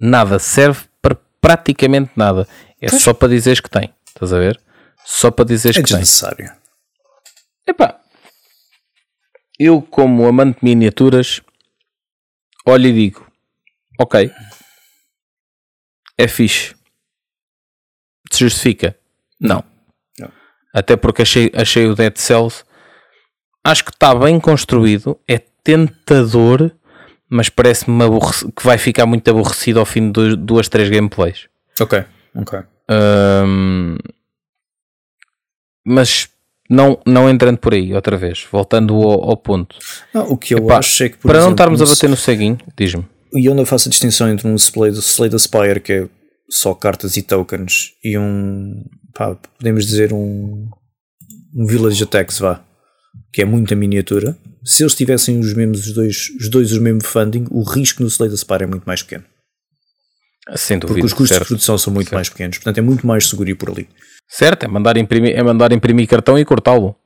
Nada. 0.00 0.38
Serve 0.38 0.84
para 1.02 1.14
praticamente 1.40 2.12
nada. 2.16 2.48
É 2.80 2.88
pois. 2.88 3.02
só 3.02 3.12
para 3.12 3.28
dizeres 3.28 3.60
que 3.60 3.68
tem. 3.68 3.92
Estás 4.06 4.32
a 4.32 4.38
ver? 4.38 4.58
Só 5.04 5.30
para 5.30 5.44
dizeres 5.44 5.76
é 5.76 5.82
que 5.82 5.88
tem. 5.88 5.96
É 5.96 6.00
desnecessário. 6.00 6.52
Epá. 7.66 8.00
Eu, 9.58 9.82
como 9.82 10.26
amante 10.26 10.60
de 10.60 10.64
miniaturas, 10.64 11.42
olho 12.64 12.86
e 12.86 12.92
digo: 12.92 13.26
Ok. 14.02 14.32
É 16.18 16.26
fixe. 16.26 16.74
Se 18.30 18.40
justifica? 18.40 18.96
Não. 19.40 19.64
Até 20.74 20.96
porque 20.96 21.22
achei, 21.22 21.52
achei 21.54 21.86
o 21.86 21.94
Dead 21.94 22.16
Cells. 22.16 22.64
Acho 23.62 23.84
que 23.84 23.90
está 23.90 24.14
bem 24.14 24.40
construído, 24.40 25.20
é 25.28 25.38
tentador, 25.38 26.72
mas 27.28 27.48
parece-me 27.48 28.04
que 28.56 28.64
vai 28.64 28.78
ficar 28.78 29.06
muito 29.06 29.30
aborrecido 29.30 29.78
ao 29.78 29.86
fim 29.86 30.10
de 30.10 30.34
duas, 30.34 30.68
três 30.68 30.88
gameplays. 30.88 31.48
Ok, 31.80 32.04
ok. 32.34 32.60
Um, 32.90 33.96
mas 35.84 36.28
não, 36.68 36.98
não 37.06 37.30
entrando 37.30 37.58
por 37.58 37.74
aí 37.74 37.94
outra 37.94 38.16
vez, 38.16 38.46
voltando 38.50 38.94
ao, 38.94 39.30
ao 39.30 39.36
ponto. 39.36 39.76
Não, 40.12 40.30
o 40.30 40.36
que 40.36 40.54
eu 40.54 40.58
Epá, 40.58 40.78
acho 40.78 41.04
é 41.04 41.10
que 41.10 41.18
para 41.18 41.32
exemplo, 41.32 41.44
não 41.44 41.50
estarmos 41.52 41.82
a 41.82 41.86
bater 41.86 42.08
no 42.08 42.16
ceguinho, 42.16 42.58
diz-me. 42.76 43.06
E 43.34 43.48
onde 43.48 43.60
eu 43.62 43.66
faço 43.66 43.88
a 43.88 43.90
distinção 43.90 44.28
entre 44.28 44.46
um 44.46 44.54
Slay, 44.54 44.90
Slay 44.92 45.30
Spire, 45.38 45.80
que 45.80 45.92
é 45.92 46.08
só 46.50 46.74
cartas 46.74 47.16
e 47.16 47.22
tokens, 47.22 47.92
e 48.04 48.18
um, 48.18 48.84
pá, 49.14 49.34
podemos 49.58 49.86
dizer 49.86 50.12
um, 50.12 50.68
um 51.54 51.66
Village 51.66 52.02
Attacks, 52.02 52.38
vá, 52.38 52.62
que 53.32 53.42
é 53.42 53.44
muita 53.44 53.74
miniatura. 53.74 54.36
Se 54.64 54.82
eles 54.82 54.94
tivessem 54.94 55.38
os 55.40 55.54
mesmos 55.54 55.86
os 55.86 55.94
dois, 55.94 56.16
os 56.40 56.48
dois 56.50 56.72
o 56.72 56.80
mesmo 56.80 57.02
funding, 57.02 57.46
o 57.50 57.62
risco 57.62 58.02
no 58.02 58.08
Slay 58.08 58.30
Spire 58.36 58.64
é 58.64 58.66
muito 58.66 58.84
mais 58.84 59.02
pequeno. 59.02 59.24
Sem 60.56 60.78
dúvida, 60.78 60.94
Porque 60.94 61.06
os 61.06 61.12
custos 61.12 61.28
certo. 61.28 61.44
de 61.44 61.48
produção 61.48 61.78
são 61.78 61.92
muito 61.92 62.06
Certo. 62.08 62.16
mais 62.16 62.28
pequenos, 62.28 62.58
portanto 62.58 62.78
é 62.78 62.82
muito 62.82 63.06
mais 63.06 63.28
seguro 63.28 63.48
ir 63.48 63.54
por 63.54 63.70
ali. 63.70 63.88
Certo, 64.28 64.64
é 64.64 64.68
mandar 64.68 64.96
imprimir, 64.96 65.36
é 65.36 65.42
mandar 65.42 65.72
imprimir 65.72 66.08
cartão 66.08 66.38
e 66.38 66.44
cortá-lo. 66.44 66.96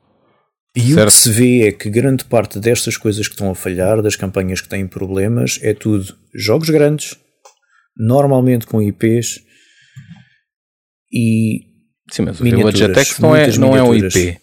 E 0.76 0.92
o 0.92 0.94
Certo. 0.94 1.06
que 1.06 1.12
se 1.14 1.30
vê 1.30 1.68
é 1.68 1.72
que 1.72 1.88
grande 1.88 2.24
parte 2.26 2.60
destas 2.60 2.98
coisas 2.98 3.26
que 3.26 3.32
estão 3.32 3.50
a 3.50 3.54
falhar, 3.54 4.02
das 4.02 4.14
campanhas 4.14 4.60
que 4.60 4.68
têm 4.68 4.86
problemas, 4.86 5.58
é 5.62 5.72
tudo 5.72 6.14
jogos 6.34 6.68
grandes, 6.68 7.16
normalmente 7.96 8.66
com 8.66 8.82
IPs 8.82 9.40
e 11.10 11.60
Sim, 12.12 12.22
mas 12.22 12.38
o 12.40 12.44
Miniaturas, 12.44 12.74
Village 12.78 12.92
Attacks 12.92 13.18
não 13.18 13.34
é, 13.34 13.48
não 13.58 13.76
é 13.76 13.82
um 13.82 13.90
miniaturas. 13.90 14.14
IP. 14.14 14.38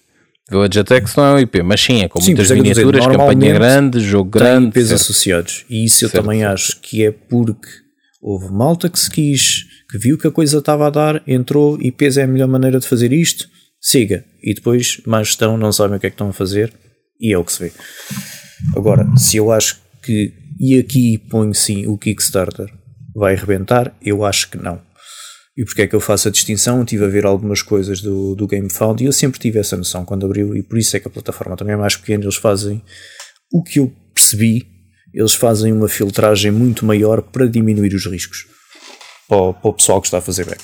Village 0.49 0.79
Attacks 0.79 1.15
não 1.15 1.25
é 1.25 1.33
um 1.35 1.39
IP, 1.39 1.63
mas 1.63 1.79
sim, 1.81 2.01
é 2.01 2.07
com 2.09 2.19
Sim, 2.19 2.31
muitas 2.31 2.51
é 2.51 2.53
a 2.53 2.57
dizer, 2.61 2.85
miniaturas, 2.85 3.05
campanha 3.05 3.53
grande, 3.53 3.99
jogo 4.01 4.29
grande. 4.31 4.67
IPs 4.69 4.87
certo. 4.87 5.01
associados. 5.01 5.65
E 5.69 5.85
isso 5.85 6.03
eu 6.03 6.09
Certo, 6.09 6.23
também 6.23 6.43
acho 6.43 6.79
que 6.81 7.05
é 7.05 7.11
porque 7.11 7.69
houve 8.21 8.51
malta 8.51 8.89
que 8.89 8.99
se 8.99 9.09
quis, 9.09 9.65
que 9.89 9.97
viu 9.97 10.17
que 10.17 10.27
a 10.27 10.31
coisa 10.31 10.57
estava 10.57 10.87
a 10.87 10.89
dar, 10.89 11.23
entrou, 11.27 11.79
IPs 11.81 12.17
é 12.17 12.23
a 12.23 12.27
melhor 12.27 12.47
maneira 12.47 12.79
de 12.79 12.87
fazer 12.87 13.13
isto, 13.13 13.47
siga. 13.83 14.23
E 14.41 14.53
depois, 14.53 15.01
mais 15.05 15.27
estão, 15.27 15.57
não 15.57 15.73
sabem 15.73 15.97
o 15.97 15.99
que 15.99 16.07
é 16.07 16.09
que 16.09 16.15
estão 16.15 16.29
a 16.29 16.33
fazer, 16.33 16.73
e 17.19 17.33
é 17.33 17.37
o 17.37 17.43
que 17.43 17.51
se 17.51 17.65
vê. 17.65 17.71
Agora, 18.75 19.05
se 19.17 19.37
eu 19.37 19.51
acho 19.51 19.79
que, 20.01 20.33
e 20.59 20.79
aqui 20.79 21.17
ponho 21.17 21.53
sim 21.53 21.85
o 21.85 21.97
Kickstarter, 21.97 22.73
vai 23.13 23.35
arrebentar, 23.35 23.95
eu 24.01 24.23
acho 24.23 24.49
que 24.49 24.57
não. 24.57 24.81
E 25.55 25.63
porque 25.63 25.83
é 25.83 25.87
que 25.87 25.95
eu 25.95 25.99
faço 25.99 26.27
a 26.27 26.31
distinção? 26.31 26.81
Estive 26.81 27.05
a 27.05 27.07
ver 27.07 27.25
algumas 27.25 27.61
coisas 27.61 28.01
do, 28.01 28.33
do 28.33 28.47
GameFound 28.47 29.03
e 29.03 29.05
eu 29.05 29.13
sempre 29.13 29.39
tive 29.39 29.59
essa 29.59 29.77
noção 29.77 30.03
quando 30.03 30.25
abriu, 30.25 30.55
e 30.55 30.63
por 30.63 30.79
isso 30.79 30.95
é 30.95 30.99
que 30.99 31.07
a 31.07 31.11
plataforma 31.11 31.55
também 31.55 31.73
é 31.73 31.77
mais 31.77 31.95
pequena. 31.95 32.23
Eles 32.23 32.37
fazem 32.37 32.81
o 33.51 33.61
que 33.61 33.79
eu 33.79 33.93
percebi, 34.13 34.65
eles 35.13 35.35
fazem 35.35 35.71
uma 35.71 35.87
filtragem 35.87 36.51
muito 36.51 36.85
maior 36.85 37.21
para 37.21 37.45
diminuir 37.45 37.93
os 37.93 38.07
riscos 38.07 38.47
para 39.27 39.37
o, 39.37 39.53
para 39.53 39.69
o 39.69 39.73
pessoal 39.73 40.01
que 40.01 40.07
está 40.07 40.17
a 40.17 40.21
fazer 40.21 40.45
back. 40.45 40.63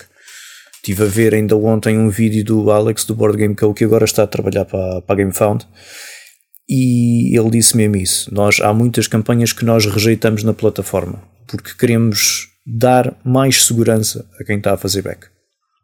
Estive 0.90 1.04
a 1.04 1.08
ver 1.08 1.36
ainda 1.36 1.56
ontem 1.56 2.00
um 2.00 2.10
vídeo 2.10 2.44
do 2.44 2.72
Alex 2.72 3.06
do 3.06 3.14
Board 3.14 3.38
Game 3.38 3.56
Co. 3.56 3.76
que 3.76 3.84
agora 3.84 4.06
está 4.06 4.24
a 4.24 4.28
trabalhar 4.28 4.66
para, 4.66 5.02
para 5.04 5.14
a 5.14 5.18
GameFound 5.24 5.68
e 6.68 7.38
ele 7.38 7.52
disse 7.52 7.78
mesmo 7.78 7.96
isso. 7.96 8.34
Nós, 8.34 8.60
há 8.60 8.74
muitas 8.74 9.08
campanhas 9.08 9.54
que 9.54 9.64
nós 9.64 9.86
rejeitamos 9.86 10.44
na 10.44 10.52
plataforma 10.52 11.22
porque 11.48 11.74
queremos 11.78 12.48
dar 12.66 13.16
mais 13.24 13.66
segurança 13.66 14.28
a 14.40 14.44
quem 14.44 14.58
está 14.58 14.74
a 14.74 14.78
fazer 14.78 15.04
back. 15.04 15.28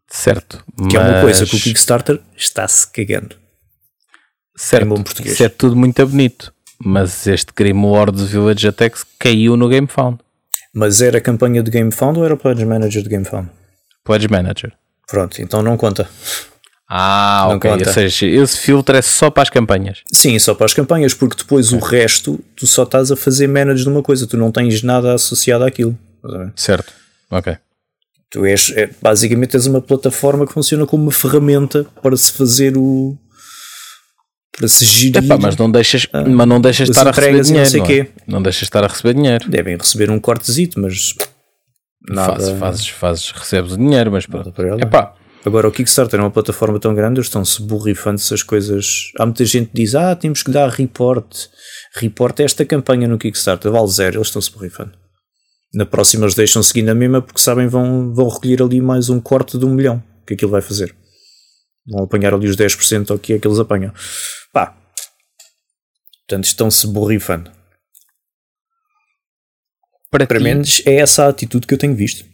Certo. 0.09 0.63
Que 0.89 0.97
é 0.97 0.99
uma 0.99 1.21
coisa 1.21 1.45
que 1.45 1.51
o 1.51 1.55
mas- 1.55 1.63
Kickstarter 1.63 2.19
está-se 2.35 2.91
cagando. 2.91 3.35
certo, 4.57 4.85
em 4.85 4.89
bom 4.89 5.03
português. 5.03 5.35
Isso 5.35 5.43
é 5.43 5.49
tudo 5.49 5.75
muito 5.75 6.03
bonito. 6.07 6.51
Mas 6.83 7.27
este 7.27 7.51
Grimoire 7.55 8.11
de 8.11 8.25
Village 8.25 8.67
Attacks 8.67 9.05
caiu 9.19 9.55
no 9.55 9.69
GameFound. 9.69 10.17
Mas 10.73 10.99
era 10.99 11.19
a 11.19 11.21
campanha 11.21 11.61
de 11.61 11.69
GameFound 11.69 12.17
ou 12.19 12.25
era 12.25 12.33
o 12.33 12.37
Pledge 12.37 12.65
Manager 12.65 13.03
de 13.03 13.09
GameFound? 13.09 13.49
Pledge 14.03 14.27
Manager. 14.27 14.73
Pronto, 15.07 15.41
então 15.41 15.61
não 15.61 15.77
conta. 15.77 16.09
Ah, 16.89 17.45
Não 17.49 17.55
ok. 17.57 17.71
conta. 17.71 17.87
Ou 17.89 17.93
seja, 17.93 18.25
esse 18.27 18.57
filtro 18.59 18.95
é 18.95 19.01
só 19.01 19.29
para 19.31 19.43
as 19.43 19.49
campanhas. 19.49 20.01
Sim, 20.13 20.37
só 20.37 20.53
para 20.53 20.65
as 20.65 20.73
campanhas, 20.73 21.13
porque 21.13 21.35
depois 21.37 21.71
o 21.73 21.79
resto 21.79 22.39
tu 22.55 22.67
só 22.67 22.83
estás 22.83 23.11
a 23.11 23.15
fazer 23.15 23.47
manage 23.47 23.83
de 23.83 23.89
uma 23.89 24.03
coisa, 24.03 24.27
tu 24.27 24.37
não 24.37 24.51
tens 24.51 24.83
nada 24.83 25.13
associado 25.13 25.63
àquilo. 25.63 25.97
Certo. 26.55 26.93
Ok. 27.31 27.57
Tu 28.29 28.45
és, 28.45 28.71
é, 28.75 28.89
basicamente 29.01 29.55
és 29.55 29.65
uma 29.65 29.81
plataforma 29.81 30.45
que 30.45 30.53
funciona 30.53 30.85
como 30.85 31.03
uma 31.03 31.11
ferramenta 31.11 31.85
para 32.03 32.15
se 32.17 32.31
fazer 32.33 32.77
o. 32.77 33.17
para 34.55 34.67
se 34.67 34.85
gerir. 34.85 35.23
Epá, 35.23 35.37
mas 35.37 35.55
não 35.55 35.71
deixas, 35.71 36.05
mas 36.11 36.47
não 36.47 36.59
deixas 36.61 36.87
de 36.89 36.91
as 36.91 36.97
estar 36.97 37.07
a 37.07 37.11
receber 37.11 37.37
não 37.37 37.41
dinheiro. 37.43 37.69
sei 37.69 37.79
Não, 37.79 37.87
quê. 37.87 38.07
é? 38.07 38.21
não 38.31 38.41
deixas 38.43 38.59
de 38.59 38.65
estar 38.65 38.83
a 38.83 38.87
receber 38.87 39.13
dinheiro. 39.15 39.49
Devem 39.49 39.77
receber 39.77 40.09
um 40.11 40.19
cortezito, 40.19 40.79
mas. 40.79 41.13
Nada. 42.09 42.33
Fazes, 42.33 42.59
fazes, 42.59 42.87
fazes, 42.87 43.31
recebes 43.31 43.71
o 43.73 43.77
dinheiro, 43.77 44.11
mas 44.11 44.25
pronto. 44.25 44.53
Epá, 44.79 45.15
Agora, 45.45 45.67
o 45.67 45.71
Kickstarter 45.71 46.19
é 46.19 46.23
uma 46.23 46.31
plataforma 46.31 46.79
tão 46.79 46.95
grande, 46.95 47.19
eles 47.19 47.27
estão-se 47.27 47.61
borrifando 47.61 48.15
essas 48.15 48.41
coisas. 48.41 49.11
Há 49.19 49.27
muita 49.27 49.45
gente 49.45 49.67
que 49.67 49.75
diz: 49.75 49.93
Ah, 49.93 50.15
temos 50.15 50.41
que 50.41 50.49
dar 50.49 50.69
report. 50.69 51.47
Report 51.93 52.39
a 52.39 52.43
esta 52.43 52.65
campanha 52.65 53.07
no 53.07 53.19
Kickstarter, 53.19 53.71
vale 53.71 53.87
zero, 53.87 54.17
eles 54.17 54.27
estão-se 54.27 54.51
borrifando. 54.51 54.93
Na 55.71 55.85
próxima, 55.85 56.25
eles 56.25 56.33
deixam 56.33 56.63
seguir 56.63 56.81
na 56.81 56.95
mesma 56.95 57.21
porque 57.21 57.39
sabem 57.39 57.67
vão 57.67 58.11
vão 58.11 58.27
recolher 58.27 58.63
ali 58.63 58.81
mais 58.81 59.09
um 59.09 59.19
corte 59.19 59.57
de 59.59 59.65
um 59.65 59.75
milhão. 59.75 60.01
O 60.23 60.25
que 60.25 60.33
aquilo 60.33 60.49
vai 60.49 60.61
fazer? 60.61 60.95
Vão 61.87 62.05
apanhar 62.05 62.33
ali 62.33 62.47
os 62.47 62.55
10% 62.55 63.11
ao 63.11 63.19
que 63.19 63.33
é 63.33 63.39
que 63.39 63.47
eles 63.47 63.59
apanham. 63.59 63.93
Pá. 64.51 64.75
Portanto, 66.27 66.45
estão-se 66.45 66.87
borrifando. 66.87 67.51
Para, 70.09 70.25
Para 70.25 70.37
ti, 70.37 70.43
menos 70.43 70.81
é 70.85 70.95
essa 70.95 71.25
a 71.25 71.29
atitude 71.29 71.67
que 71.67 71.73
eu 71.73 71.77
tenho 71.77 71.95
visto. 71.95 72.25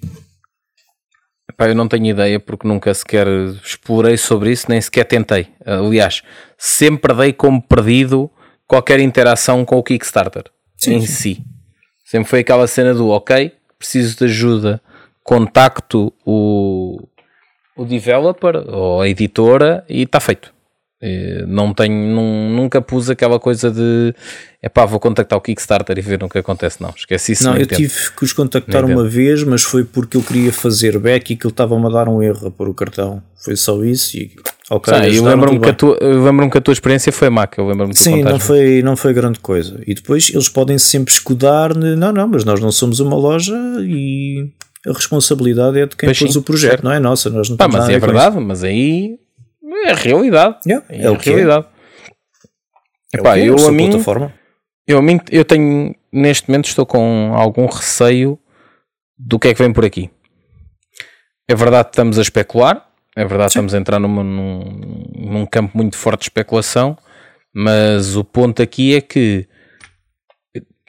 epá, 1.49 1.67
eu 1.67 1.75
não 1.75 1.87
tenho 1.87 2.07
ideia 2.07 2.39
porque 2.39 2.67
nunca 2.67 2.93
sequer 2.93 3.27
explorei 3.63 4.17
sobre 4.17 4.51
isso, 4.51 4.67
nem 4.69 4.79
sequer 4.79 5.05
tentei. 5.05 5.47
Aliás, 5.65 6.21
sempre 6.57 7.13
dei 7.13 7.33
como 7.33 7.61
perdido 7.61 8.29
qualquer 8.67 8.99
interação 8.99 9.65
com 9.65 9.77
o 9.77 9.83
Kickstarter 9.83 10.45
em 10.87 11.05
si. 11.05 11.43
Sempre 12.05 12.29
foi 12.29 12.39
aquela 12.39 12.67
cena 12.67 12.93
do 12.93 13.09
ok, 13.09 13.51
preciso 13.77 14.17
de 14.17 14.25
ajuda, 14.25 14.81
contacto 15.23 16.13
o, 16.25 17.07
o 17.75 17.85
developer 17.85 18.63
ou 18.67 19.01
a 19.01 19.07
editora 19.07 19.85
e 19.87 20.03
está 20.03 20.19
feito. 20.19 20.53
Eh, 21.01 21.45
Não 21.47 21.73
tenho, 21.73 21.93
nun- 22.15 22.55
nunca 22.55 22.79
pus 22.81 23.09
aquela 23.09 23.39
coisa 23.39 23.71
de 23.71 24.13
epá, 24.61 24.85
vou 24.85 24.99
contactar 24.99 25.37
o 25.39 25.41
Kickstarter 25.41 25.97
e 25.97 26.01
ver 26.01 26.23
o 26.23 26.29
que 26.29 26.37
acontece. 26.37 26.79
Não, 26.81 26.93
esqueci 26.95 27.31
isso. 27.31 27.43
Não, 27.43 27.57
eu 27.57 27.65
tento. 27.65 27.77
tive 27.77 27.95
que 28.15 28.23
os 28.23 28.31
contactar 28.33 28.85
uma 28.85 29.03
vez, 29.07 29.43
mas 29.43 29.63
foi 29.63 29.83
porque 29.83 30.15
eu 30.15 30.21
queria 30.21 30.53
fazer 30.53 30.99
back 30.99 31.33
e 31.33 31.35
que 31.35 31.45
ele 31.47 31.51
estava-me 31.51 31.85
a 31.87 31.89
dar 31.89 32.07
um 32.07 32.21
erro 32.21 32.47
a 32.47 32.51
pôr 32.51 32.69
o 32.69 32.73
cartão. 32.73 33.23
Foi 33.43 33.55
só 33.55 33.83
isso 33.83 34.15
e 34.17 34.31
ok. 34.69 34.93
Ah, 34.93 35.09
eu 35.09 35.23
lembro-me 35.23 35.59
que, 35.59 35.69
a 35.69 35.73
tua- 35.73 35.97
eu 35.99 36.23
lembro-me 36.23 36.51
que 36.51 36.57
a 36.59 36.61
tua 36.61 36.73
experiência 36.73 37.11
foi 37.11 37.29
má, 37.31 37.47
que 37.47 37.59
eu 37.59 37.65
lembro-me 37.67 37.95
Sim, 37.95 38.21
não 38.21 38.39
foi, 38.39 38.83
não 38.83 38.95
foi 38.95 39.11
grande 39.13 39.39
coisa. 39.39 39.81
E 39.87 39.95
depois 39.95 40.29
eles 40.31 40.47
podem 40.49 40.77
sempre 40.77 41.11
escudar, 41.11 41.75
não, 41.75 42.11
não, 42.13 42.27
mas 42.27 42.45
nós 42.45 42.59
não 42.59 42.71
somos 42.71 42.99
uma 42.99 43.15
loja 43.15 43.55
e 43.81 44.47
a 44.85 44.93
responsabilidade 44.93 45.79
é 45.79 45.87
de 45.87 45.95
quem 45.95 46.07
Pois 46.07 46.19
pôs 46.19 46.33
sim, 46.33 46.37
o 46.37 46.43
projeto, 46.43 46.69
certo. 46.71 46.83
não 46.83 46.91
é 46.91 46.99
nossa. 46.99 47.29
Nós 47.31 47.49
não 47.49 47.57
Pá, 47.57 47.67
mas 47.67 47.89
é 47.89 47.97
verdade, 47.97 48.39
mas 48.39 48.63
aí 48.63 49.15
é 49.77 49.91
a 49.91 49.95
realidade. 49.95 50.57
Yeah, 50.67 50.85
É, 50.89 51.01
é, 51.03 51.07
a 51.07 51.11
é. 51.11 51.17
realidade. 51.17 51.67
É 53.13 53.17
Epá, 53.17 53.37
é, 53.37 53.49
eu, 53.49 53.55
a 53.67 53.71
mim, 53.71 53.89
plataforma. 53.89 54.33
eu, 54.87 54.97
a 54.97 55.01
mim, 55.01 55.19
eu 55.31 55.43
tenho, 55.45 55.93
neste 56.11 56.49
momento, 56.49 56.65
estou 56.65 56.85
com 56.85 57.33
algum 57.35 57.65
receio 57.65 58.39
do 59.17 59.37
que 59.37 59.49
é 59.49 59.53
que 59.53 59.61
vem 59.61 59.73
por 59.73 59.83
aqui. 59.85 60.09
É 61.47 61.55
verdade 61.55 61.85
que 61.85 61.91
estamos 61.93 62.17
a 62.17 62.21
especular, 62.21 62.87
é 63.15 63.25
verdade 63.25 63.49
estamos 63.49 63.73
a 63.73 63.77
entrar 63.77 63.99
numa- 63.99 64.23
num, 64.23 64.59
num 65.15 65.45
campo 65.45 65.75
muito 65.77 65.97
forte 65.97 66.19
de 66.21 66.25
especulação, 66.25 66.97
mas 67.53 68.15
o 68.15 68.23
ponto 68.23 68.61
aqui 68.61 68.95
é 68.95 69.01
que 69.01 69.45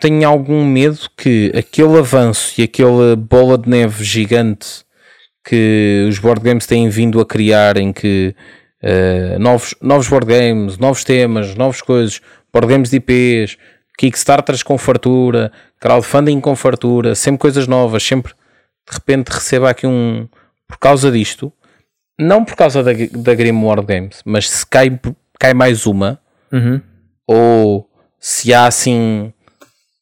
tenho 0.00 0.28
algum 0.28 0.64
medo 0.64 0.98
que 1.16 1.52
aquele 1.56 1.98
avanço 1.98 2.60
e 2.60 2.64
aquela 2.64 3.16
bola 3.16 3.58
de 3.58 3.68
neve 3.68 4.04
gigante 4.04 4.84
que 5.44 6.06
os 6.08 6.18
board 6.20 6.40
games 6.42 6.66
têm 6.66 6.88
vindo 6.88 7.20
a 7.20 7.26
criar 7.26 7.76
em 7.76 7.92
que 7.92 8.34
eh, 8.82 9.36
novos, 9.38 9.74
novos 9.80 10.08
board 10.08 10.26
games, 10.26 10.78
novos 10.78 11.04
temas, 11.04 11.54
novas 11.54 11.80
coisas, 11.80 12.20
board 12.52 12.68
games 12.68 12.90
de 12.90 12.96
IPs, 12.96 13.56
Kickstarters 13.98 14.62
com 14.62 14.76
fartura, 14.78 15.52
crowdfunding 15.80 16.40
com 16.40 16.56
fartura, 16.56 17.14
sempre 17.14 17.38
coisas 17.40 17.66
novas, 17.66 18.02
sempre 18.02 18.32
de 18.88 18.94
repente 18.94 19.28
receba 19.28 19.70
aqui 19.70 19.86
um 19.86 20.26
por 20.66 20.78
causa 20.78 21.10
disto, 21.12 21.52
não 22.18 22.44
por 22.44 22.56
causa 22.56 22.82
da, 22.82 22.92
da 23.12 23.34
Grimoire 23.34 23.84
Games, 23.84 24.22
mas 24.24 24.48
se 24.50 24.66
cai, 24.66 24.98
cai 25.38 25.54
mais 25.54 25.86
uma, 25.86 26.18
Uhum. 26.52 26.80
ou 27.26 27.88
se 28.20 28.52
há 28.52 28.66
assim 28.66 29.32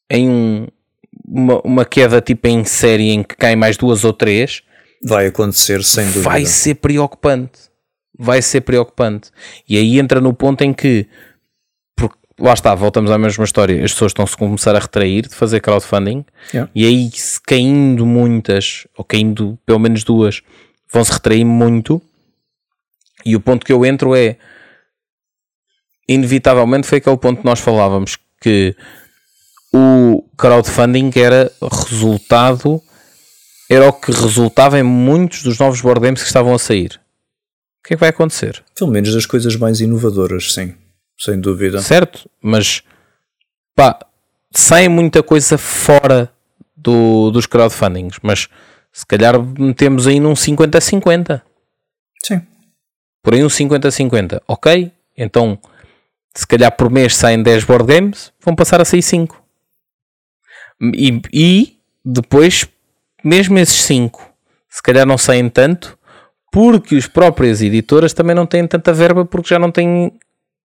em 0.09 0.29
um, 0.29 0.67
uma, 1.25 1.61
uma 1.61 1.85
queda 1.85 2.19
tipo 2.21 2.45
em 2.47 2.63
série 2.65 3.11
em 3.11 3.23
que 3.23 3.35
caem 3.37 3.55
mais 3.55 3.77
duas 3.77 4.03
ou 4.03 4.11
três, 4.13 4.61
Vai 5.03 5.27
acontecer 5.27 5.81
sem 5.83 6.05
dúvida. 6.05 6.21
vai 6.23 6.45
ser 6.45 6.75
preocupante. 6.75 7.70
Vai 8.23 8.41
ser 8.41 8.61
preocupante. 8.61 9.31
E 9.67 9.75
aí 9.77 9.99
entra 9.99 10.21
no 10.21 10.31
ponto 10.33 10.61
em 10.63 10.71
que, 10.71 11.07
porque, 11.95 12.15
lá 12.39 12.53
está, 12.53 12.75
voltamos 12.75 13.09
à 13.09 13.17
mesma 13.17 13.43
história, 13.43 13.83
as 13.83 13.91
pessoas 13.93 14.11
estão-se 14.11 14.35
a 14.35 14.37
começar 14.37 14.75
a 14.75 14.79
retrair 14.79 15.27
de 15.27 15.33
fazer 15.33 15.59
crowdfunding, 15.59 16.23
Yeah. 16.53 16.69
e 16.75 16.85
aí 16.85 17.09
se 17.11 17.41
caindo 17.41 18.05
muitas, 18.05 18.85
ou 18.95 19.03
caindo 19.03 19.57
pelo 19.65 19.79
menos 19.79 20.03
duas, 20.03 20.41
vão 20.91 21.03
se 21.03 21.11
retrair 21.11 21.45
muito. 21.45 22.01
E 23.25 23.35
o 23.35 23.39
ponto 23.39 23.65
que 23.65 23.73
eu 23.73 23.83
entro 23.83 24.15
é, 24.15 24.37
inevitavelmente, 26.07 26.87
foi 26.87 26.99
aquele 26.99 27.17
ponto 27.17 27.39
que 27.39 27.45
nós 27.45 27.59
falávamos, 27.59 28.17
que 28.39 28.75
o 29.73 30.23
crowdfunding 30.37 31.11
era 31.15 31.51
resultado, 31.71 32.81
era 33.69 33.89
o 33.89 33.93
que 33.93 34.11
resultava 34.11 34.77
em 34.77 34.83
muitos 34.83 35.41
dos 35.41 35.57
novos 35.57 35.81
board 35.81 36.01
games 36.01 36.21
que 36.21 36.27
estavam 36.27 36.53
a 36.53 36.59
sair. 36.59 37.00
O 37.81 37.87
que 37.87 37.93
é 37.93 37.97
que 37.97 37.99
vai 37.99 38.09
acontecer? 38.09 38.63
Pelo 38.77 38.91
menos 38.91 39.13
das 39.13 39.25
coisas 39.25 39.55
mais 39.55 39.81
inovadoras, 39.81 40.53
sim, 40.53 40.75
sem 41.17 41.39
dúvida. 41.39 41.81
Certo, 41.81 42.29
mas 42.41 42.83
pá, 43.75 43.99
sai 44.51 44.87
muita 44.87 45.23
coisa 45.23 45.57
fora 45.57 46.31
do, 46.77 47.31
dos 47.31 47.47
crowdfundings, 47.47 48.17
mas 48.21 48.47
se 48.93 49.05
calhar 49.05 49.41
metemos 49.57 50.05
aí 50.05 50.19
num 50.19 50.33
50-50. 50.33 51.41
Sim. 52.23 52.41
Por 53.23 53.33
aí 53.33 53.43
um 53.43 53.47
50-50. 53.47 54.41
Ok, 54.47 54.91
então 55.17 55.59
se 56.35 56.45
calhar 56.47 56.71
por 56.71 56.89
mês 56.89 57.15
saem 57.15 57.41
10 57.41 57.63
board 57.63 57.85
games, 57.85 58.31
vão 58.43 58.55
passar 58.55 58.79
a 58.79 58.85
sair 58.85 59.01
5. 59.01 59.41
E, 60.95 61.21
e 61.33 61.77
depois, 62.03 62.67
mesmo 63.23 63.57
esses 63.59 63.81
5, 63.81 64.33
se 64.69 64.81
calhar 64.81 65.05
não 65.05 65.17
saem 65.17 65.49
tanto, 65.49 65.97
porque 66.51 66.97
as 66.97 67.07
próprias 67.07 67.61
editoras 67.61 68.13
também 68.13 68.35
não 68.35 68.45
têm 68.45 68.67
tanta 68.67 68.93
verba 68.93 69.25
porque 69.25 69.49
já 69.49 69.57
não 69.57 69.71
têm 69.71 70.11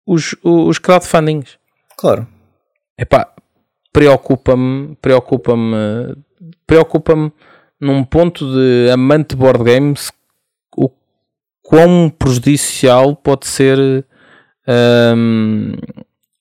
os, 0.06 0.34
os 0.42 0.78
crowdfundings. 0.78 1.58
Claro. 1.96 2.26
Epá, 2.96 3.28
preocupa-me, 3.92 4.96
preocupa-me, 5.02 6.16
preocupa-me 6.66 7.32
num 7.80 8.04
ponto 8.04 8.46
de 8.54 8.90
amante 8.92 9.30
de 9.30 9.36
board 9.36 9.64
games 9.64 10.12
o 10.76 10.88
quão 11.60 12.08
prejudicial 12.08 13.16
pode 13.16 13.48
ser 13.48 14.06
um, 15.16 15.72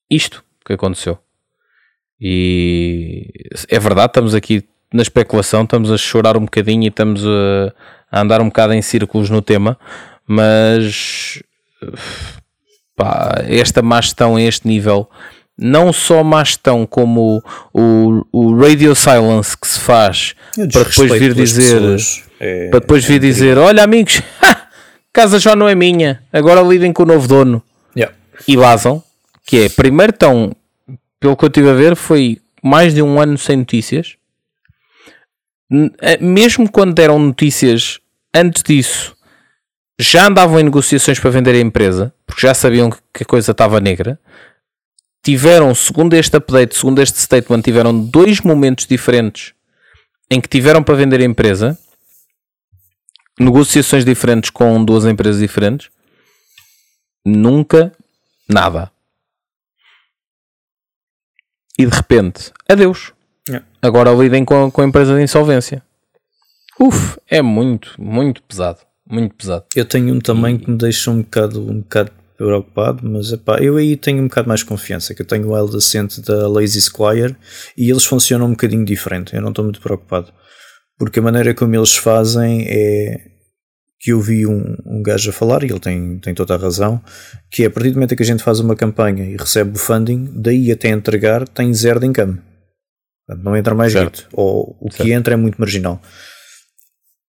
isto 0.10 0.44
que 0.64 0.74
aconteceu. 0.74 1.18
E 2.20 3.28
é 3.68 3.80
verdade, 3.80 4.12
estamos 4.12 4.36
aqui 4.36 4.64
na 4.94 5.02
especulação, 5.02 5.64
estamos 5.64 5.92
a 5.92 5.98
chorar 5.98 6.38
um 6.38 6.42
bocadinho 6.42 6.84
e 6.84 6.88
estamos 6.88 7.26
a, 7.26 7.74
a 8.12 8.22
andar 8.22 8.41
um 8.41 8.45
bocado 8.45 8.74
em 8.74 8.82
círculos 8.82 9.30
no 9.30 9.41
tema, 9.41 9.78
mas 10.28 11.41
pá, 12.95 13.43
esta 13.47 13.82
má 13.82 14.01
gestão 14.01 14.36
a 14.36 14.41
este 14.41 14.68
nível, 14.68 15.09
não 15.57 15.93
só 15.93 16.24
má 16.24 16.43
gestão 16.43 16.86
como 16.86 17.43
o, 17.74 18.26
o 18.32 18.55
radio 18.59 18.95
silence 18.95 19.57
que 19.57 19.68
se 19.68 19.80
faz 19.80 20.36
para 20.72 20.84
depois 20.84 21.12
vir 21.12 21.34
dizer 21.34 21.82
é, 22.39 22.70
para 22.70 22.80
depois 22.80 23.05
vir 23.05 23.20
dizer, 23.20 23.57
olha 23.57 23.84
amigos, 23.84 24.22
casa 25.14 25.39
já 25.39 25.55
não 25.55 25.70
é 25.70 25.76
minha, 25.76 26.22
agora 26.34 26.62
lidem 26.62 26.91
com 26.91 27.03
o 27.03 27.05
novo 27.05 27.28
dono 27.28 27.64
yeah. 27.95 28.16
e 28.47 28.57
vazam, 28.57 29.03
que 29.45 29.66
é 29.66 29.70
primeiro 29.70 30.12
estão 30.12 30.55
pelo 31.20 31.38
que 31.38 31.45
eu 31.45 31.47
estive 31.47 31.70
a 31.70 31.74
ver, 31.74 31.95
foi 31.95 32.39
mais 32.64 32.93
de 32.93 33.01
um 33.01 33.22
ano 33.22 33.38
sem 33.38 33.57
notícias. 33.57 34.16
Eh, 36.01 36.18
mesmo 36.20 36.70
quando 36.70 36.93
deram 36.93 37.18
notícias 37.18 38.01
antes 38.34 38.64
disso, 38.64 39.16
já 40.00 40.28
andavam 40.28 40.60
em 40.60 40.64
negociações 40.64 41.20
para 41.20 41.30
vender 41.30 41.56
a 41.56 41.60
empresa, 41.60 42.14
porque 42.26 42.42
já 42.42 42.54
sabiam 42.54 42.90
que 42.90 43.24
a 43.24 43.26
coisa 43.26 43.52
estava 43.52 43.80
negra. 43.80 44.20
Tiveram, 45.24 45.76
segundo 45.76 46.14
este 46.14 46.36
update, 46.36 46.76
segundo 46.76 47.02
este 47.02 47.20
statement, 47.20 47.62
tiveram 47.62 48.00
dois 48.00 48.42
momentos 48.42 48.88
diferentes 48.88 49.54
em 50.30 50.40
que 50.42 50.48
tiveram 50.48 50.82
para 50.82 50.96
vender 50.96 51.20
a 51.22 51.26
empresa, 51.26 51.78
negociações 53.40 54.04
diferentes 54.04 54.50
com 54.50 54.84
duas 54.84 55.06
empresas 55.06 55.40
diferentes. 55.40 55.90
Nunca 57.24 57.92
nada 58.50 58.92
e 61.82 61.86
de 61.86 61.96
repente, 61.96 62.52
adeus. 62.70 63.12
Yeah. 63.50 63.66
Agora 63.82 64.12
lidem 64.12 64.46
com, 64.46 64.70
com 64.70 64.82
a 64.82 64.86
empresa 64.86 65.16
de 65.16 65.24
insolvência. 65.24 65.82
Uf, 66.82 67.20
é 67.30 67.44
muito, 67.44 67.94
muito 68.00 68.42
pesado. 68.42 68.80
Muito 69.08 69.36
pesado. 69.36 69.66
Eu 69.76 69.86
tenho 69.86 70.16
um 70.16 70.20
também 70.20 70.58
que 70.58 70.70
me 70.70 70.78
deixa 70.78 71.12
um 71.12 71.22
bocado, 71.22 71.62
um 71.62 71.82
bocado 71.82 72.12
preocupado, 72.36 73.08
mas 73.08 73.32
epá, 73.32 73.60
eu 73.60 73.78
aí 73.78 73.96
tenho 73.96 74.24
um 74.24 74.28
bocado 74.28 74.48
mais 74.48 74.64
confiança, 74.64 75.14
que 75.14 75.22
eu 75.22 75.26
tenho 75.26 75.48
o 75.48 75.54
Wild 75.54 75.78
Ascent 75.78 76.20
da 76.22 76.48
Lazy 76.48 76.82
Squire 76.82 77.36
e 77.78 77.88
eles 77.88 78.04
funcionam 78.04 78.48
um 78.48 78.52
bocadinho 78.52 78.84
diferente, 78.84 79.36
eu 79.36 79.42
não 79.44 79.50
estou 79.50 79.64
muito 79.64 79.80
preocupado. 79.80 80.34
Porque 80.98 81.20
a 81.20 81.22
maneira 81.22 81.54
como 81.54 81.76
eles 81.76 81.96
fazem 81.96 82.66
é 82.68 83.28
que 84.00 84.12
eu 84.12 84.20
vi 84.20 84.48
um, 84.48 84.76
um 84.84 85.04
gajo 85.04 85.30
a 85.30 85.34
falar, 85.34 85.62
e 85.62 85.68
ele 85.68 85.80
tem, 85.80 86.18
tem 86.18 86.34
toda 86.34 86.56
a 86.56 86.58
razão, 86.58 87.00
que 87.52 87.62
é 87.62 87.68
a 87.68 87.70
partir 87.70 87.92
do 87.92 87.96
momento 87.96 88.16
que 88.16 88.24
a 88.24 88.26
gente 88.26 88.42
faz 88.42 88.60
uma 88.60 88.76
campanha 88.76 89.24
e 89.24 89.38
recebe 89.38 89.76
o 89.76 89.80
funding, 89.80 90.32
daí 90.34 90.72
até 90.72 90.90
entregar 90.90 91.48
tem 91.48 91.72
zero 91.76 92.00
de 92.00 92.08
income. 92.08 92.40
Não 93.44 93.56
entra 93.56 93.76
mais 93.76 93.94
certo. 93.94 94.28
ou 94.34 94.76
o 94.82 94.90
certo. 94.90 95.04
que 95.04 95.12
entra 95.12 95.36
é 95.36 95.38
muito 95.38 95.58
marginal. 95.60 96.02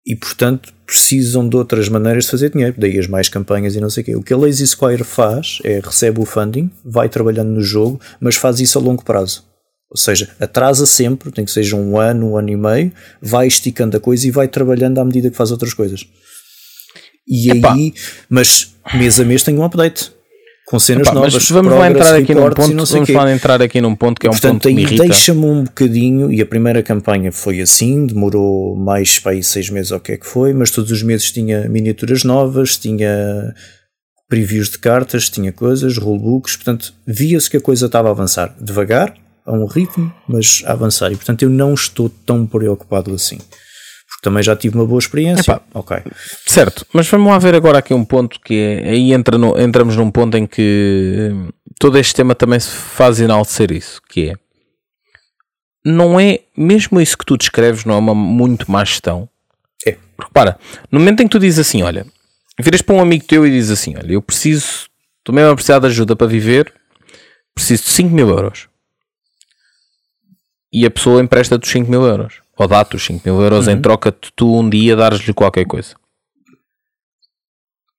E 0.05 0.17
portanto 0.17 0.73
precisam 0.85 1.49
de 1.49 1.57
outras 1.57 1.89
maneiras 1.89 2.25
de 2.25 2.31
fazer 2.31 2.51
dinheiro, 2.51 2.75
daí 2.77 2.99
as 2.99 3.07
mais 3.07 3.29
campanhas 3.29 3.75
e 3.75 3.81
não 3.81 3.89
sei 3.89 4.03
o 4.03 4.07
quê. 4.07 4.17
O 4.17 4.23
que 4.23 4.33
a 4.33 4.37
Lazy 4.37 4.67
Square 4.67 5.05
faz 5.05 5.59
é 5.65 5.81
recebe 5.81 6.21
o 6.21 6.25
funding, 6.25 6.71
vai 6.85 7.09
trabalhando 7.09 7.51
no 7.51 7.63
jogo, 7.63 8.01
mas 8.21 8.37
faz 8.37 8.61
isso 8.61 8.79
a 8.79 8.83
longo 8.83 9.05
prazo. 9.05 9.45
Ou 9.91 9.97
seja, 9.97 10.31
atrasa 10.41 10.87
sempre, 10.87 11.31
tem 11.31 11.45
que 11.45 11.51
seja 11.51 11.77
um 11.77 11.99
ano, 11.99 12.33
um 12.33 12.37
ano 12.37 12.49
e 12.51 12.57
meio, 12.57 12.93
vai 13.21 13.47
esticando 13.47 13.97
a 13.97 14.01
coisa 14.01 14.27
e 14.27 14.31
vai 14.31 14.49
trabalhando 14.49 14.99
à 14.99 15.05
medida 15.05 15.31
que 15.31 15.37
faz 15.37 15.51
outras 15.51 15.75
coisas. 15.75 16.07
E 17.29 17.51
Epá. 17.51 17.75
aí, 17.75 17.95
mas 18.29 18.75
mês 18.95 19.21
a 19.21 19.25
mês 19.25 19.43
tem 19.43 19.57
um 19.57 19.65
update 19.65 20.13
com 20.73 20.79
cenas 20.79 21.07
Epá, 21.07 21.15
novas. 21.17 21.35
Mas 21.35 21.51
vamos 21.51 21.71
lá 21.71 21.91
entrar 21.91 22.15
aqui 22.15 22.35
num 22.35 22.49
ponto, 22.49 22.75
vamos 22.75 23.11
lá 23.11 23.31
entrar 23.31 23.61
aqui 23.61 23.81
num 23.83 23.95
ponto 23.95 24.19
que 24.19 24.27
é 24.27 24.31
um 24.31 24.33
Portanto, 24.33 24.53
ponto 24.53 24.69
que 24.69 24.75
me 24.75 24.83
irrita. 24.85 25.03
deixa-me 25.05 25.45
um 25.45 25.65
bocadinho, 25.65 26.33
e 26.33 26.41
a 26.41 26.47
primeira 26.47 26.83
campanha 26.83 27.31
foi 27.31 27.61
assim, 27.61 28.07
demorou 28.07 28.75
mais 28.75 29.19
para 29.19 29.33
aí 29.33 29.43
seis 29.43 29.69
meses 29.69 29.93
ou 29.93 29.99
o 29.99 30.01
que 30.01 30.13
é 30.13 30.17
que 30.17 30.27
foi, 30.27 30.55
mas 30.55 30.71
todos 30.71 30.91
os 30.91 31.03
meses 31.03 31.31
tinha 31.31 31.69
miniaturas 31.69 32.25
novas, 32.25 32.79
tinha 32.79 33.55
previews 34.31 34.71
de 34.71 34.79
cartas, 34.79 35.29
tinha 35.29 35.53
coisas, 35.53 35.99
rulebooks, 35.99 36.57
portanto 36.57 36.95
via-se 37.07 37.51
que 37.51 37.59
a 37.59 37.61
coisa 37.61 37.85
estava 37.85 38.09
a 38.09 38.13
avançar 38.13 38.57
devagar, 38.59 39.13
a 39.45 39.53
um 39.53 39.67
ritmo, 39.67 40.11
mas 40.27 40.63
a 40.65 40.73
avançar, 40.73 41.13
e 41.13 41.17
portanto 41.17 41.43
eu 41.43 41.51
não 41.51 41.75
estou 41.75 42.09
tão 42.09 42.47
preocupado 42.47 43.13
assim 43.13 43.37
também 44.23 44.43
já 44.43 44.55
tive 44.55 44.77
uma 44.77 44.87
boa 44.87 45.01
experiência. 45.01 45.53
Epá, 45.53 45.63
ok. 45.75 45.99
Certo, 46.47 46.87
mas 46.93 47.09
vamos 47.09 47.29
lá 47.29 47.39
ver 47.39 47.57
agora 47.57 47.79
aqui 47.79 47.93
um 47.93 48.05
ponto 48.05 48.41
que 48.41 48.55
é, 48.55 48.91
aí 48.91 49.13
entra 49.13 49.37
no, 49.37 49.61
entramos 49.61 49.97
num 49.97 50.11
ponto 50.13 50.37
em 50.37 50.47
que 50.47 51.29
hum, 51.33 51.49
todo 51.79 51.99
este 51.99 52.15
tema 52.15 52.33
também 52.33 52.61
se 52.61 52.71
faz 52.71 53.21
enaltecer 53.21 53.73
isso, 53.73 54.01
que 54.09 54.31
é 54.31 54.35
não 55.85 56.21
é, 56.21 56.39
mesmo 56.57 57.01
isso 57.01 57.19
que 57.19 57.27
tu 57.27 57.37
descreves 57.37 57.85
não 57.85 57.97
é 57.97 57.99
uma 57.99 58.15
muito 58.15 58.71
má 58.71 58.85
gestão. 58.85 59.29
É. 59.85 59.99
Porque 60.17 60.31
para, 60.33 60.57
no 60.93 61.01
momento 61.01 61.21
em 61.21 61.25
que 61.25 61.33
tu 61.33 61.41
dizes 61.41 61.59
assim, 61.59 61.83
olha, 61.83 62.07
viras 62.61 62.81
para 62.81 62.95
um 62.95 63.01
amigo 63.01 63.25
teu 63.25 63.45
e 63.45 63.51
dizes 63.51 63.73
assim, 63.73 63.97
olha, 63.97 64.13
eu 64.13 64.23
preciso, 64.23 64.87
estou 65.19 65.35
mesmo 65.35 65.51
a 65.51 65.55
precisar 65.57 65.81
de 65.81 65.89
ajuda 65.89 66.15
para 66.15 66.29
viver, 66.29 66.73
preciso 67.53 67.83
de 67.83 67.89
5 67.89 68.15
mil 68.15 68.29
euros. 68.29 68.69
E 70.73 70.87
a 70.87 70.91
pessoa 70.91 71.21
empresta-te 71.21 71.65
os 71.65 71.73
5 71.73 71.91
mil 71.91 72.05
euros 72.05 72.42
ou 72.57 72.69
dá-te 72.69 72.97
os 72.97 73.05
5 73.05 73.23
mil 73.25 73.41
euros 73.41 73.67
uhum. 73.67 73.75
em 73.75 73.81
troca 73.81 74.11
de 74.11 74.31
tu 74.35 74.59
um 74.59 74.69
dia 74.69 74.95
dares-lhe 74.95 75.33
qualquer 75.33 75.67
coisa. 75.67 75.95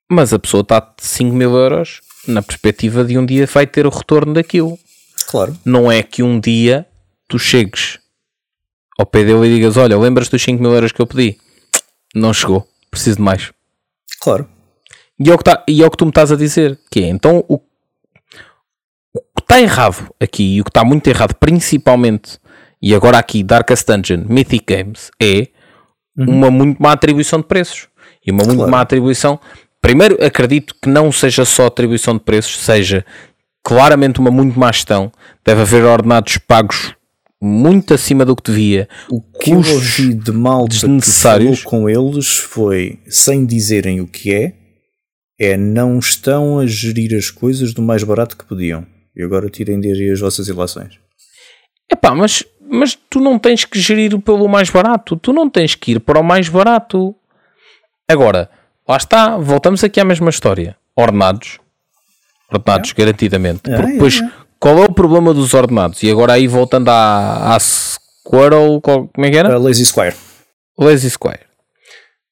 Mas 0.10 0.34
a 0.34 0.40
pessoa 0.40 0.64
dá-te 0.64 1.06
5 1.06 1.36
mil 1.36 1.56
euros 1.56 2.02
na 2.28 2.42
perspectiva 2.42 3.04
de 3.04 3.18
um 3.18 3.26
dia 3.26 3.46
vai 3.48 3.68
ter 3.68 3.86
o 3.86 3.90
retorno 3.90 4.34
daquilo. 4.34 4.78
Claro. 5.28 5.58
Não 5.66 5.92
é 5.92 6.04
que 6.04 6.22
um 6.22 6.40
dia 6.40 6.86
tu 7.28 7.40
chegues 7.40 8.00
ao 8.98 9.06
pé 9.06 9.24
dele 9.24 9.48
e 9.48 9.56
digas: 9.56 9.78
Olha, 9.78 9.98
lembras 9.98 10.30
dos 10.30 10.42
5 10.42 10.62
mil 10.62 10.74
euros 10.74 10.92
que 10.92 11.02
eu 11.02 11.08
pedi? 11.08 11.38
Não 12.14 12.34
chegou, 12.34 12.68
preciso 12.92 13.18
de 13.18 13.24
mais. 13.24 13.52
Claro. 14.22 14.48
E 15.20 15.30
é 15.30 15.34
o 15.34 15.38
que, 15.38 15.44
tá, 15.44 15.64
e 15.68 15.82
é 15.82 15.86
o 15.86 15.92
que 15.92 15.98
tu 15.98 16.06
me 16.06 16.12
estás 16.12 16.32
a 16.32 16.36
dizer, 16.36 16.80
que 16.92 17.02
é 17.02 17.08
então 17.08 17.44
o, 17.48 17.56
o 17.56 19.20
que 19.20 19.42
está 19.42 19.62
errado 19.62 20.14
aqui 20.20 20.56
e 20.56 20.62
o 20.62 20.64
que 20.64 20.70
está 20.70 20.84
muito 20.84 21.08
errado, 21.08 21.36
principalmente 21.36 22.40
e 22.86 22.94
agora 22.94 23.18
aqui 23.18 23.42
Darkest 23.44 23.88
Dungeon, 23.88 24.26
Mythic 24.28 24.66
Games, 24.68 25.10
é 25.18 25.48
uhum. 26.18 26.26
uma 26.36 26.52
muito 26.52 26.84
má 26.84 26.92
atribuição 26.92 27.40
de 27.40 27.46
preços. 27.46 27.88
E 28.26 28.30
uma 28.30 28.44
muito 28.44 28.58
claro. 28.58 28.72
má 28.72 28.82
atribuição. 28.82 29.40
Primeiro, 29.82 30.22
acredito 30.22 30.76
que 30.82 30.90
não 30.90 31.10
seja 31.10 31.46
só 31.46 31.68
atribuição 31.68 32.16
de 32.16 32.20
preços, 32.20 32.58
seja 32.58 33.06
claramente 33.64 34.20
uma 34.20 34.30
muito 34.30 34.60
má 34.60 34.70
gestão. 34.70 35.10
Deve 35.46 35.62
haver 35.62 35.86
ordenados 35.86 36.38
pagos 36.40 36.94
muito 37.42 37.94
acima 37.94 38.26
do 38.26 38.36
que 38.36 38.52
devia. 38.52 38.90
O 39.10 39.22
que 39.22 39.52
eu 39.52 39.60
ouvi 39.60 40.14
de 40.14 40.34
mal 40.34 40.68
desnecessários 40.68 41.64
com 41.64 41.90
eles 41.90 42.36
foi, 42.36 43.00
sem 43.08 43.46
dizerem 43.46 44.02
o 44.02 44.08
que 44.08 44.34
é, 44.34 44.56
é 45.40 45.56
não 45.56 46.00
estão 46.00 46.60
a 46.60 46.66
gerir 46.66 47.18
as 47.18 47.30
coisas 47.30 47.74
do 47.74 47.82
mais 47.82 48.04
barato 48.04 48.36
que 48.36 48.44
podiam. 48.46 48.86
E 49.16 49.24
agora 49.24 49.50
tirem 49.50 49.80
desde 49.80 50.12
as 50.12 50.20
vossas 50.20 50.50
ilações. 50.50 51.02
Epá, 51.94 52.16
mas 52.16 52.44
mas 52.74 52.98
tu 53.10 53.20
não 53.20 53.38
tens 53.40 53.66
que 53.66 53.80
gerir 53.80 54.18
pelo 54.20 54.48
mais 54.48 54.70
barato, 54.70 55.16
tu 55.16 55.32
não 55.32 55.50
tens 55.50 55.76
que 55.76 55.94
ir 55.94 56.00
para 56.00 56.20
o 56.20 56.24
mais 56.24 56.50
barato. 56.50 57.16
Agora, 58.08 58.50
lá 58.88 58.98
está, 58.98 59.38
voltamos 59.38 59.84
aqui 59.84 60.00
à 60.00 60.04
mesma 60.06 60.30
história. 60.30 60.76
Ordenados, 60.96 61.60
ordenados 62.52 62.92
é. 62.92 62.94
garantidamente. 63.00 63.62
É, 63.70 63.76
Porque 63.76 63.92
depois, 63.94 64.22
Qual 64.60 64.78
é 64.78 64.86
o 64.86 64.94
problema 64.94 65.34
dos 65.34 65.54
ordenados? 65.54 66.02
E 66.04 66.10
agora 66.10 66.34
aí 66.34 66.48
voltando 66.48 66.88
à, 66.90 67.54
à 67.56 67.60
Squirrel, 67.60 68.80
qual- 68.82 69.08
como 69.10 69.26
é 69.26 69.30
que 69.32 69.38
era? 69.38 69.54
A 69.54 69.58
Lazy 69.60 69.86
Square. 69.86 70.16
Lazy 70.80 71.10
Square. 71.10 71.42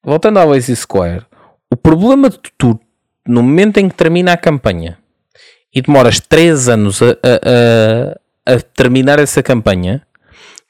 Voltando 0.04 0.40
ao 0.40 0.48
Lazy 0.50 0.76
Square, 0.76 1.26
o 1.70 1.76
problema 1.76 2.30
de 2.30 2.40
tu, 2.58 2.80
no 3.28 3.44
momento 3.44 3.78
em 3.80 3.90
que 3.90 3.96
termina 3.96 4.32
a 4.34 4.38
campanha 4.38 4.98
e 5.76 5.82
demoras 5.82 6.20
3 6.22 6.70
anos 6.70 7.02
a, 7.02 7.06
a- 7.08 8.16
a- 8.52 8.54
a 8.56 8.60
terminar 8.62 9.20
essa 9.20 9.44
campanha, 9.44 10.02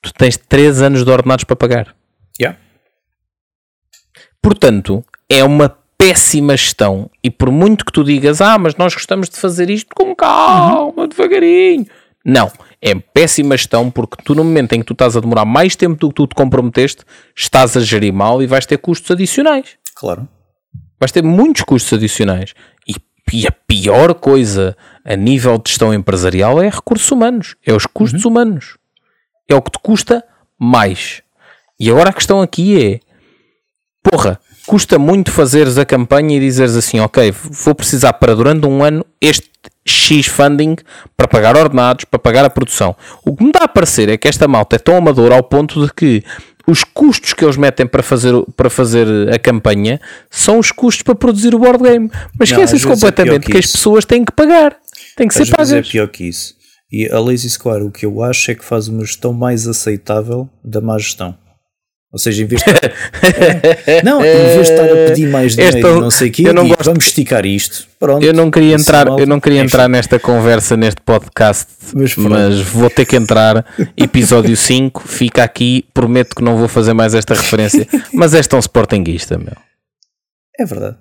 tu 0.01 0.13
tens 0.13 0.37
3 0.37 0.81
anos 0.81 1.03
de 1.03 1.11
ordenados 1.11 1.43
para 1.43 1.55
pagar. 1.55 1.95
Yeah. 2.39 2.57
Portanto, 4.41 5.05
é 5.29 5.43
uma 5.43 5.69
péssima 5.97 6.57
gestão. 6.57 7.11
E 7.23 7.29
por 7.29 7.51
muito 7.51 7.85
que 7.85 7.91
tu 7.91 8.03
digas, 8.03 8.41
ah, 8.41 8.57
mas 8.57 8.75
nós 8.75 8.93
gostamos 8.93 9.29
de 9.29 9.37
fazer 9.37 9.69
isto 9.69 9.93
com 9.95 10.15
calma, 10.15 11.07
devagarinho. 11.07 11.85
Não, 12.25 12.51
é 12.81 12.95
péssima 12.95 13.55
gestão 13.55 13.91
porque 13.91 14.17
tu, 14.23 14.33
no 14.33 14.43
momento 14.43 14.73
em 14.73 14.79
que 14.79 14.85
tu 14.85 14.93
estás 14.93 15.15
a 15.15 15.19
demorar 15.19 15.45
mais 15.45 15.75
tempo 15.75 15.99
do 15.99 16.09
que 16.09 16.15
tu 16.15 16.27
te 16.27 16.35
comprometeste, 16.35 17.03
estás 17.35 17.77
a 17.77 17.81
gerir 17.81 18.11
mal 18.11 18.41
e 18.41 18.47
vais 18.47 18.65
ter 18.65 18.77
custos 18.77 19.11
adicionais. 19.11 19.77
Claro. 19.95 20.27
Vais 20.99 21.11
ter 21.11 21.23
muitos 21.23 21.61
custos 21.61 21.93
adicionais. 21.93 22.55
E, 22.87 22.95
e 23.31 23.45
a 23.45 23.51
pior 23.51 24.15
coisa 24.15 24.75
a 25.05 25.15
nível 25.15 25.57
de 25.59 25.69
gestão 25.69 25.93
empresarial 25.93 26.61
é 26.61 26.69
recursos 26.69 27.11
humanos, 27.11 27.55
é 27.63 27.73
os 27.73 27.85
custos 27.85 28.25
humanos. 28.25 28.77
É 29.51 29.55
o 29.55 29.61
que 29.61 29.71
te 29.71 29.79
custa 29.79 30.23
mais. 30.57 31.21
E 31.79 31.89
agora 31.89 32.09
a 32.09 32.13
questão 32.13 32.41
aqui 32.41 32.83
é: 32.83 32.99
porra, 34.09 34.39
custa 34.65 34.99
muito 34.99 35.31
fazeres 35.31 35.77
a 35.77 35.85
campanha 35.85 36.37
e 36.37 36.39
dizeres 36.39 36.75
assim, 36.75 36.99
ok, 36.99 37.31
vou 37.31 37.75
precisar 37.75 38.13
para 38.13 38.35
durante 38.35 38.65
um 38.65 38.83
ano 38.83 39.05
este 39.19 39.49
X 39.85 40.27
funding 40.27 40.75
para 41.17 41.27
pagar 41.27 41.57
ordenados, 41.57 42.05
para 42.05 42.19
pagar 42.19 42.45
a 42.45 42.49
produção. 42.49 42.95
O 43.25 43.35
que 43.35 43.43
me 43.43 43.51
dá 43.51 43.63
a 43.63 43.67
parecer 43.67 44.09
é 44.09 44.17
que 44.17 44.27
esta 44.27 44.47
malta 44.47 44.75
é 44.75 44.79
tão 44.79 44.95
amadora 44.95 45.35
ao 45.35 45.43
ponto 45.43 45.85
de 45.85 45.93
que 45.93 46.23
os 46.67 46.83
custos 46.83 47.33
que 47.33 47.43
eles 47.43 47.57
metem 47.57 47.87
para 47.87 48.03
fazer, 48.03 48.33
para 48.55 48.69
fazer 48.69 49.07
a 49.33 49.39
campanha 49.39 49.99
são 50.29 50.59
os 50.59 50.71
custos 50.71 51.03
para 51.03 51.15
produzir 51.15 51.53
o 51.55 51.59
board 51.59 51.83
game. 51.83 52.11
Mas 52.39 52.49
esqueces 52.49 52.85
é 52.85 52.87
completamente 52.87 53.45
que 53.45 53.51
que, 53.53 53.57
as 53.57 53.71
pessoas 53.71 54.05
têm 54.05 54.23
que 54.23 54.31
pagar. 54.31 54.75
Têm 55.15 55.27
que 55.27 55.41
Às 55.41 55.47
ser 55.47 55.53
é 55.53 55.57
pagas. 55.57 55.89
pior 55.89 56.07
que 56.07 56.25
isso. 56.25 56.55
E 56.91 57.07
a 57.09 57.19
Lazy 57.19 57.49
Square, 57.49 57.83
o 57.83 57.91
que 57.91 58.05
eu 58.05 58.21
acho 58.21 58.51
é 58.51 58.55
que 58.55 58.65
faz 58.65 58.87
uma 58.87 59.05
gestão 59.05 59.31
mais 59.33 59.67
aceitável 59.67 60.49
da 60.63 60.81
má 60.81 60.97
gestão. 60.97 61.35
Ou 62.11 62.19
seja, 62.19 62.43
em 62.43 62.45
vez 62.45 62.61
de. 62.61 62.69
É. 63.89 64.03
Não, 64.03 64.19
em 64.19 64.23
vez 64.23 64.67
de 64.67 64.73
estar 64.73 64.83
a 64.83 64.95
pedir 65.07 65.29
mais 65.29 65.55
dinheiro 65.55 65.77
Esta- 65.77 65.99
não 66.01 66.11
sei 66.11 66.27
o 66.27 66.31
quê, 66.33 66.43
eu 66.45 66.53
não 66.53 66.67
gosto- 66.67 66.83
vamos 66.83 67.05
esticar 67.05 67.45
isto. 67.45 67.87
Pronto. 67.97 68.21
Eu 68.21 68.33
não 68.33 68.51
queria 68.51 68.75
Assim, 68.75 68.83
entrar, 68.83 69.07
eu 69.17 69.25
não 69.25 69.39
queria 69.39 69.61
entrar 69.61 69.87
nesta 69.87 70.19
conversa 70.19 70.75
neste 70.75 70.99
podcast, 70.99 71.67
Mas 71.93 72.13
mas, 72.17 72.59
vou 72.59 72.89
ter 72.89 73.05
que 73.05 73.15
entrar. 73.15 73.65
Episódio 73.95 74.57
5, 74.57 75.07
fica 75.07 75.41
aqui, 75.41 75.85
prometo 75.93 76.35
que 76.35 76.43
não 76.43 76.57
vou 76.57 76.67
fazer 76.67 76.93
mais 76.93 77.15
esta 77.15 77.33
referência, 77.33 77.87
mas 78.13 78.33
és 78.33 78.45
tão 78.45 78.59
sportinguista, 78.59 79.37
meu. 79.37 79.55
É 80.59 80.65
verdade. 80.65 80.97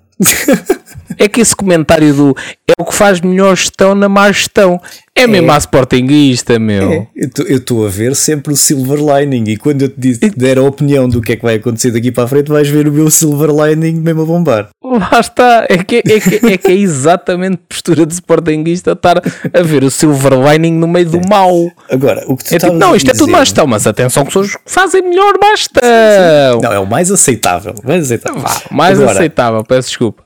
É 1.17 1.27
que 1.27 1.41
esse 1.41 1.55
comentário 1.55 2.13
do 2.13 2.35
é 2.69 2.73
o 2.79 2.85
que 2.85 2.95
faz 2.95 3.19
melhor 3.19 3.55
gestão 3.57 3.93
na 3.93 4.07
má 4.07 4.31
gestão. 4.31 4.79
É 5.13 5.27
mesmo 5.27 5.51
a 5.51 5.57
sportinguista, 5.57 6.57
meu. 6.57 6.89
É, 6.91 7.07
eu 7.47 7.57
estou 7.57 7.85
a 7.85 7.89
ver 7.89 8.15
sempre 8.15 8.53
o 8.53 8.55
silver 8.55 8.97
lining 8.99 9.51
e 9.51 9.57
quando 9.57 9.81
eu 9.83 9.89
te 9.89 9.95
disse- 9.97 10.29
der 10.37 10.57
a 10.57 10.61
opinião 10.63 11.07
do 11.09 11.21
que 11.21 11.33
é 11.33 11.35
que 11.35 11.43
vai 11.43 11.55
acontecer 11.55 11.91
daqui 11.91 12.11
para 12.13 12.23
a 12.23 12.27
frente, 12.27 12.47
vais 12.49 12.67
ver 12.69 12.87
o 12.87 12.91
meu 12.93 13.11
silver 13.11 13.49
lining 13.49 13.99
mesmo 13.99 14.21
a 14.21 14.25
bombar. 14.25 14.69
Lá 14.83 15.19
está, 15.19 15.65
é 15.69 15.77
que 15.83 15.97
é, 15.97 16.01
que, 16.01 16.45
é 16.53 16.57
que 16.57 16.67
é 16.71 16.75
exatamente 16.75 17.59
postura 17.67 18.05
de 18.05 18.13
sportinguista 18.13 18.93
estar 18.93 19.17
a 19.53 19.61
ver 19.61 19.83
o 19.83 19.91
silver 19.91 20.31
lining 20.33 20.73
no 20.79 20.87
meio 20.87 21.09
do 21.09 21.21
mal. 21.27 21.69
Agora, 21.89 22.23
o 22.27 22.37
que 22.37 22.45
tu 22.45 22.55
É 22.55 22.57
tipo, 22.59 22.73
não, 22.73 22.95
isto 22.95 23.09
é 23.09 23.13
tudo 23.13 23.25
dizer- 23.25 23.31
má 23.33 23.39
gestão, 23.43 23.67
mas 23.67 23.85
atenção 23.85 24.25
que 24.25 24.31
que 24.41 24.57
fazem 24.65 25.01
melhor 25.01 25.33
má 25.41 25.55
gestão. 25.55 26.61
Não, 26.63 26.71
é 26.71 26.79
o 26.79 26.85
mais 26.87 27.11
aceitável. 27.11 27.75
Mais 27.83 28.05
aceitável. 28.05 28.39
Vá, 28.41 28.61
mais 28.71 28.97
Agora, 28.97 29.17
aceitável, 29.17 29.63
peço 29.65 29.89
desculpa. 29.89 30.23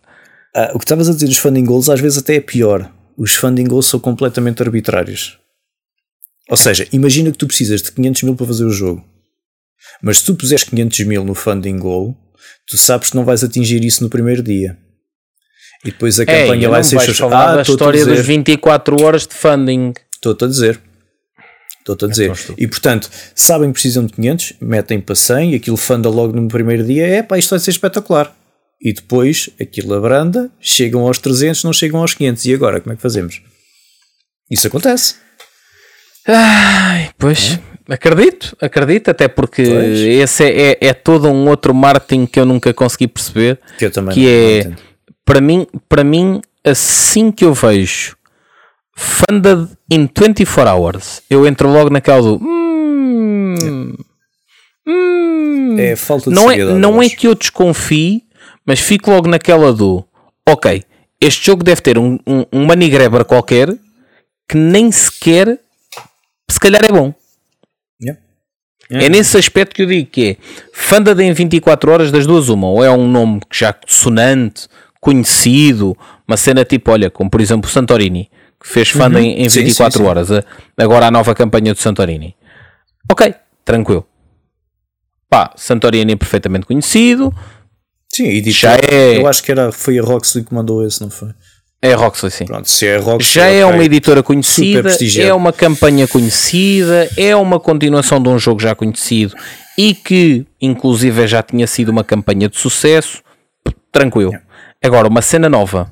ah, 0.56 0.72
o 0.76 0.78
que 0.80 0.86
estavas 0.86 1.10
a 1.10 1.14
dizer 1.14 1.26
dos 1.26 1.38
funding 1.38 1.66
goals 1.66 1.90
às 1.90 2.00
vezes 2.00 2.20
até 2.20 2.36
é 2.36 2.40
pior. 2.40 2.88
Os 3.18 3.36
funding 3.36 3.66
goals 3.66 3.86
são 3.88 4.00
completamente 4.00 4.62
arbitrários. 4.62 5.38
Ou 6.50 6.58
seja, 6.58 6.88
imagina 6.92 7.32
que 7.32 7.38
tu 7.38 7.48
precisas 7.48 7.82
de 7.82 7.92
500 7.92 8.24
mil 8.24 8.36
para 8.36 8.46
fazer 8.48 8.66
o 8.66 8.70
jogo. 8.72 9.04
Mas 10.02 10.20
se 10.20 10.26
tu 10.26 10.36
puseres 10.36 10.64
500 10.64 11.00
mil 11.06 11.24
no 11.24 11.34
funding 11.34 11.78
goal, 11.80 12.16
tu 12.68 12.78
sabes 12.78 13.10
que 13.10 13.16
não 13.16 13.26
vais 13.26 13.44
atingir 13.44 13.84
isso 13.84 14.04
no 14.04 14.10
primeiro 14.10 14.44
dia. 14.44 14.78
E 15.84 15.92
depois 15.92 16.20
a 16.20 16.24
Ei, 16.24 16.26
campanha 16.26 16.70
vai 16.70 16.84
ser 16.84 16.98
vais 16.98 17.18
falar 17.18 17.50
Ah, 17.50 17.54
da 17.54 17.60
a 17.60 17.62
história 17.62 18.00
dizer. 18.00 18.16
das 18.18 18.26
24 18.26 19.02
horas 19.04 19.28
de 19.28 19.34
funding. 19.34 19.94
Estou-te 20.14 20.44
a 20.44 20.48
dizer. 20.48 20.82
Estou-te 21.80 22.06
a 22.06 22.08
dizer. 22.08 22.32
E 22.58 22.68
portanto, 22.68 23.10
sabem 23.36 23.70
que 23.70 23.74
precisam 23.74 24.06
de 24.06 24.14
500, 24.14 24.54
metem 24.60 25.00
para 25.00 25.14
100 25.16 25.52
e 25.54 25.56
aquilo 25.56 25.78
funda 25.78 26.10
logo 26.10 26.34
no 26.40 26.48
primeiro 26.48 26.84
dia. 26.84 27.06
É 27.08 27.22
pá, 27.24 27.38
isto 27.38 27.52
vai 27.52 27.60
ser 27.60 27.72
espetacular. 27.72 28.36
E 28.86 28.94
depois 28.94 29.50
aquilo 29.60 29.96
abranda, 29.96 30.52
chegam 30.62 31.08
aos 31.08 31.18
300, 31.18 31.64
não 31.64 31.74
chegam 31.74 32.02
aos 32.02 32.14
500. 32.14 32.46
E 32.46 32.54
agora, 32.54 32.80
como 32.80 32.94
é 32.94 32.96
que 32.96 33.02
fazemos? 33.02 33.42
Isso 34.50 34.68
acontece. 34.68 35.16
Ai, 36.28 37.10
pois, 37.18 37.60
acredito, 37.90 38.56
acredito, 38.62 39.10
até 39.10 39.28
porque 39.28 39.64
Pois. 39.64 40.00
esse 40.00 40.44
é, 40.44 40.72
é, 40.72 40.78
é 40.90 40.94
todo 40.94 41.28
um 41.30 41.48
outro 41.50 41.74
marketing 41.74 42.28
que 42.28 42.40
eu 42.40 42.46
nunca 42.46 42.72
consegui 42.76 43.08
perceber. 43.08 43.60
Que 43.80 43.86
eu 43.86 43.92
também 43.92 44.14
que 44.14 44.28
é, 44.28 44.60
entendo. 44.60 44.78
para 45.26 45.42
mim, 45.42 45.66
para 45.90 46.04
mim, 46.04 46.40
assim 46.64 47.32
que 47.32 47.44
eu 47.44 47.56
vejo 47.56 48.16
funded 48.96 49.68
in 49.92 50.08
24 50.16 50.70
hours, 50.72 51.24
eu 51.28 51.48
entro 51.48 51.70
logo 51.72 51.90
naquela 51.90 52.22
do. 52.22 52.36
"Hum, 52.36 53.96
hum." 54.88 55.76
É 55.80 55.96
falta 55.96 56.30
de 56.30 56.36
não 56.36 56.52
é, 56.52 56.58
não 56.58 57.02
é 57.02 57.10
que 57.10 57.28
eu 57.28 57.34
desconfie, 57.36 58.24
mas 58.66 58.80
fico 58.80 59.12
logo 59.12 59.28
naquela 59.28 59.72
do 59.72 60.04
ok, 60.48 60.84
este 61.22 61.46
jogo 61.46 61.64
deve 61.64 61.82
ter 61.82 61.98
um, 61.98 62.18
um, 62.26 62.46
um 62.52 62.66
money 62.66 62.90
grabber 62.90 63.26
qualquer 63.26 63.70
que 64.48 64.58
nem 64.58 64.92
sequer 64.92 65.60
se 66.50 66.60
calhar 66.60 66.84
é 66.84 66.92
bom. 66.92 67.14
Yeah. 68.92 69.08
É 69.08 69.10
nesse 69.10 69.36
aspecto 69.38 69.74
que 69.74 69.82
eu 69.82 69.88
digo 69.88 70.10
que 70.10 70.30
é 70.30 70.38
Funded 70.72 71.20
em 71.20 71.34
24 71.34 71.92
horas 71.92 72.12
das 72.12 72.28
duas 72.28 72.50
uma, 72.50 72.68
ou 72.68 72.84
é 72.84 72.92
um 72.92 73.10
nome 73.10 73.40
que 73.50 73.58
já 73.58 73.74
sonante, 73.88 74.68
conhecido, 75.02 75.98
uma 76.28 76.38
cena 76.38 76.64
tipo, 76.64 76.92
olha, 76.92 77.10
como 77.10 77.30
por 77.30 77.42
exemplo 77.42 77.68
o 77.68 77.72
Santorini, 77.72 78.30
que 78.62 78.68
fez 78.68 78.90
Funded 78.90 79.24
em, 79.24 79.40
em 79.40 79.44
Uhum. 79.44 79.50
Sim, 79.50 79.64
24 79.64 79.98
sim, 79.98 80.04
sim. 80.04 80.10
horas, 80.10 80.30
agora 80.78 81.08
a 81.08 81.12
nova 81.12 81.34
campanha 81.34 81.74
do 81.74 81.80
Santorini. 81.80 82.36
Ok, 83.12 83.34
tranquilo. 83.64 84.06
Pá, 85.28 85.52
Santorini 85.56 86.14
é 86.14 86.16
perfeitamente 86.16 86.68
conhecido, 86.68 87.34
Sim, 88.16 88.30
e 88.30 88.40
digo, 88.40 88.56
Já 88.56 88.76
é- 88.76 89.18
eu 89.18 89.28
acho 89.28 89.44
que 89.44 89.52
era, 89.52 89.74
foi 89.74 90.00
a 90.00 90.02
Roxley 90.02 90.46
que 90.46 90.54
mandou 90.54 90.86
esse, 90.86 91.02
não 91.02 91.10
foi? 91.10 91.30
é 91.82 91.94
Roxley 91.94 92.32
sim. 92.32 92.46
Pronto, 92.46 92.70
se 92.70 92.88
é 92.88 92.96
a 92.96 93.00
Roxley. 93.00 93.22
Já 93.34 93.46
é 93.48 93.66
uma 93.66 93.84
editora 93.84 94.24
conhecida, 94.24 94.90
é 95.20 95.34
uma 95.34 95.52
campanha 95.52 96.08
conhecida, 96.08 97.10
é 97.18 97.36
uma 97.36 97.60
continuação 97.60 98.24
de 98.24 98.30
um 98.30 98.40
jogo 98.40 98.62
já 98.62 98.74
conhecido 98.74 99.36
e 99.78 99.94
que, 99.94 100.48
inclusive, 100.62 101.28
já 101.28 101.44
tinha 101.44 101.68
sido 101.68 101.90
uma 101.90 102.04
campanha 102.06 102.48
de 102.48 102.58
sucesso. 102.58 103.22
Tranquilo. 103.92 104.32
Agora, 104.82 105.08
uma 105.10 105.22
cena 105.22 105.50
nova 105.50 105.92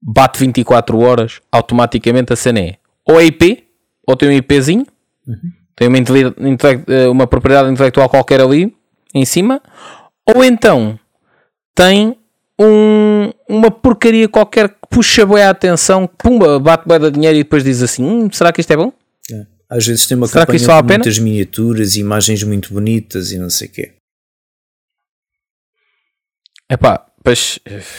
bate 0.00 0.38
24 0.38 0.98
horas, 1.00 1.40
automaticamente 1.50 2.32
a 2.32 2.36
cena 2.36 2.60
é 2.60 2.74
ou 3.08 3.18
é 3.18 3.24
IP, 3.24 3.64
ou 4.06 4.16
tem 4.16 4.28
um 4.28 4.32
IPzinho, 4.32 4.86
tem 5.74 5.88
uma, 5.88 5.98
eh, 5.98 7.08
uma 7.08 7.26
propriedade 7.26 7.70
intelectual 7.70 8.08
qualquer 8.08 8.40
ali 8.40 8.72
em 9.14 9.24
cima, 9.24 9.62
ou 10.26 10.44
então 10.44 10.98
tem 11.76 12.16
um- 12.58 13.30
uma 13.48 13.70
porcaria 13.70 14.28
qualquer 14.28 14.70
que 14.70 14.76
puxa 14.90 15.24
bem 15.26 15.42
a 15.42 15.50
atenção, 15.50 16.06
pumba, 16.08 16.58
bate 16.58 16.88
bem 16.88 16.98
da 16.98 17.10
dinheiro 17.10 17.36
e 17.38 17.44
depois 17.44 17.62
diz 17.62 17.82
assim: 17.82 18.02
"Hum, 18.02 18.28
será 18.32 18.50
que 18.52 18.60
isto 18.60 18.72
é 18.72 18.76
bom? 18.76 18.92
É. 19.30 19.46
Às 19.68 19.86
vezes 19.86 20.06
tem 20.06 20.16
uma 20.16 20.26
Será 20.26 20.46
campanha 20.46 20.58
vale 20.66 20.82
com 20.82 20.88
muitas 20.94 21.18
miniaturas, 21.18 21.96
imagens 21.96 22.42
muito 22.42 22.72
bonitas 22.72 23.30
e 23.30 23.38
não 23.38 23.50
sei 23.50 23.68
o 23.68 23.70
quê. 23.70 23.92
Epá, 26.70 27.06
pois 27.22 27.58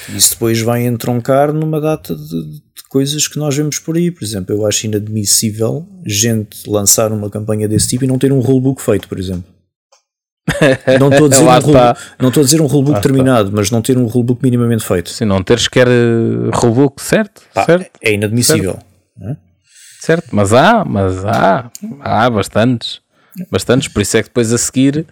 Isso 0.09 0.32
depois 0.32 0.59
vai 0.61 0.86
entroncar 0.86 1.53
numa 1.53 1.80
data 1.80 2.15
de, 2.15 2.43
de 2.53 2.84
coisas 2.89 3.28
que 3.28 3.38
nós 3.38 3.55
vemos 3.55 3.80
por 3.80 3.95
aí. 3.95 4.09
Por 4.11 4.23
exemplo, 4.23 4.55
eu 4.55 4.65
acho 4.65 4.86
inadmissível 4.88 5.88
gente 6.05 6.69
lançar 6.69 7.11
uma 7.11 7.30
campanha 7.30 7.67
desse 7.67 7.89
tipo 7.89 8.03
e 8.03 8.07
não 8.07 8.17
ter 8.17 8.32
um 8.32 8.39
rulebook 8.39 8.82
feito, 8.82 9.07
por 9.07 9.19
exemplo. 9.19 9.53
Não 10.99 11.09
estou 11.09 11.25
a 11.27 11.29
dizer, 11.29 11.43
um, 11.43 11.45
Lá 11.45 11.59
rule- 11.59 11.67
está. 11.77 11.97
não 12.19 12.27
estou 12.29 12.41
a 12.41 12.43
dizer 12.45 12.61
um 12.61 12.65
rulebook 12.67 13.01
terminado, 13.01 13.51
mas 13.53 13.69
não 13.69 13.81
ter 13.81 13.97
um 13.97 14.05
rulebook 14.05 14.41
minimamente 14.43 14.83
feito. 14.85 15.09
se 15.09 15.25
não 15.25 15.43
teres 15.43 15.67
quer 15.67 15.87
uh, 15.87 16.49
rulebook, 16.53 17.01
certo? 17.01 17.41
Pá, 17.53 17.65
certo? 17.65 17.89
é 18.01 18.13
inadmissível. 18.13 18.79
Certo, 19.99 20.27
mas 20.31 20.53
há, 20.53 20.85
mas 20.85 21.25
há, 21.25 21.69
há 21.99 22.29
bastantes, 22.29 23.01
bastantes, 23.51 23.87
por 23.89 24.01
isso 24.01 24.15
é 24.15 24.23
que 24.23 24.29
depois 24.29 24.53
a 24.53 24.57
seguir, 24.57 25.05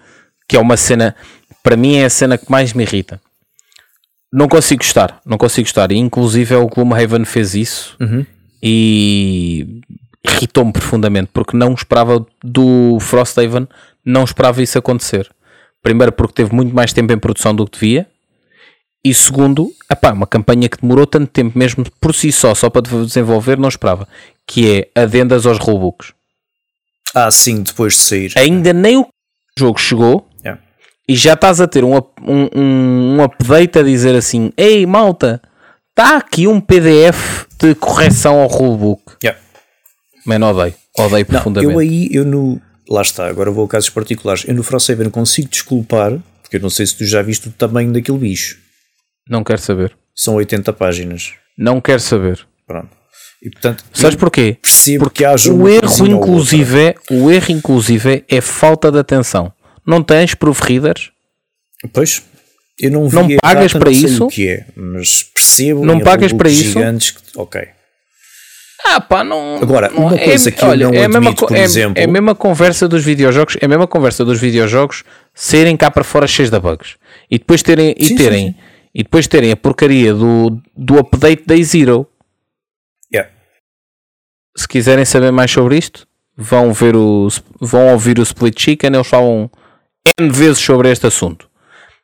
que 0.47 0.55
é 0.55 0.59
uma 0.59 0.77
cena, 0.77 1.15
para 1.61 1.75
mim 1.75 1.95
é 1.97 2.05
a 2.05 2.09
cena 2.09 2.37
que 2.37 2.49
mais 2.49 2.71
me 2.71 2.83
irrita. 2.83 3.19
Não 4.31 4.47
consigo 4.47 4.81
gostar, 4.83 5.19
não 5.25 5.37
consigo 5.37 5.65
gostar, 5.65 5.91
e 5.91 5.97
inclusive 5.97 6.53
é 6.53 6.57
o 6.57 6.67
Gloomhaven 6.67 7.25
fez 7.25 7.55
isso, 7.55 7.95
Uhum. 7.99 8.25
e 8.63 9.81
irritou-me 10.25 10.71
profundamente 10.71 11.29
porque 11.33 11.57
não 11.57 11.73
esperava 11.73 12.25
do 12.43 12.97
Frosthaven, 12.99 13.67
não 14.05 14.23
esperava 14.23 14.61
isso 14.61 14.77
acontecer. 14.77 15.29
Primeiro 15.81 16.11
porque 16.11 16.33
teve 16.33 16.53
muito 16.53 16.73
mais 16.75 16.93
tempo 16.93 17.13
em 17.13 17.17
produção 17.17 17.53
do 17.55 17.65
que 17.65 17.79
devia. 17.79 18.07
E 19.03 19.13
segundo, 19.13 19.71
epá, 19.91 20.11
uma 20.11 20.25
campanha 20.25 20.67
que 20.67 20.81
demorou 20.81 21.05
tanto 21.05 21.27
tempo 21.27 21.57
mesmo 21.57 21.85
por 22.01 22.13
si 22.13 22.31
só, 22.31 22.55
só 22.55 22.69
para 22.71 22.81
desenvolver, 22.81 23.57
não 23.57 23.69
esperava. 23.69 24.07
Que 24.47 24.89
é 24.95 25.01
adendas 25.01 25.45
aos 25.45 25.59
rulebooks. 25.59 26.13
Ah, 27.13 27.29
sim, 27.29 27.61
depois 27.61 27.93
de 27.93 27.99
sair. 27.99 28.31
Ainda 28.35 28.73
nem 28.73 28.97
o 28.97 29.07
jogo 29.57 29.79
chegou 29.79 30.27
Yeah. 30.43 30.61
e 31.07 31.15
já 31.15 31.33
estás 31.33 31.61
a 31.61 31.67
ter 31.67 31.83
um, 31.83 31.95
um, 31.95 32.49
um, 32.55 33.15
um 33.17 33.23
update 33.23 33.77
a 33.79 33.83
dizer 33.83 34.15
assim: 34.15 34.51
Ei 34.57 34.85
malta, 34.85 35.41
está 35.91 36.17
aqui 36.17 36.47
um 36.47 36.59
PDF 36.59 37.45
de 37.59 37.73
correção 37.75 38.41
ao 38.41 38.47
rulebook. 38.47 39.03
Yeah. 39.23 39.39
Mano, 40.25 40.47
odeio, 40.47 40.73
odeio 40.97 41.25
Não, 41.29 41.33
profundamente. 41.35 41.73
eu 41.73 41.79
aí, 41.79 42.09
eu 42.11 42.25
no. 42.25 42.59
Lá 42.89 43.01
está, 43.01 43.27
agora 43.27 43.49
vou 43.51 43.65
a 43.65 43.67
casos 43.67 43.89
particulares. 43.89 44.45
Eu 44.47 44.53
no 44.53 44.63
Frosthaven 44.63 45.09
consigo 45.09 45.47
desculpar, 45.49 46.19
porque 46.41 46.57
eu 46.57 46.61
não 46.61 46.69
sei 46.69 46.85
se 46.85 46.95
tu 46.95 47.05
já 47.05 47.21
viste 47.21 47.47
o 47.49 47.51
tamanho 47.51 47.91
daquele 47.91 48.17
bicho. 48.17 48.57
Não 49.27 49.43
quero 49.43 49.59
saber. 49.59 49.95
São 50.15 50.35
80 50.35 50.71
páginas. 50.73 51.33
Não 51.57 51.81
quero 51.81 51.99
saber. 51.99 52.45
Pronto. 52.67 52.89
E 53.41 53.49
portanto, 53.49 53.83
Sabes 53.93 54.15
porquê? 54.15 54.57
percebo 54.61 55.09
que 55.09 55.23
haja 55.25 55.51
O 55.53 55.67
erro, 55.67 56.07
inclusive, 56.07 56.79
é, 56.79 56.95
o 57.11 57.29
erro, 57.29 57.51
inclusive, 57.51 58.23
é 58.27 58.41
falta 58.41 58.91
de 58.91 58.97
atenção. 58.99 59.51
Não 59.85 60.01
tens 60.01 60.33
proofreaders? 60.33 61.11
Pois, 61.93 62.23
eu 62.79 62.91
não 62.91 63.07
vi 63.07 63.15
Não 63.15 63.37
pagas 63.37 63.73
data, 63.73 63.79
para 63.79 63.91
não 63.91 63.97
isso? 63.97 64.25
o 64.25 64.27
que 64.27 64.47
é, 64.47 64.65
mas 64.75 65.23
percebo 65.23 65.85
Não 65.85 65.99
pagas 65.99 66.33
para 66.33 66.49
isso? 66.49 66.63
gigantes 66.63 67.11
que, 67.11 67.21
ok. 67.35 67.61
Ah, 68.87 69.01
pá, 69.01 69.23
não. 69.23 69.57
Agora, 69.61 69.89
não- 69.89 70.07
uma 70.07 70.17
coisa 70.17 70.51
que 70.51 70.63
eu 70.63 70.77
não 70.77 70.89
é 70.93 71.07
mesma, 71.07 71.17
admito, 71.17 71.41
co- 71.41 71.47
por 71.47 71.57
é, 71.57 71.61
exemplo- 71.61 71.99
é 71.99 72.05
a 72.05 72.07
mesma 72.07 72.35
conversa 72.35 72.87
dos 72.87 73.03
videojogos, 73.03 73.57
é 73.59 73.65
a 73.65 73.67
mesma 73.67 73.87
conversa 73.87 74.23
dos 74.23 74.39
videojogos 74.39 75.03
serem 75.33 75.75
cá 75.75 75.89
para 75.89 76.03
fora 76.03 76.27
cheios 76.27 76.51
de 76.51 76.59
bugs 76.59 76.95
e 77.29 77.39
depois 77.39 77.63
terem 77.63 77.95
e 77.97 78.03
Sim, 78.05 78.09
sim, 78.09 78.15
terem 78.17 78.47
sim. 78.49 78.55
e 78.93 79.03
depois 79.03 79.27
terem 79.27 79.51
a 79.51 79.55
porcaria 79.57 80.13
do, 80.13 80.59
do 80.77 80.99
update 80.99 81.43
Day 81.47 81.63
Zero. 81.63 82.07
Yeah. 83.11 83.31
Se 84.55 84.67
quiserem 84.67 85.03
saber 85.03 85.31
mais 85.31 85.49
sobre 85.51 85.77
isto, 85.77 86.07
vão 86.37 86.71
ver 86.71 86.95
o 86.95 87.27
vão 87.59 87.91
ouvir 87.93 88.19
o 88.19 88.23
Split 88.23 88.59
Chicken, 88.59 88.93
eles 88.93 89.07
falam 89.07 89.49
N 90.19 90.29
vezes 90.29 90.59
sobre 90.59 90.91
este 90.91 91.07
assunto. 91.07 91.49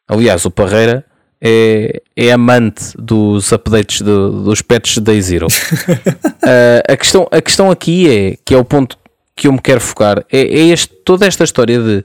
Aliás, 0.08 0.44
o 0.46 0.52
Parreira 0.52 1.06
é, 1.42 2.02
é 2.16 2.32
amante 2.32 2.96
dos 2.98 3.52
updates 3.52 4.02
do- 4.02 4.44
dos 4.44 4.62
patches 4.62 5.00
Day 5.00 5.22
Zero. 5.22 5.48
Uh, 5.48 6.82
a, 6.88 6.96
questão, 6.98 7.28
a 7.32 7.42
questão 7.42 7.72
aqui 7.72 8.10
é, 8.10 8.38
que 8.46 8.54
é 8.54 8.58
o 8.58 8.64
ponto 8.66 8.98
que 9.36 9.48
eu 9.48 9.54
me 9.54 9.60
quero 9.62 9.82
focar, 9.82 10.20
é, 10.32 10.40
é 10.42 10.68
este, 10.68 10.88
toda 11.04 11.26
esta 11.26 11.44
história 11.44 11.80
de 11.82 12.04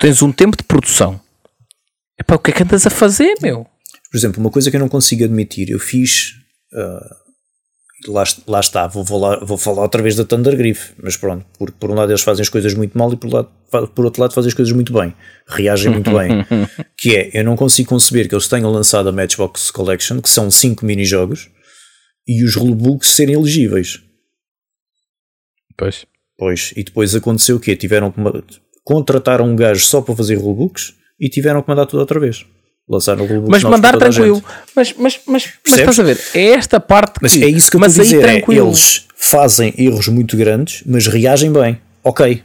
tens 0.00 0.20
um 0.22 0.30
tempo 0.30 0.56
de 0.56 0.64
produção. 0.64 1.18
Epá, 2.20 2.34
o 2.34 2.38
que 2.38 2.50
é 2.50 2.54
que 2.54 2.62
andas 2.62 2.86
a 2.86 2.90
fazer, 2.90 3.34
meu? 3.40 3.66
Por 4.10 4.18
exemplo, 4.18 4.40
uma 4.40 4.50
coisa 4.50 4.70
que 4.70 4.76
eu 4.76 4.80
não 4.80 4.88
consigo 4.88 5.24
admitir, 5.24 5.70
eu 5.70 5.78
fiz. 5.78 6.34
ah, 6.74 7.16
lá, 8.06 8.24
lá 8.46 8.60
está, 8.60 8.86
vou 8.86 9.04
falar, 9.04 9.44
vou 9.44 9.56
falar 9.56 9.82
outra 9.82 10.02
vez 10.02 10.16
da 10.16 10.24
Thunder 10.24 10.56
Griff, 10.56 10.92
mas 11.02 11.16
pronto, 11.16 11.44
por, 11.58 11.70
por 11.72 11.90
um 11.90 11.94
lado 11.94 12.10
eles 12.10 12.22
fazem 12.22 12.42
as 12.42 12.48
coisas 12.48 12.74
muito 12.74 12.96
mal 12.96 13.12
e 13.12 13.16
por, 13.16 13.32
lado, 13.32 13.48
por 13.94 14.04
outro 14.04 14.20
lado 14.20 14.34
fazem 14.34 14.48
as 14.48 14.54
coisas 14.54 14.72
muito 14.72 14.92
bem, 14.92 15.14
reagem 15.46 15.92
muito 15.92 16.10
bem. 16.10 16.44
Que 16.96 17.16
é, 17.16 17.30
eu 17.34 17.44
não 17.44 17.56
consigo 17.56 17.90
conceber 17.90 18.28
que 18.28 18.34
eles 18.34 18.48
tenham 18.48 18.70
lançado 18.70 19.08
a 19.08 19.12
Matchbox 19.12 19.70
Collection, 19.70 20.20
que 20.20 20.30
são 20.30 20.50
5 20.50 20.86
minijogos, 20.86 21.50
e 22.26 22.42
os 22.42 22.54
rulebooks 22.54 23.10
serem 23.10 23.34
elegíveis. 23.34 24.00
Pois. 25.76 26.06
Pois, 26.38 26.72
e 26.76 26.82
depois 26.82 27.14
aconteceu 27.14 27.56
o 27.56 27.60
quê? 27.60 27.76
Tiveram 27.76 28.10
que 28.10 28.20
contrataram 28.82 29.46
um 29.46 29.56
gajo 29.56 29.84
só 29.84 30.00
para 30.00 30.16
fazer 30.16 30.36
rulebooks 30.36 30.94
e 31.20 31.28
tiveram 31.28 31.62
que 31.62 31.68
mandar 31.68 31.86
tudo 31.86 32.00
outra 32.00 32.18
vez. 32.18 32.46
Lançaram 32.88 33.24
rulebooks 33.26 33.50
Mas 33.50 33.62
mandar 33.62 33.96
tranquilo. 33.96 34.44
Mas, 34.76 34.92
mas, 34.98 35.20
mas, 35.26 35.48
mas 35.66 35.78
estás 35.78 35.98
a 35.98 36.02
ver? 36.02 36.20
É 36.34 36.48
esta 36.50 36.78
parte 36.78 37.14
Mas 37.22 37.32
que, 37.32 37.42
é 37.42 37.48
isso 37.48 37.70
que 37.70 37.76
eu 37.76 37.80
mas 37.80 37.96
estou 37.98 38.02
a 38.02 38.28
aí 38.28 38.40
dizer. 38.42 38.52
É, 38.52 38.60
eles 38.60 39.06
fazem 39.16 39.72
erros 39.78 40.08
muito 40.08 40.36
grandes, 40.36 40.82
mas 40.84 41.06
reagem 41.06 41.50
bem. 41.50 41.80
Ok. 42.02 42.42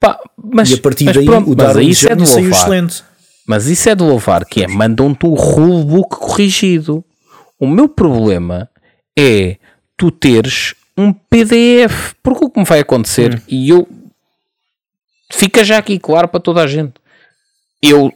Pá, 0.00 0.18
mas, 0.36 0.70
E 0.70 0.74
a 0.74 0.78
partir 0.78 1.04
mas 1.04 1.16
daí 1.16 1.24
pronto, 1.24 1.46
o 1.46 1.56
mas 1.56 1.66
Darwin 1.66 1.88
isso 1.88 2.10
é 2.10 2.16
de 2.16 2.26
saiu 2.26 2.50
excelente. 2.50 3.04
Mas 3.46 3.66
isso 3.66 3.88
é 3.88 3.94
de 3.94 4.02
louvar, 4.02 4.44
que 4.44 4.62
é 4.64 4.66
mandam-te 4.66 5.24
um 5.26 5.34
rulebook 5.34 6.16
corrigido. 6.16 7.04
O 7.58 7.66
meu 7.66 7.88
problema 7.88 8.68
é 9.16 9.56
tu 9.96 10.10
teres 10.10 10.74
um 10.96 11.12
PDF. 11.12 12.14
Porque 12.22 12.44
o 12.44 12.50
que 12.50 12.58
me 12.58 12.66
vai 12.66 12.80
acontecer, 12.80 13.34
Hum. 13.36 13.40
e 13.48 13.70
eu 13.70 13.88
fica 15.32 15.62
já 15.62 15.78
aqui 15.78 15.98
claro 15.98 16.28
para 16.28 16.40
toda 16.40 16.62
a 16.62 16.66
gente. 16.66 16.94
Eu, 17.82 18.12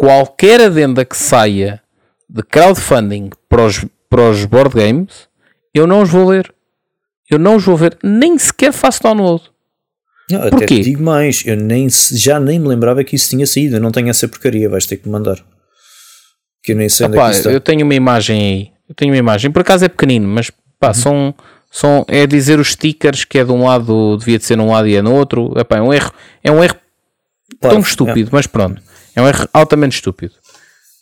qualquer 0.00 0.60
adenda 0.60 1.04
que 1.04 1.16
saia 1.16 1.80
de 2.28 2.42
crowdfunding 2.42 3.30
para 3.48 3.66
os, 3.66 3.84
para 4.08 4.30
os 4.30 4.44
board 4.44 4.74
games, 4.74 5.28
eu 5.74 5.86
não 5.86 6.02
os 6.02 6.08
vou 6.10 6.28
ler. 6.28 6.52
Eu 7.30 7.38
não 7.38 7.56
os 7.56 7.64
vou 7.64 7.76
ver, 7.76 7.96
nem 8.02 8.36
sequer 8.38 8.72
faço 8.72 9.02
download. 9.02 9.44
Não, 10.30 10.38
até 10.40 10.50
Porquê? 10.50 10.66
te 10.66 10.80
digo 10.82 11.02
mais, 11.02 11.44
eu 11.44 11.56
nem, 11.56 11.88
já 11.90 12.38
nem 12.40 12.58
me 12.58 12.68
lembrava 12.68 13.02
que 13.04 13.14
isso 13.16 13.30
tinha 13.30 13.46
saído. 13.46 13.76
Eu 13.76 13.80
não 13.80 13.90
tenho 13.92 14.08
essa 14.08 14.26
porcaria, 14.28 14.68
vais 14.68 14.86
ter 14.86 14.96
que 14.96 15.06
me 15.06 15.12
mandar. 15.12 15.36
Que 16.62 16.72
eu 16.72 16.76
nem 16.76 16.88
sei 16.88 17.06
onde 17.06 17.18
é 17.18 17.24
que 17.24 17.30
está. 17.30 17.50
eu 17.50 17.60
tenho 17.60 17.84
uma 17.84 17.94
imagem 17.94 18.40
aí. 18.40 18.70
Eu 18.88 18.94
tenho 18.94 19.12
uma 19.12 19.18
imagem. 19.18 19.50
Por 19.50 19.60
acaso 19.62 19.84
é 19.84 19.88
pequenino, 19.88 20.26
mas 20.28 20.48
Uhum. 20.48 20.54
pá, 20.78 20.94
são, 20.94 21.34
são. 21.70 22.04
É 22.08 22.26
dizer 22.26 22.58
os 22.58 22.72
stickers 22.72 23.24
que 23.24 23.38
é 23.38 23.44
de 23.44 23.52
um 23.52 23.64
lado, 23.64 24.16
devia 24.18 24.38
de 24.38 24.44
ser 24.44 24.56
num 24.56 24.70
lado 24.70 24.88
e 24.88 24.96
é 24.96 25.02
no 25.02 25.14
outro. 25.14 25.52
Epá, 25.58 25.76
é 25.76 25.82
um 25.82 25.92
erro. 25.92 26.12
É 26.42 26.50
um 26.50 26.62
erro 26.64 26.76
Claro, 27.60 27.76
tão 27.76 27.80
estúpido, 27.82 28.30
mas 28.32 28.46
pronto. 28.46 28.80
É 29.14 29.22
um 29.22 29.28
erro 29.28 29.48
altamente 29.52 29.94
estúpido. 29.96 30.34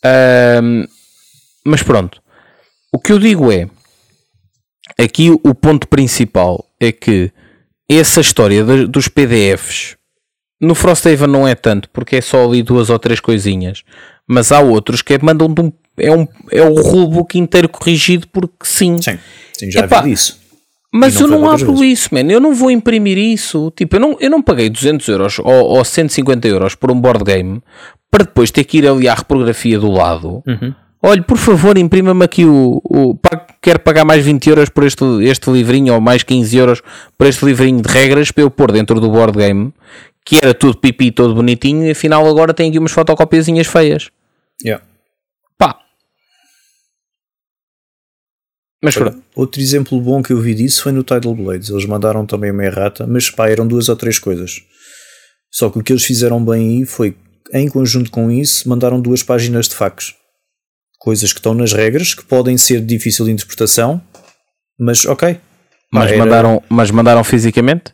Ahm, 0.05 0.85
mas 1.65 1.83
pronto. 1.83 2.23
O 2.93 2.99
que 2.99 3.13
eu 3.13 3.19
digo 3.19 3.53
é. 3.53 3.69
Aqui 4.99 5.31
o 5.31 5.55
ponto 5.55 5.87
principal 5.87 6.65
é 6.81 6.91
que 6.91 7.31
essa 7.89 8.21
história 8.21 8.65
de- 8.65 8.87
dos 8.87 9.07
PDFs 9.09 9.97
no 10.61 10.75
Frosthaven 10.75 11.29
não 11.29 11.47
é 11.47 11.55
tanto, 11.55 11.89
porque 11.91 12.17
é 12.17 12.21
só 12.21 12.45
ali 12.45 12.63
duas 12.63 12.91
ou 12.91 12.99
três 12.99 13.21
coisinhas. 13.21 13.85
Mas 14.27 14.51
há 14.51 14.61
outros 14.61 15.03
que 15.03 15.17
mandam 15.23 15.53
de 15.53 15.61
um. 15.61 15.73
É, 15.97 16.13
um, 16.13 16.27
é 16.53 16.63
o 16.63 16.75
rulebook 16.75 17.39
inteiro 17.39 17.69
corrigido 17.69 18.27
porque 18.29 18.65
sim. 18.65 18.97
é. 18.97 19.03
Sim, 19.03 19.19
sim, 19.53 19.71
já 19.71 19.81
Epá, 19.81 20.01
vi 20.03 20.11
disso. 20.11 20.38
Mas 20.99 21.20
eu 21.20 21.28
não 21.28 21.49
abro 21.49 21.76
vezes. 21.76 22.01
isso, 22.01 22.14
man. 22.14 22.30
Eu 22.30 22.40
não 22.40 22.55
vou 22.55 22.70
imprimir 22.70 23.18
isso. 23.18 23.72
Tipo, 23.76 23.96
eu 23.96 24.01
não, 24.01 24.16
eu 24.20 24.30
não 24.30 24.42
paguei 24.42 24.68
200 24.68 25.07
euros 25.09 25.38
ou, 25.38 25.46
ou 25.46 25.84
150 25.84 26.46
euros 26.49 26.74
por 26.74 26.90
um 26.90 27.01
board 27.01 27.24
game 27.24 27.62
para 28.11 28.24
depois 28.24 28.51
ter 28.51 28.64
que 28.64 28.78
ir 28.78 28.86
ali 28.86 29.09
à 29.09 29.14
reprografia 29.14 29.78
do 29.78 29.90
lado. 29.90 30.42
Uhum. 30.46 30.74
Olha, 31.01 31.22
por 31.22 31.38
favor, 31.38 31.78
imprima-me 31.78 32.24
aqui 32.24 32.44
o. 32.44 32.80
o 32.84 33.18
quero 33.62 33.78
pagar 33.80 34.05
mais 34.05 34.24
20 34.24 34.49
euros 34.49 34.68
por 34.68 34.84
este, 34.84 35.05
este 35.22 35.51
livrinho 35.51 35.94
ou 35.94 36.01
mais 36.01 36.22
15 36.22 36.57
euros 36.57 36.82
por 37.16 37.26
este 37.26 37.44
livrinho 37.44 37.80
de 37.80 37.88
regras 37.88 38.30
para 38.30 38.42
eu 38.42 38.51
pôr 38.51 38.72
dentro 38.72 39.01
do 39.01 39.11
board 39.11 39.36
game 39.36 39.72
que 40.28 40.36
era 40.42 40.53
tudo 40.53 40.76
pipi, 40.76 41.11
todo 41.11 41.34
bonitinho 41.34 41.86
e 41.86 41.92
afinal 41.92 42.26
agora 42.28 42.53
tem 42.53 42.68
aqui 42.68 42.78
umas 42.78 42.92
fotocopiazinhas 42.92 43.66
feias. 43.66 44.11
Yeah. 44.62 44.84
Pá. 45.57 45.78
Mas 48.83 48.95
pronto. 48.95 49.20
Outro 49.35 49.61
exemplo 49.61 50.01
bom 50.01 50.22
que 50.22 50.33
eu 50.33 50.41
vi 50.41 50.55
disso 50.55 50.83
foi 50.85 50.93
no 50.93 51.03
Tidal 51.03 51.35
Blades. 51.35 51.68
Eles 51.68 51.85
mandaram 51.85 52.24
também 52.24 52.51
uma 52.51 52.64
errata, 52.64 53.07
mas 53.07 53.29
pá, 53.31 53.49
eram 53.49 53.66
duas 53.66 53.89
ou 53.89 53.97
três 53.97 54.18
coisas. 54.18 54.61
Só 55.53 55.68
que 55.70 55.79
o 55.79 55.83
que 55.83 55.93
eles 55.93 56.05
fizeram 56.05 56.45
bem 56.45 56.79
aí 56.81 56.85
foi, 56.87 57.16
em 57.53 57.68
conjunto 57.68 58.11
com 58.11 58.31
isso, 58.31 58.68
mandaram 58.68 59.01
duas 59.01 59.22
páginas 59.22 59.68
de 59.68 59.74
facos. 59.74 60.14
Coisas 60.99 61.33
que 61.33 61.39
estão 61.39 61.55
nas 61.55 61.72
regras, 61.72 62.14
que 62.14 62.24
podem 62.24 62.57
ser 62.59 62.81
de 62.81 62.87
difícil 62.87 63.29
interpretação, 63.29 64.01
mas 64.79 65.05
ok. 65.07 65.41
Mas, 65.93 66.11
era- 66.12 66.18
mandaram, 66.18 66.62
mas 66.68 66.91
mandaram 66.91 67.24
fisicamente? 67.24 67.93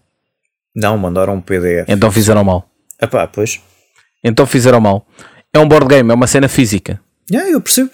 Não, 0.74 0.98
mandaram 0.98 1.34
um 1.36 1.40
PDF. 1.40 1.86
Então 1.88 2.10
fizeram 2.10 2.42
mal. 2.42 2.68
Epá, 3.00 3.26
pois. 3.26 3.60
Então 4.24 4.44
fizeram 4.46 4.80
mal. 4.80 5.06
É 5.52 5.58
um 5.58 5.68
board 5.68 5.86
game, 5.86 6.10
é 6.10 6.14
uma 6.14 6.26
cena 6.26 6.48
física. 6.48 7.00
Yeah, 7.30 7.50
eu 7.52 7.60
percebo. 7.60 7.90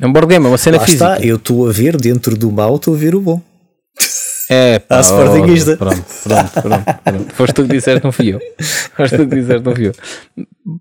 É 0.00 0.06
um 0.06 0.12
board 0.12 0.28
game, 0.28 0.44
é 0.44 0.48
uma 0.48 0.58
cena 0.58 0.78
Lá 0.78 0.84
física. 0.84 1.14
está, 1.14 1.26
eu 1.26 1.36
estou 1.36 1.68
a 1.68 1.72
ver 1.72 1.96
dentro 1.96 2.36
do 2.36 2.50
mal, 2.50 2.76
estou 2.76 2.94
a 2.94 2.96
ver 2.98 3.14
o 3.14 3.20
bom. 3.20 3.40
É, 4.48 4.78
pá, 4.88 4.98
Ah, 4.98 5.02
Sportingista. 5.02 5.72
oh, 5.72 5.76
Pronto, 5.76 6.04
pronto, 6.24 6.62
pronto, 6.62 6.84
pronto. 7.04 7.34
Foste 7.34 7.54
tu 7.54 7.62
que 7.62 7.68
disseste, 7.76 8.04
não 8.04 8.12
fui 8.12 8.34
eu. 8.34 8.40
Foste 8.96 9.16
tu 9.16 9.26
que 9.28 9.34
disseste, 9.36 9.64
não 9.64 9.74
fui 9.74 9.86
eu. 9.88 9.92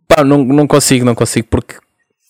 Pá, 0.07 0.23
não, 0.23 0.43
não 0.43 0.67
consigo, 0.67 1.05
não 1.05 1.15
consigo, 1.15 1.47
porque 1.49 1.75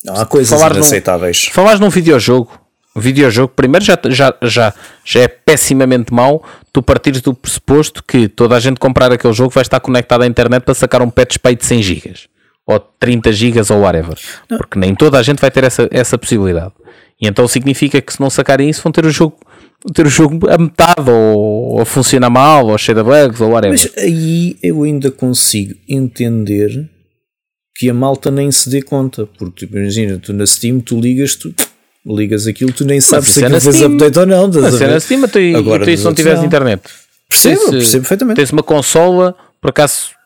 Não, 0.04 0.16
há 0.16 0.26
coisas 0.26 0.50
Falar 0.58 0.72
num- 0.74 0.78
inaceitáveis. 0.78 1.46
falares 1.52 1.80
num 1.80 1.90
videojogo, 1.90 2.52
o 2.96 3.00
videojogo, 3.00 3.54
primeiro 3.56 3.86
já, 3.86 3.98
já, 4.08 4.34
já, 4.42 4.74
já 5.06 5.20
é 5.22 5.28
pessimamente 5.28 6.14
mau 6.14 6.44
tu 6.74 6.82
partires 6.82 7.22
do 7.22 7.34
pressuposto 7.34 8.04
que 8.04 8.28
toda 8.28 8.56
a 8.56 8.60
gente 8.60 8.80
comprar 8.80 9.12
aquele 9.12 9.34
jogo 9.34 9.52
vai 9.52 9.62
estar 9.62 9.80
conectado 9.80 10.24
à 10.24 10.28
internet 10.28 10.64
para 10.64 10.74
sacar 10.74 11.02
um 11.02 11.10
patch 11.10 11.34
spy 11.34 11.56
de 11.56 11.66
100 11.66 11.84
gigas 11.84 12.28
ou 12.70 12.80
30 12.80 13.32
gigas 13.32 13.72
ou 13.72 13.80
whatever, 13.80 14.16
porque 14.48 14.78
nem 14.78 14.94
toda 14.94 15.18
a 15.18 15.24
gente 15.24 15.40
vai 15.40 15.50
ter 15.50 15.64
essa, 15.64 15.88
essa 15.92 16.20
possibilidade. 16.20 16.72
E 17.20 17.28
então 17.28 17.48
significa 17.48 18.00
que 18.00 18.14
se 18.14 18.22
não 18.22 18.30
sacarem 18.30 18.70
isso 18.70 18.84
vão 18.84 18.92
ter 18.92 19.06
o 19.06 19.10
jogo 19.10 19.38
ter 19.94 20.06
o 20.06 20.10
jogo 20.10 20.48
a 20.50 20.58
metade 20.58 21.10
ou 21.10 21.82
a 21.82 21.86
funcionar 21.86 22.30
mal 22.30 22.68
ou 22.68 22.78
cheio 22.78 22.98
de 22.98 23.04
bugs 23.04 23.42
ou 23.42 23.52
whatever. 23.52 23.72
Mas 23.72 23.98
aí 23.98 24.58
eu 24.62 24.84
ainda 24.84 25.10
consigo 25.10 25.74
entender 25.88 26.88
que 27.76 27.90
a 27.90 27.94
malta 27.94 28.30
nem 28.30 28.52
se 28.52 28.70
dê 28.70 28.82
conta, 28.82 29.26
porque 29.26 29.66
tipo, 29.66 29.78
imagina, 29.78 30.20
tu 30.20 30.32
na 30.32 30.46
Steam 30.46 30.80
tu 30.80 31.00
ligas, 31.00 31.36
tu 31.36 31.56
ligas 32.06 32.46
aquilo, 32.46 32.72
tu 32.72 32.86
nem 32.86 33.02
sabes 33.02 33.30
se 33.30 33.42
é 33.42 33.48
aquilo 33.48 33.62
fez 33.62 33.82
update 33.82 34.20
ou 34.20 34.26
não. 34.28 34.48
Mas 34.48 34.76
é 34.76 34.78
ver? 34.78 34.90
na 34.90 35.00
Steam 35.00 35.28
tu, 35.28 35.40
Agora, 35.58 35.86
tu, 35.86 35.90
e 35.90 35.94
dos 35.94 36.02
se 36.02 36.06
não 36.06 36.14
tiveres 36.14 36.40
não. 36.40 36.46
internet. 36.46 36.84
Percebo, 37.28 37.62
Tens, 37.62 37.72
percebo 37.72 38.02
perfeitamente. 38.02 38.36
Tens 38.36 38.52
uma 38.52 38.64
consola, 38.64 39.36
por 39.62 39.70
acaso, 39.70 40.19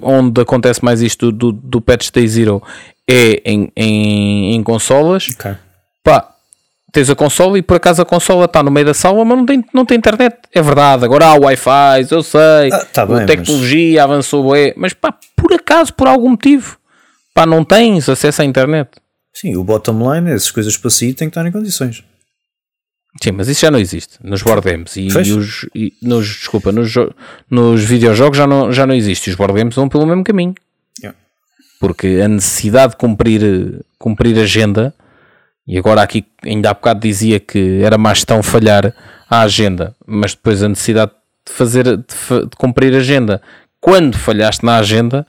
onde 0.00 0.40
acontece 0.40 0.84
mais 0.84 1.00
isto 1.02 1.32
do, 1.32 1.52
do, 1.52 1.80
Patch 1.80 2.10
Day 2.10 2.26
Zero 2.26 2.62
é 3.08 3.42
em, 3.44 3.70
em, 3.76 4.54
em 4.54 4.62
consolas. 4.62 5.28
Ok. 5.34 5.52
Pá, 6.02 6.34
tens 6.92 7.10
a 7.10 7.16
consola 7.16 7.58
e 7.58 7.62
por 7.62 7.76
acaso 7.76 8.00
a 8.00 8.04
consola 8.04 8.44
está 8.44 8.62
no 8.62 8.70
meio 8.70 8.86
da 8.86 8.94
sala, 8.94 9.24
mas 9.24 9.36
não 9.36 9.46
tem, 9.46 9.64
não 9.74 9.84
tem 9.84 9.98
internet. 9.98 10.36
É 10.52 10.62
verdade, 10.62 11.04
agora 11.04 11.26
há 11.26 11.34
Wi-Fi, 11.34 12.06
eu 12.10 12.22
sei, 12.22 12.72
Ah, 12.72 12.84
tá 12.84 13.02
a 13.02 13.06
bem, 13.06 13.26
tecnologia 13.26 14.04
avançou, 14.04 14.44
bué, 14.44 14.72
mas 14.76 14.92
pá, 14.92 15.12
por 15.36 15.52
acaso, 15.52 15.92
por 15.92 16.06
algum 16.06 16.30
motivo, 16.30 16.78
pá, 17.34 17.44
não 17.44 17.64
tens 17.64 18.08
acesso 18.08 18.42
à 18.42 18.44
internet. 18.44 18.90
Sim, 19.32 19.56
o 19.56 19.64
bottom 19.64 20.14
line, 20.14 20.30
essas 20.30 20.52
coisas 20.52 20.76
para 20.76 20.90
sair 20.90 21.14
têm 21.14 21.28
que 21.28 21.36
estar 21.36 21.46
em 21.46 21.50
condições. 21.52 22.04
Sim, 23.22 23.32
mas 23.32 23.48
isso 23.48 23.60
já 23.60 23.70
não 23.70 23.78
existe 23.78 24.18
nos 24.22 24.42
board 24.42 24.68
games 24.68 24.96
e, 24.96 25.06
e 25.06 25.32
os, 25.32 25.66
e 25.74 25.92
nos, 26.02 26.26
desculpa, 26.26 26.72
nos, 26.72 26.92
nos 27.48 27.84
videojogos 27.84 28.36
já 28.36 28.46
não, 28.46 28.72
já 28.72 28.86
não 28.86 28.94
existe. 28.94 29.30
Os 29.30 29.36
board 29.36 29.54
games 29.54 29.74
vão 29.74 29.88
pelo 29.88 30.06
mesmo 30.06 30.24
caminho. 30.24 30.54
Yeah. 31.00 31.16
Porque 31.78 32.20
a 32.22 32.28
necessidade 32.28 32.92
de 32.92 32.96
cumprir, 32.98 33.84
cumprir 33.98 34.38
agenda, 34.38 34.92
e 35.66 35.78
agora 35.78 36.02
aqui 36.02 36.24
ainda 36.44 36.70
há 36.70 36.74
bocado 36.74 37.00
dizia 37.00 37.38
que 37.38 37.80
era 37.82 37.96
má 37.96 38.12
gestão 38.12 38.42
falhar 38.42 38.92
a 39.30 39.42
agenda, 39.42 39.94
mas 40.06 40.34
depois 40.34 40.62
a 40.62 40.68
necessidade 40.68 41.12
de 41.46 41.52
fazer 41.52 41.84
de, 41.84 41.96
de 41.96 42.56
cumprir 42.56 42.94
agenda 42.94 43.40
quando 43.80 44.16
falhaste 44.16 44.64
na 44.64 44.78
agenda 44.78 45.26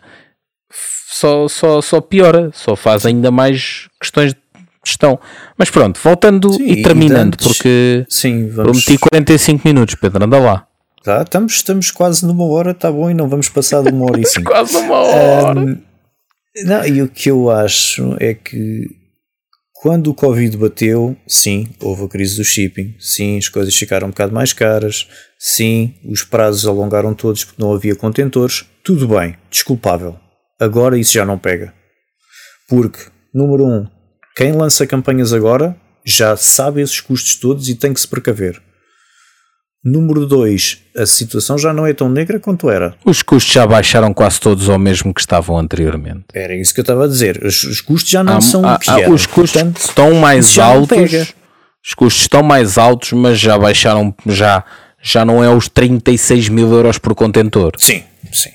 só, 0.72 1.48
só, 1.48 1.82
só 1.82 2.02
piora, 2.02 2.50
só 2.54 2.76
faz 2.76 3.06
ainda 3.06 3.32
mais 3.32 3.88
questões 4.00 4.34
de 4.34 4.40
gestão. 4.86 5.20
Mas 5.58 5.70
pronto, 5.70 6.00
voltando 6.04 6.54
Sim, 6.54 6.64
e 6.66 6.72
e 6.80 6.82
terminando, 6.84 7.34
antes- 7.36 7.48
porque 7.48 8.06
Sim, 8.10 8.48
vamos. 8.50 8.84
prometi 8.86 8.98
45 9.10 9.68
minutos, 9.68 9.96
Pedro, 9.96 10.24
anda 10.24 10.40
lá. 10.40 10.68
Tá, 11.04 11.22
estamos, 11.22 11.54
estamos 11.54 11.92
quase 11.92 12.26
numa 12.26 12.46
hora, 12.46 12.72
está 12.72 12.92
bom, 12.92 13.10
e 13.10 13.14
não 13.14 13.30
vamos 13.30 13.48
passar 13.50 13.84
de 13.84 13.90
uma 13.90 14.06
hora 14.06 14.20
e 14.22 14.26
cinco. 14.28 14.50
Quase 14.50 14.76
uma 14.78 14.96
hora. 14.98 15.80
Não, 16.66 16.86
e 16.88 17.02
o 17.02 17.08
que 17.08 17.30
eu 17.30 17.52
acho 17.52 18.16
é 18.20 18.34
que 18.34 18.86
quando 19.74 20.08
o 20.08 20.16
Covid 20.16 20.58
bateu, 20.58 21.16
sim, 21.28 21.68
houve 21.80 22.06
a 22.06 22.08
crise 22.08 22.38
do 22.38 22.44
shipping, 22.44 22.96
sim, 23.00 23.38
as 23.38 23.48
coisas 23.50 23.76
ficaram 23.76 24.08
um 24.08 24.10
bocado 24.10 24.34
mais 24.34 24.52
caras, 24.52 25.08
sim, 25.38 25.94
os 26.10 26.24
prazos 26.24 26.66
alongaram 26.66 27.14
todos 27.14 27.44
porque 27.44 27.62
não 27.62 27.72
havia 27.74 27.96
contentores, 27.96 28.66
tudo 28.84 29.08
bem, 29.08 29.36
desculpável. 29.52 30.18
Agora 30.60 30.98
isso 30.98 31.14
já 31.14 31.24
não 31.26 31.38
pega. 31.38 31.72
Porque, 32.68 32.98
número 33.34 33.64
um, 33.66 33.86
quem 34.36 34.52
lança 34.52 34.86
campanhas 34.86 35.32
agora 35.34 35.76
já 36.04 36.36
sabe 36.38 36.82
esses 36.82 37.00
custos 37.02 37.36
todos 37.36 37.68
e 37.70 37.76
tem 37.76 37.94
que 37.94 38.00
se 38.02 38.08
precaver. 38.08 38.62
Número 39.84 40.26
dois, 40.26 40.80
a 40.98 41.06
situação 41.06 41.60
já 41.60 41.72
não 41.72 41.86
é 41.86 41.94
tão 41.94 42.10
negra 42.10 42.40
quanto 42.40 42.70
era. 42.72 42.96
Os 43.06 43.22
custos 43.22 43.54
já 43.54 43.68
baixaram 43.68 44.12
quase 44.16 44.40
todos 44.40 44.68
ao 44.68 44.80
mesmo 44.80 45.14
que 45.14 45.22
estavam 45.22 45.58
anteriormente. 45.60 46.26
Era 46.34 46.56
isso 46.56 46.74
que 46.74 46.80
eu 46.80 46.84
estava 46.84 47.06
a 47.06 47.08
dizer. 47.08 47.44
Os, 47.46 47.64
os 47.64 47.82
custos 47.82 48.10
já 48.10 48.24
não 48.24 48.38
Há- 48.38 48.42
são 48.42 48.66
há- 48.68 48.76
o 48.76 48.80
que 48.80 48.90
há- 48.90 49.00
eram. 49.02 49.14
os 49.14 49.26
custos 49.28 49.52
Portanto, 49.62 49.78
estão 49.78 50.14
mais 50.16 50.58
altos. 50.58 51.34
Os 51.88 51.94
custos 51.94 52.22
estão 52.24 52.42
mais 52.42 52.80
altos, 52.80 53.12
mas 53.12 53.40
já 53.40 53.60
baixaram, 53.60 54.14
já, 54.26 54.64
já 55.04 55.24
não 55.24 55.44
é 55.44 55.50
os 55.54 55.70
36 55.70 56.50
mil 56.50 56.72
euros 56.74 56.98
por 56.98 57.14
contentor. 57.14 57.74
Sim, 57.78 58.04
sim. 58.34 58.50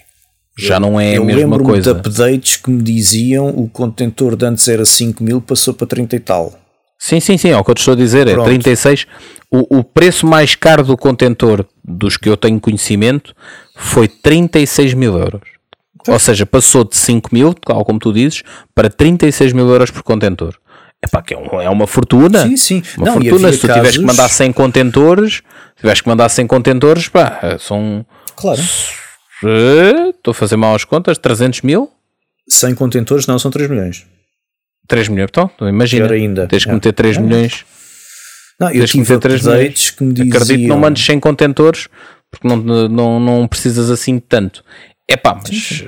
Já 0.67 0.79
não 0.81 0.99
é 1.01 1.11
a 1.13 1.15
eu 1.17 1.25
mesma 1.25 1.59
coisa. 1.59 1.95
de 1.95 1.99
updates 2.01 2.57
que 2.57 2.71
me 2.71 2.83
diziam 2.83 3.49
o 3.49 3.69
contentor 3.69 4.37
de 4.37 4.45
antes 4.47 4.67
era 4.69 4.85
5 4.85 5.23
mil, 5.23 5.41
passou 5.41 5.73
para 5.75 5.87
30 5.87 6.17
e 6.17 6.21
tal. 6.21 6.53
Sim, 6.99 7.19
sim, 7.19 7.39
sim, 7.39 7.49
é 7.49 7.57
o 7.57 7.65
que 7.65 7.71
eu 7.71 7.75
te 7.75 7.79
estou 7.79 7.95
a 7.95 7.97
dizer, 7.97 8.29
é 8.29 8.33
Pronto. 8.35 8.47
36. 8.47 9.07
O, 9.51 9.79
o 9.79 9.83
preço 9.85 10.27
mais 10.27 10.55
caro 10.55 10.85
do 10.85 10.97
contentor, 10.99 11.65
dos 11.83 12.17
que 12.19 12.29
eu 12.29 12.37
tenho 12.37 12.61
conhecimento, 12.61 13.35
foi 13.75 14.07
36 14.07 14.93
mil 14.95 15.17
euros. 15.19 15.41
Ou 16.09 16.19
seja, 16.19 16.45
passou 16.47 16.85
de 16.85 16.97
5 16.97 17.31
mil, 17.33 17.55
tal 17.55 17.85
como 17.85 17.99
tu 17.99 18.13
dizes, 18.13 18.43
para 18.75 18.89
36 18.91 19.53
mil 19.53 19.69
euros 19.69 19.91
por 19.91 20.03
contentor. 20.03 20.55
Epá, 21.03 21.23
que 21.23 21.33
é, 21.33 21.39
um- 21.39 21.61
é 21.61 21.71
uma 21.71 21.87
fortuna. 21.87 22.43
Sim, 22.47 22.57
sim. 22.59 22.83
Uma 22.99 23.07
Não, 23.07 23.13
fortuna. 23.15 23.51
Se 23.53 23.59
tu 23.59 23.67
tiveres 23.69 23.91
que 23.93 23.97
casos- 23.97 24.05
mandar 24.05 24.29
100 24.29 24.53
contentores, 24.53 25.35
se 25.37 25.43
tiveres 25.81 26.01
que 26.03 26.09
mandar 26.09 26.29
100 26.29 26.47
contentores, 26.47 27.09
pá, 27.09 27.57
são. 27.59 28.05
Claro. 28.37 28.61
Eh, 29.45 30.09
Estou 30.11 30.33
a 30.33 30.35
fazer 30.35 30.57
mal 30.57 30.75
as 30.75 30.85
contas, 30.85 31.19
300 31.19 31.63
mil? 31.63 31.91
100 32.49 32.75
contentores 32.75 33.27
não 33.27 33.39
são 33.39 33.51
3 33.51 33.71
milhões. 33.71 34.07
3 34.89 35.09
milhões. 35.09 35.29
Então, 35.31 35.51
imagina. 35.69 36.07
Pior 36.07 36.17
ainda. 36.17 36.47
Tens 36.47 36.65
que 36.65 36.71
É. 36.71 36.75
meter 36.75 36.93
3 36.93 37.17
milhões. 37.19 37.65
Não, 38.59 38.69
eu 38.71 38.85
que 38.85 38.91
tive 38.93 39.19
3 39.19 39.47
updates 39.47 39.91
que 39.91 40.05
me 40.05 40.13
diziam... 40.13 40.37
Acredito 40.37 40.61
que 40.63 40.67
não 40.67 40.79
mandes 40.79 41.05
100 41.05 41.21
contentores 41.21 41.89
porque 42.31 42.47
não, 42.47 42.57
não, 42.89 43.21
não 43.21 43.49
precisas 43.49 43.91
assim 43.91 44.19
tanto. 44.19 44.63
É 45.09 45.17
pá, 45.17 45.35
mas 45.35 45.85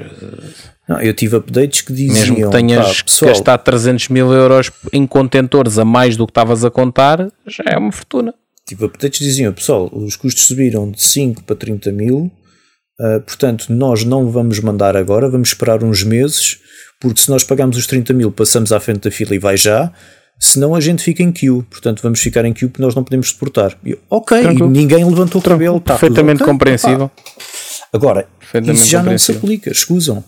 Não, 0.88 1.00
eu 1.00 1.14
tive 1.14 1.36
updates 1.36 1.82
que 1.82 1.92
diziam... 1.92 2.14
mesmo 2.14 2.36
que 2.36 2.50
tenhas 2.50 2.86
pá, 2.86 2.94
que 2.94 3.04
pessoal, 3.04 3.28
gastar 3.30 3.58
300 3.58 4.08
mil 4.08 4.32
euros 4.32 4.70
em 4.92 5.06
contentores 5.06 5.78
a 5.78 5.84
mais 5.84 6.16
do 6.16 6.26
que 6.26 6.30
estavas 6.30 6.64
a 6.64 6.70
contar, 6.70 7.28
já 7.46 7.62
é 7.66 7.76
uma 7.78 7.92
fortuna. 7.92 8.34
Tive 8.66 8.86
updates 8.86 9.18
que 9.18 9.24
diziam, 9.24 9.52
pessoal, 9.52 9.88
os 9.92 10.16
custos 10.16 10.44
subiram 10.44 10.90
de 10.90 11.02
5 11.02 11.44
para 11.44 11.54
30 11.54 11.92
mil, 11.92 12.30
ah, 13.02 13.20
portanto, 13.20 13.66
nós 13.72 14.04
não 14.04 14.30
vamos 14.30 14.60
mandar 14.60 14.96
agora, 14.96 15.28
vamos 15.28 15.48
esperar 15.48 15.82
uns 15.82 16.04
meses, 16.04 16.58
porque 17.00 17.20
se 17.20 17.28
nós 17.28 17.42
pagarmos 17.42 17.76
os 17.76 17.86
30 17.86 18.12
mil, 18.12 18.30
passamos 18.30 18.70
à 18.70 18.78
frente 18.78 19.00
da 19.00 19.10
fila 19.10 19.34
e 19.34 19.38
vai 19.40 19.56
já, 19.56 19.92
senão 20.38 20.72
a 20.72 20.80
gente 20.80 21.02
fica 21.02 21.20
em 21.20 21.32
queue, 21.32 21.64
portanto, 21.64 22.00
vamos 22.00 22.20
ficar 22.20 22.44
em 22.44 22.52
queue 22.52 22.68
porque 22.70 22.82
nós 22.82 22.94
não 22.94 23.02
podemos 23.02 23.30
suportar. 23.30 23.76
Eu, 23.84 23.98
ok, 24.08 24.40
ninguém 24.68 25.04
levantou 25.04 25.40
o 25.40 25.44
cabelo, 25.44 25.80
tá 25.80 25.94
tudo 25.94 26.00
Perfeitamente 26.00 26.42
ok, 26.44 26.52
compreensível. 26.52 27.08
pá. 27.08 27.22
Agora, 27.92 28.28
Perfeitamente 28.38 28.82
isso 28.82 28.90
já 28.90 29.02
não 29.02 29.18
se 29.18 29.32
aplica, 29.32 29.70
escusam. 29.70 30.24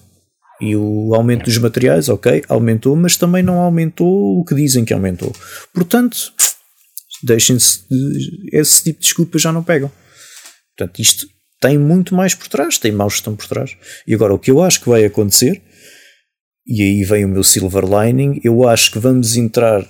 E 0.61 0.77
o 0.77 1.15
aumento 1.15 1.45
dos 1.45 1.59
materiais, 1.59 2.09
ok, 2.09 2.43
aumentou, 2.49 2.97
mas 2.97 3.17
também 3.17 3.43
não 3.43 3.59
aumentou 3.59 4.41
o 4.41 4.45
que 4.45 4.55
dizem 4.55 4.85
que 4.85 4.93
aumentou. 4.93 5.33
Portanto, 5.73 6.17
deixem-se 7.23 7.81
de, 7.89 8.51
esse 8.53 8.83
tipo 8.83 9.01
de 9.01 9.07
desculpas 9.07 9.43
já 9.43 9.53
não 9.53 9.63
pegam. 9.63 9.91
Portanto, 10.77 11.01
isto 11.01 11.27
tem 11.61 11.79
muito 11.79 12.15
mais 12.15 12.35
por 12.35 12.49
trás, 12.49 12.79
tem 12.79 12.93
mau 12.93 13.09
gestão 13.09 13.35
por 13.35 13.47
trás. 13.47 13.77
E 14.07 14.15
agora, 14.15 14.35
o 14.35 14.39
que 14.39 14.51
eu 14.51 14.63
acho 14.63 14.81
que 14.81 14.89
vai 14.89 15.05
acontecer, 15.05 15.63
e 16.67 16.83
aí 16.83 17.05
vem 17.05 17.25
o 17.25 17.29
meu 17.29 17.45
silver 17.45 17.85
lining, 17.85 18.41
eu 18.43 18.69
acho 18.69 18.91
que 18.91 18.99
vamos 18.99 19.37
entrar. 19.37 19.87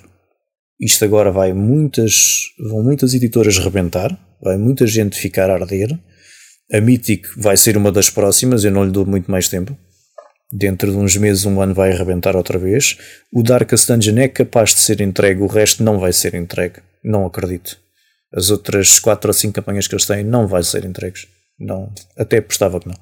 Isto 0.79 1.05
agora 1.05 1.31
vai 1.31 1.53
muitas, 1.53 2.41
vão 2.69 2.83
muitas 2.83 3.13
editoras 3.13 3.57
rebentar, 3.57 4.17
vai 4.41 4.57
muita 4.57 4.85
gente 4.85 5.17
ficar 5.17 5.49
a 5.49 5.53
arder. 5.55 5.97
A 6.73 6.81
Mythic 6.81 7.27
vai 7.37 7.55
ser 7.55 7.77
uma 7.77 7.91
das 7.91 8.09
próximas, 8.09 8.63
eu 8.63 8.71
não 8.71 8.83
lhe 8.83 8.91
dou 8.91 9.05
muito 9.05 9.31
mais 9.31 9.47
tempo. 9.47 9.77
Dentro 10.51 10.91
de 10.91 10.97
uns 10.97 11.15
meses, 11.17 11.45
um 11.45 11.61
ano 11.61 11.73
vai 11.73 11.91
arrebentar 11.91 12.35
outra 12.35 12.57
vez. 12.57 12.97
O 13.33 13.41
Darkest 13.41 13.87
Dungeon 13.87 14.17
é 14.17 14.27
capaz 14.27 14.71
de 14.71 14.79
ser 14.79 15.01
entregue, 15.01 15.41
o 15.41 15.47
resto 15.47 15.83
não 15.83 15.99
vai 15.99 16.13
ser 16.13 16.35
entregue. 16.35 16.81
Não 17.03 17.25
acredito. 17.25 17.77
As 18.33 18.49
outras 18.49 18.99
4 18.99 19.29
ou 19.29 19.33
5 19.33 19.53
campanhas 19.53 19.87
que 19.87 19.95
eles 19.95 20.05
têm 20.05 20.23
não 20.23 20.47
vai 20.47 20.63
ser 20.63 20.85
entregues. 20.85 21.27
Não, 21.59 21.91
até 22.17 22.37
apostava 22.37 22.79
que 22.79 22.87
não. 22.87 22.95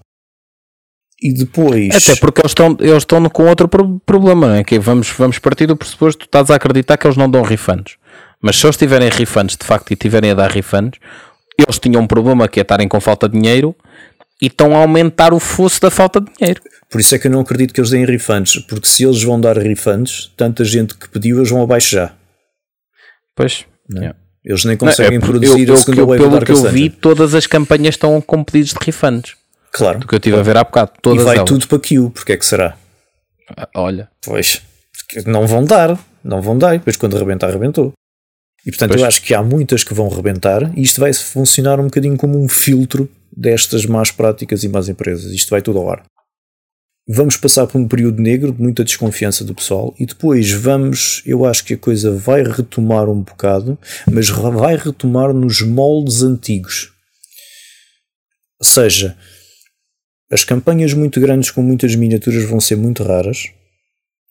E 1.21 1.33
depois. 1.33 1.95
Até 1.95 2.15
porque 2.19 2.41
eles 2.41 2.51
estão, 2.51 2.75
eles 2.79 2.97
estão 2.97 3.23
com 3.29 3.45
outro 3.45 3.67
pro- 3.67 3.99
problema, 4.05 4.47
não 4.47 4.55
é? 4.55 4.63
Que 4.63 4.77
vamos, 4.77 5.09
vamos 5.11 5.39
partir 5.39 5.67
do 5.67 5.77
pressuposto 5.77 6.19
que 6.19 6.25
tu 6.25 6.27
estás 6.27 6.51
a 6.51 6.55
acreditar 6.55 6.97
que 6.97 7.07
eles 7.07 7.17
não 7.17 7.29
dão 7.29 7.41
refunds. 7.41 7.97
Mas 8.41 8.57
se 8.57 8.65
eles 8.65 8.75
tiverem 8.75 9.09
refunds 9.09 9.55
de 9.55 9.65
facto 9.65 9.91
e 9.91 9.95
tiverem 9.95 10.31
a 10.31 10.33
dar 10.33 10.51
refunds, 10.51 10.99
eles 11.57 11.79
tinham 11.79 12.01
um 12.01 12.07
problema 12.07 12.47
que 12.47 12.59
é 12.59 12.63
estarem 12.63 12.87
com 12.89 12.99
falta 12.99 13.29
de 13.29 13.39
dinheiro 13.39 13.73
e 14.41 14.47
estão 14.47 14.75
a 14.75 14.79
aumentar 14.79 15.33
o 15.33 15.39
fosso 15.39 15.79
da 15.79 15.89
falta 15.89 16.19
de 16.19 16.29
dinheiro. 16.33 16.61
Por 16.89 16.99
isso 16.99 17.15
é 17.15 17.19
que 17.19 17.27
eu 17.27 17.31
não 17.31 17.39
acredito 17.39 17.73
que 17.73 17.79
eles 17.79 17.89
deem 17.91 18.05
refunds, 18.05 18.57
porque 18.65 18.87
se 18.87 19.05
eles 19.05 19.23
vão 19.23 19.39
dar 19.39 19.57
refunds, 19.57 20.31
tanta 20.35 20.65
gente 20.65 20.93
que 20.95 21.07
pediu, 21.07 21.37
eles 21.37 21.49
vão 21.49 21.61
abaixo 21.63 21.91
já. 21.95 22.13
Pois. 23.35 23.65
yeah. 23.89 24.17
Eles 24.45 24.65
nem 24.65 24.75
Não, 24.79 24.87
é 24.87 24.91
conseguem 24.91 25.19
produzir 25.19 25.67
eu- 25.69 25.73
a 25.73 25.77
segunda 25.77 26.01
eu- 26.01 26.07
wave 26.07 26.23
Pelo 26.23 26.45
que 26.45 26.51
eu 26.51 26.71
vi, 26.71 26.89
todas 26.89 27.33
as 27.33 27.47
campanhas 27.47 27.95
estão 27.95 28.19
com 28.21 28.43
pedidos 28.43 28.71
de 28.73 28.77
refunds. 28.85 29.35
Claro. 29.71 29.99
Do 29.99 30.07
que 30.07 30.13
eu 30.13 30.17
estive 30.17 30.37
a 30.37 30.41
ver 30.43 30.57
há 30.57 30.63
bocado. 30.63 30.91
E 30.97 31.01
Todas 31.01 31.23
vai 31.23 31.37
elas. 31.37 31.47
tudo 31.49 31.67
para 31.67 31.79
queue, 31.79 32.09
porque 32.09 32.33
é 32.33 32.37
que 32.37 32.45
será? 32.45 32.77
Ah, 33.57 33.67
Olha. 33.75 34.09
Pois, 34.23 34.61
porque 35.07 35.29
não 35.29 35.47
vão 35.47 35.63
dar, 35.63 35.97
não 36.23 36.41
vão 36.41 36.57
dar, 36.57 36.75
e 36.75 36.77
depois 36.77 36.95
quando 36.97 37.15
arrebentar, 37.15 37.49
arrebentou. 37.49 37.93
E 38.65 38.69
portanto 38.71 38.91
Pois. 38.91 39.01
eu 39.01 39.07
acho 39.07 39.21
que 39.21 39.33
há 39.33 39.41
muitas 39.43 39.83
que 39.83 39.93
vão 39.93 40.07
rebentar 40.09 40.71
e 40.77 40.81
isto 40.81 40.99
vai 41.01 41.11
funcionar 41.13 41.79
um 41.79 41.85
bocadinho 41.85 42.15
como 42.17 42.41
um 42.41 42.47
filtro 42.47 43.09
destas 43.35 43.85
más 43.85 44.11
práticas 44.11 44.63
e 44.63 44.69
más 44.69 44.87
empresas. 44.87 45.31
Isto 45.31 45.49
vai 45.49 45.61
tudo 45.61 45.79
ao 45.79 45.89
ar. 45.91 46.03
Vamos 47.07 47.35
passar 47.37 47.67
por 47.67 47.79
um 47.79 47.87
período 47.87 48.21
negro 48.21 48.51
de 48.51 48.61
muita 48.61 48.83
desconfiança 48.83 49.43
do 49.43 49.53
pessoal 49.53 49.93
e 49.99 50.05
depois 50.05 50.51
vamos, 50.51 51.21
eu 51.25 51.45
acho 51.45 51.65
que 51.65 51.73
a 51.73 51.77
coisa 51.77 52.11
vai 52.11 52.43
retomar 52.43 53.09
um 53.09 53.21
bocado, 53.21 53.77
mas 54.11 54.29
vai 54.29 54.75
retomar 54.77 55.33
nos 55.33 55.61
moldes 55.61 56.21
antigos. 56.21 56.91
Ou 58.59 58.65
seja, 58.65 59.17
as 60.31 60.43
campanhas 60.43 60.93
muito 60.93 61.19
grandes 61.19 61.51
com 61.51 61.61
muitas 61.61 61.95
miniaturas 61.95 62.43
vão 62.45 62.59
ser 62.59 62.77
muito 62.77 63.03
raras 63.03 63.49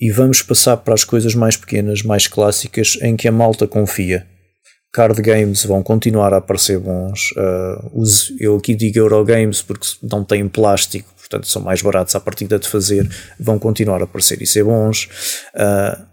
e 0.01 0.11
vamos 0.11 0.43
passar 0.43 0.79
para 0.79 0.95
as 0.95 1.05
coisas 1.05 1.35
mais 1.35 1.57
pequenas, 1.57 2.03
mais 2.03 2.27
clássicas, 2.27 2.99
em 3.03 3.15
que 3.17 3.29
a 3.29 3.33
malta 3.33 3.69
confia. 3.69 4.27
Card 4.93 5.23
games 5.23 5.65
vão 5.65 5.83
continuar 5.83 6.35
a 6.35 6.39
aparecer 6.39 6.79
bons. 6.79 7.31
Uh, 7.33 8.05
eu 8.41 8.57
aqui 8.57 8.75
digo 8.75 8.99
Eurogames 8.99 9.63
porque 9.63 9.87
não 10.03 10.25
têm 10.25 10.49
plástico, 10.49 11.09
portanto 11.33 11.49
são 11.49 11.63
mais 11.63 11.81
baratos 11.81 12.15
à 12.15 12.21
partida 12.21 12.59
de 12.59 12.69
fazer, 12.69 13.09
vão 13.41 13.59
continuar 13.59 14.01
a 14.03 14.05
aparecer 14.05 14.41
e 14.43 14.47
ser 14.47 14.65
bons. 14.65 15.09
Uh, 15.55 16.13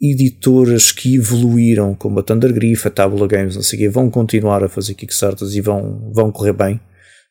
editoras 0.00 0.92
que 0.92 1.16
evoluíram, 1.16 1.94
como 1.94 2.20
a 2.20 2.22
Thunder 2.22 2.52
Griff, 2.52 2.86
a 2.86 2.90
Tabula 2.90 3.26
Games, 3.26 3.56
não 3.56 3.62
sei 3.62 3.78
o 3.78 3.82
quê, 3.82 3.88
vão 3.88 4.10
continuar 4.10 4.62
a 4.62 4.68
fazer 4.68 4.94
Kickstarters 4.94 5.54
e 5.54 5.60
vão, 5.62 6.12
vão 6.12 6.30
correr 6.30 6.52
bem. 6.52 6.78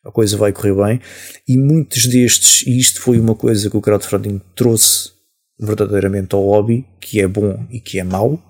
A 0.04 0.10
coisa 0.10 0.36
vai 0.36 0.52
correr 0.52 0.74
bem. 0.74 1.00
E 1.48 1.56
muitos 1.56 2.06
destes, 2.06 2.66
e 2.66 2.78
isto 2.78 3.00
foi 3.00 3.20
uma 3.20 3.34
coisa 3.34 3.70
que 3.70 3.76
o 3.76 3.80
crowdfunding 3.80 4.40
trouxe 4.54 5.10
verdadeiramente 5.58 6.34
ao 6.34 6.44
hobby, 6.44 6.84
que 7.00 7.20
é 7.20 7.28
bom 7.28 7.66
e 7.70 7.80
que 7.80 7.98
é 7.98 8.04
mau, 8.04 8.40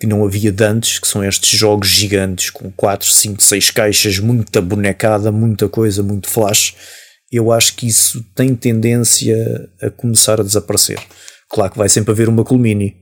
que 0.00 0.06
não 0.06 0.24
havia 0.24 0.50
de 0.50 0.64
antes, 0.64 0.98
que 0.98 1.06
são 1.06 1.22
estes 1.22 1.58
jogos 1.58 1.88
gigantes 1.88 2.50
com 2.50 2.70
4, 2.70 3.10
5, 3.10 3.42
6 3.42 3.70
caixas, 3.70 4.18
muita 4.18 4.60
bonecada, 4.60 5.30
muita 5.30 5.68
coisa, 5.68 6.02
muito 6.02 6.28
flash 6.28 6.74
eu 7.30 7.52
acho 7.52 7.74
que 7.74 7.86
isso 7.86 8.24
tem 8.34 8.54
tendência 8.54 9.68
a 9.82 9.90
começar 9.90 10.40
a 10.40 10.44
desaparecer. 10.44 11.00
Claro 11.48 11.72
que 11.72 11.78
vai 11.78 11.88
sempre 11.88 12.12
haver 12.12 12.28
uma 12.28 12.44
Colmini 12.44 12.96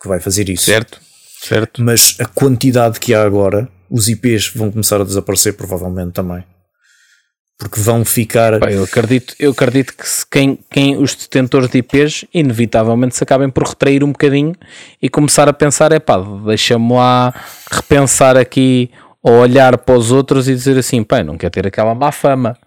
que 0.00 0.08
vai 0.08 0.20
fazer 0.20 0.48
isso. 0.48 0.64
Certo, 0.64 1.00
certo. 1.42 1.82
Mas 1.82 2.16
a 2.20 2.26
quantidade 2.26 3.00
que 3.00 3.14
há 3.14 3.22
agora, 3.22 3.68
os 3.90 4.08
IPs 4.08 4.52
vão 4.54 4.70
começar 4.70 5.00
a 5.00 5.04
desaparecer 5.04 5.54
provavelmente 5.54 6.12
também. 6.12 6.44
Porque 7.58 7.80
vão 7.80 8.04
ficar. 8.04 8.70
Eu 8.70 8.84
acredito, 8.84 9.34
eu 9.38 9.50
acredito 9.52 9.94
que 9.94 10.04
quem, 10.30 10.58
quem 10.70 10.98
os 10.98 11.14
detentores 11.14 11.70
de 11.70 11.78
IPs 11.78 12.26
inevitavelmente 12.34 13.16
se 13.16 13.24
acabem 13.24 13.48
por 13.48 13.66
retrair 13.66 14.04
um 14.04 14.12
bocadinho 14.12 14.54
e 15.00 15.08
começar 15.08 15.48
a 15.48 15.54
pensar: 15.54 15.90
é 15.90 15.98
pá, 15.98 16.18
deixa-me 16.44 16.92
lá 16.92 17.32
repensar 17.70 18.36
aqui 18.36 18.90
ou 19.22 19.32
olhar 19.40 19.78
para 19.78 19.96
os 19.96 20.12
outros 20.12 20.48
e 20.48 20.54
dizer 20.54 20.76
assim: 20.76 21.02
pá, 21.02 21.24
não 21.24 21.38
quer 21.38 21.50
ter 21.50 21.66
aquela 21.66 21.94
má 21.94 22.12
fama. 22.12 22.58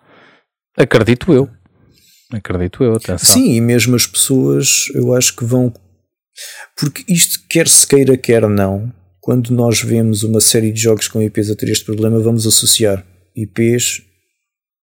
Acredito 0.77 1.33
eu. 1.33 1.49
Acredito 2.31 2.83
eu, 2.83 2.95
atenção. 2.95 3.17
Sim, 3.17 3.53
e 3.53 3.61
mesmo 3.61 3.95
as 3.95 4.05
pessoas, 4.05 4.85
eu 4.93 5.15
acho 5.15 5.35
que 5.35 5.43
vão. 5.43 5.73
Porque 6.77 7.03
isto, 7.11 7.39
quer 7.49 7.67
se 7.67 7.87
queira, 7.87 8.15
quer 8.15 8.47
não, 8.47 8.93
quando 9.19 9.51
nós 9.51 9.81
vemos 9.81 10.23
uma 10.23 10.39
série 10.39 10.71
de 10.71 10.79
jogos 10.79 11.07
com 11.07 11.21
IPs 11.21 11.49
a 11.49 11.55
ter 11.55 11.69
este 11.69 11.85
problema, 11.85 12.19
vamos 12.19 12.45
associar 12.45 13.05
IPs, 13.35 13.99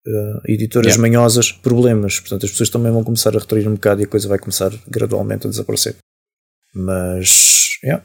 uh, 0.07 0.49
eh, 0.49 0.53
editoras 0.53 0.95
yeah. 0.95 1.03
manhosas, 1.03 1.53
problemas. 1.53 2.20
Portanto, 2.20 2.45
as 2.45 2.51
pessoas 2.51 2.68
também 2.68 2.93
vão 2.93 3.05
começar 3.05 3.34
a 3.37 3.39
retrair 3.39 3.66
um 3.68 3.74
bocado 3.74 4.03
e 4.03 4.05
a 4.05 4.09
coisa 4.09 4.28
vai 4.28 4.39
começar 4.39 4.72
gradualmente 4.89 5.47
a 5.47 5.51
desaparecer. 5.51 5.97
Mas, 6.74 7.78
yeah. 7.82 8.05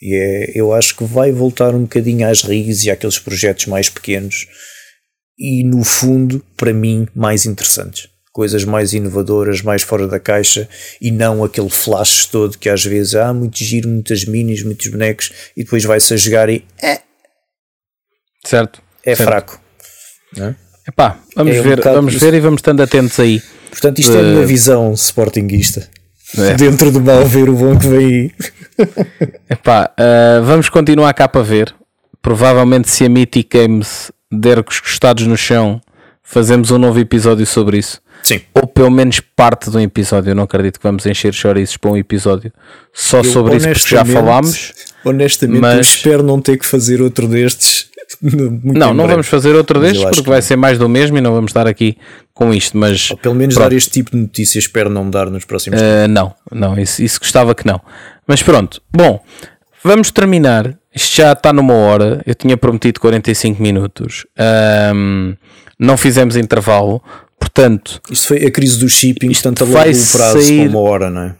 E 0.00 0.16
é, 0.16 0.58
eu 0.58 0.72
acho 0.72 0.96
que 0.96 1.04
vai 1.04 1.30
voltar 1.30 1.74
um 1.74 1.82
bocadinho 1.82 2.26
às 2.26 2.42
raízes 2.42 2.84
e 2.84 2.90
àqueles 2.90 3.18
projetos 3.18 3.66
mais 3.66 3.88
pequenos 3.88 4.48
e, 5.38 5.64
no 5.64 5.82
fundo, 5.84 6.44
para 6.56 6.72
mim, 6.72 7.06
mais 7.14 7.46
interessantes. 7.46 8.08
Coisas 8.32 8.64
mais 8.64 8.94
inovadoras, 8.94 9.60
mais 9.60 9.82
fora 9.82 10.06
da 10.08 10.18
caixa 10.18 10.68
e 11.00 11.10
não 11.10 11.44
aquele 11.44 11.68
flash 11.68 12.24
todo 12.26 12.56
que 12.56 12.68
às 12.68 12.82
vezes 12.82 13.14
há 13.14 13.28
ah, 13.28 13.34
muito 13.34 13.58
giro, 13.58 13.88
muitas 13.88 14.24
minis, 14.24 14.62
muitos 14.62 14.86
bonecos 14.88 15.30
e 15.54 15.64
depois 15.64 15.84
vai-se 15.84 16.14
a 16.14 16.16
jogar 16.16 16.48
e 16.48 16.64
é, 16.82 17.00
certo, 18.42 18.80
é 19.04 19.14
certo. 19.14 19.28
fraco. 19.28 19.60
É? 20.38 20.54
Epá, 20.88 21.18
vamos, 21.36 21.56
é 21.56 21.60
um 21.60 21.62
ver, 21.62 21.80
vamos 21.82 22.14
ver 22.14 22.32
e 22.32 22.40
vamos 22.40 22.60
estando 22.60 22.82
atentos 22.82 23.20
aí. 23.20 23.42
Portanto, 23.70 23.98
isto 23.98 24.12
uh... 24.12 24.16
é 24.16 24.20
a 24.20 24.22
minha 24.22 24.46
visão 24.46 24.92
sportinguista. 24.94 25.88
É. 26.38 26.54
Dentro 26.56 26.90
do 26.90 27.00
mal 27.00 27.26
ver 27.26 27.50
o 27.50 27.54
bom 27.54 27.78
que 27.78 27.86
vem 27.86 28.06
aí. 28.06 28.30
Epá, 29.50 29.92
uh, 29.98 30.42
vamos 30.42 30.70
continuar 30.70 31.12
cá 31.12 31.28
para 31.28 31.42
ver. 31.42 31.74
Provavelmente 32.22 32.88
se 32.88 33.04
a 33.04 33.08
Mythic 33.08 33.58
Games 33.58 34.10
dercos 34.32 34.80
gostados 34.80 35.26
no 35.26 35.36
chão, 35.36 35.80
fazemos 36.22 36.70
um 36.70 36.78
novo 36.78 36.98
episódio 36.98 37.46
sobre 37.46 37.78
isso. 37.78 38.00
Sim. 38.22 38.40
Ou 38.54 38.66
pelo 38.66 38.90
menos 38.90 39.20
parte 39.20 39.70
de 39.70 39.76
um 39.76 39.80
episódio. 39.80 40.30
Eu 40.30 40.34
não 40.34 40.44
acredito 40.44 40.78
que 40.78 40.84
vamos 40.84 41.04
encher 41.06 41.34
chouriços 41.34 41.76
para 41.76 41.90
um 41.90 41.96
episódio 41.96 42.52
só 42.92 43.18
eu, 43.18 43.24
sobre 43.24 43.56
isso, 43.56 43.68
porque 43.68 43.88
já 43.88 44.04
falámos. 44.04 44.72
Honestamente, 45.04 45.60
mas... 45.60 45.74
eu 45.74 45.80
espero 45.80 46.22
não 46.22 46.40
ter 46.40 46.56
que 46.56 46.64
fazer 46.64 47.02
outro 47.02 47.26
destes. 47.26 47.90
não, 48.22 48.94
não 48.94 49.08
vamos 49.08 49.26
fazer 49.26 49.54
outro 49.54 49.80
destes 49.80 50.04
porque 50.04 50.28
vai 50.28 50.40
ser 50.40 50.54
mais 50.56 50.78
do 50.78 50.88
mesmo 50.88 51.18
e 51.18 51.20
não 51.20 51.32
vamos 51.32 51.50
estar 51.50 51.66
aqui 51.66 51.96
com 52.32 52.54
isto. 52.54 52.78
Mas 52.78 53.10
Ou 53.10 53.16
pelo 53.16 53.34
menos 53.34 53.54
pronto. 53.54 53.70
dar 53.70 53.76
este 53.76 53.90
tipo 53.90 54.12
de 54.12 54.18
notícias, 54.18 54.64
espero 54.64 54.88
não 54.88 55.10
dar 55.10 55.28
nos 55.28 55.44
próximos 55.44 55.80
uh, 55.80 56.08
Não, 56.08 56.32
não, 56.52 56.78
isso, 56.78 57.02
isso 57.02 57.18
gostava 57.18 57.54
que 57.54 57.66
não. 57.66 57.80
Mas 58.26 58.42
pronto, 58.42 58.80
bom, 58.94 59.20
vamos 59.82 60.10
terminar 60.10 60.76
isto 60.94 61.16
já 61.16 61.32
está 61.32 61.52
numa 61.52 61.74
hora. 61.74 62.22
Eu 62.26 62.34
tinha 62.34 62.56
prometido 62.56 63.00
45 63.00 63.62
minutos. 63.62 64.26
Um, 64.94 65.34
não 65.78 65.96
fizemos 65.96 66.36
intervalo. 66.36 67.02
Portanto, 67.38 68.00
isto 68.10 68.28
foi 68.28 68.44
a 68.44 68.50
crise 68.50 68.78
do 68.78 68.88
shipping, 68.88 69.32
portanto, 69.32 69.66
vai 69.66 69.90
o 69.90 70.06
prazo 70.12 70.40
sair, 70.40 70.60
para 70.60 70.78
uma 70.78 70.80
hora, 70.80 71.10
não 71.10 71.22
é? 71.22 71.34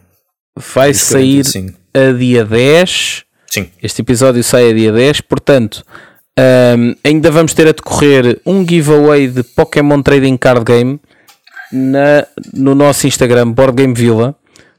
Vai 0.75 0.93
sair 0.95 1.45
a 1.95 2.13
dia 2.13 2.45
10. 2.45 3.25
Sim. 3.47 3.71
Este 3.83 4.03
episódio 4.03 4.43
sai 4.43 4.71
a 4.71 4.75
dia 4.75 4.91
10. 4.91 5.21
Portanto, 5.23 5.85
um, 6.39 6.95
ainda 7.05 7.31
vamos 7.31 7.55
ter 7.55 7.69
a 7.69 7.73
decorrer 7.73 8.41
um 8.45 8.67
giveaway 8.67 9.29
de 9.29 9.43
Pokémon 9.43 10.03
Trading 10.03 10.37
Card 10.37 10.65
Game 10.65 10.99
na, 11.71 12.27
no 12.53 12.75
nosso 12.75 13.07
Instagram, 13.07 13.53
Board 13.53 13.77
Game 13.77 13.95
Villa. 13.95 14.35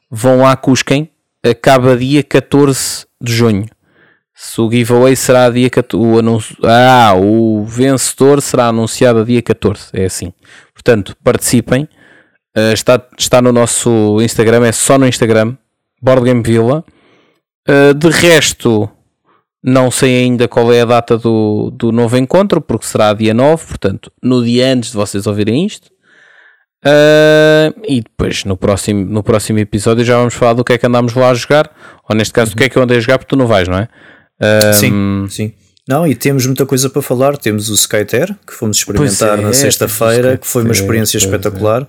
Vão 0.09 0.39
lá, 0.39 0.55
cusquem. 0.55 1.09
Acaba 1.43 1.95
dia 1.95 2.23
14 2.23 3.05
de 3.23 3.33
junho. 3.33 3.65
Se 4.35 4.59
o 4.59 4.69
giveaway 4.69 5.15
será 5.15 5.49
dia 5.49 5.69
14, 5.69 6.05
o 6.05 6.19
anúncio, 6.19 6.57
ah, 6.63 7.13
o 7.15 7.63
vencedor 7.63 8.41
será 8.41 8.67
anunciado 8.67 9.19
a 9.19 9.23
dia 9.23 9.41
14, 9.41 9.89
é 9.93 10.05
assim. 10.05 10.33
Portanto, 10.73 11.15
participem. 11.23 11.87
Uh, 12.55 12.73
está, 12.73 13.01
está 13.17 13.41
no 13.41 13.51
nosso 13.51 14.21
Instagram, 14.21 14.65
é 14.65 14.71
só 14.71 14.97
no 14.97 15.07
Instagram, 15.07 15.55
Board 16.01 16.25
Game 16.25 16.43
Villa. 16.43 16.83
Uh, 17.67 17.93
de 17.93 18.09
resto, 18.09 18.89
não 19.63 19.89
sei 19.89 20.23
ainda 20.23 20.47
qual 20.47 20.73
é 20.73 20.81
a 20.81 20.85
data 20.85 21.17
do, 21.17 21.71
do 21.71 21.91
novo 21.91 22.17
encontro, 22.17 22.59
porque 22.59 22.85
será 22.85 23.13
dia 23.13 23.33
9, 23.33 23.65
portanto, 23.65 24.11
no 24.21 24.43
dia 24.43 24.73
antes 24.73 24.91
de 24.91 24.97
vocês 24.97 25.25
ouvirem 25.25 25.65
isto. 25.65 25.92
Uh, 26.85 27.73
e 27.87 28.01
depois 28.01 28.43
no 28.43 28.57
próximo, 28.57 29.05
no 29.05 29.23
próximo 29.23 29.59
episódio 29.59 30.03
já 30.03 30.17
vamos 30.17 30.33
falar 30.33 30.53
do 30.53 30.65
que 30.65 30.73
é 30.73 30.77
que 30.77 30.85
andámos 30.85 31.13
lá 31.13 31.29
a 31.29 31.33
jogar, 31.33 31.71
ou 32.09 32.15
neste 32.15 32.33
caso 32.33 32.51
do 32.51 32.57
que 32.57 32.65
é 32.65 32.69
que 32.69 32.77
eu 32.77 32.83
andei 32.83 32.97
a 32.97 32.99
jogar, 32.99 33.17
porque 33.17 33.29
tu 33.29 33.37
não 33.37 33.47
vais, 33.47 33.67
não 33.67 33.77
é? 33.77 33.87
sim, 34.73 35.25
sim. 35.29 35.53
Não, 35.87 36.07
e 36.07 36.15
temos 36.15 36.45
muita 36.45 36.65
coisa 36.65 36.89
para 36.89 37.01
falar. 37.01 37.37
Temos 37.37 37.69
o 37.69 37.73
Skyter, 37.73 38.35
que 38.47 38.53
fomos 38.53 38.77
experimentar 38.77 39.37
é, 39.37 39.41
na 39.41 39.53
sexta-feira, 39.53 40.37
que 40.37 40.47
foi 40.47 40.63
uma 40.63 40.71
experiência 40.71 41.17
espetacular, 41.17 41.87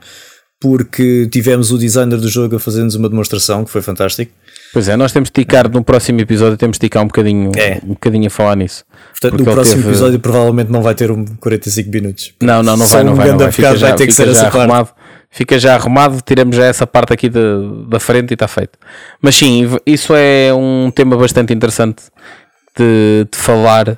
porque 0.61 1.29
tivemos 1.31 1.71
o 1.71 1.79
designer 1.79 2.19
do 2.19 2.29
jogo 2.29 2.57
a 2.57 2.61
fazer-nos 2.61 2.95
uma 2.97 3.09
demonstração, 3.09 3.65
que 3.65 3.71
foi 3.71 3.83
fantástico. 3.83 4.33
Pois 4.75 4.89
é, 4.89 4.97
nós 4.97 5.13
temos 5.13 5.29
de 5.29 5.33
ticar 5.41 5.71
no 5.71 5.85
próximo 5.85 6.21
episódio, 6.21 6.57
temos 6.57 6.79
de 6.79 6.81
ticar 6.81 7.01
um 7.01 7.07
bocadinho, 7.07 7.53
é. 7.57 7.79
um 7.85 7.91
bocadinho 7.91 8.27
a 8.27 8.31
falar 8.31 8.57
nisso. 8.57 8.85
Portanto, 9.13 9.39
no 9.39 9.45
próximo 9.45 9.77
teve... 9.77 9.89
episódio 9.89 10.19
provavelmente 10.19 10.69
não 10.69 10.83
vai 10.83 10.97
ter 10.97 11.13
um 11.13 11.25
45 11.25 11.91
minutos. 11.91 12.35
Não, 12.43 12.61
não, 12.61 12.77
não 12.77 12.85
vai, 12.85 13.05
não 13.05 13.15
vai, 13.15 13.29
não 13.29 13.39
vai. 13.39 13.53
Fica 13.53 13.77
já, 13.77 13.87
vai 13.87 13.97
ter 13.97 14.09
que 14.09 14.13
ser 14.13 14.27
essa 14.27 14.49
arrumado. 14.49 14.89
Parte. 14.89 15.01
Fica 15.31 15.59
já 15.61 15.77
arrumado, 15.77 16.21
tiramos 16.27 16.57
já 16.57 16.65
essa 16.65 16.89
parte 16.89 17.13
aqui 17.13 17.29
de, 17.29 17.41
da 17.89 18.01
frente 18.01 18.33
e 18.33 18.35
está 18.35 18.49
feito. 18.49 18.77
Mas 19.23 19.37
sim, 19.37 19.65
isso 19.87 20.13
é 20.13 20.53
um 20.53 20.91
tema 20.91 21.17
bastante 21.17 21.55
interessante 21.55 22.03
de, 22.77 23.29
de 23.31 23.39
falar, 23.39 23.97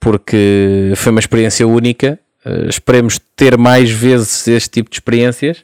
porque 0.00 0.92
foi 0.96 1.12
uma 1.12 1.20
experiência 1.20 1.64
única. 1.64 2.18
Uh, 2.44 2.68
esperemos 2.68 3.20
ter 3.36 3.56
mais 3.56 3.88
vezes 3.88 4.48
este 4.48 4.68
tipo 4.68 4.90
de 4.90 4.96
experiências, 4.96 5.58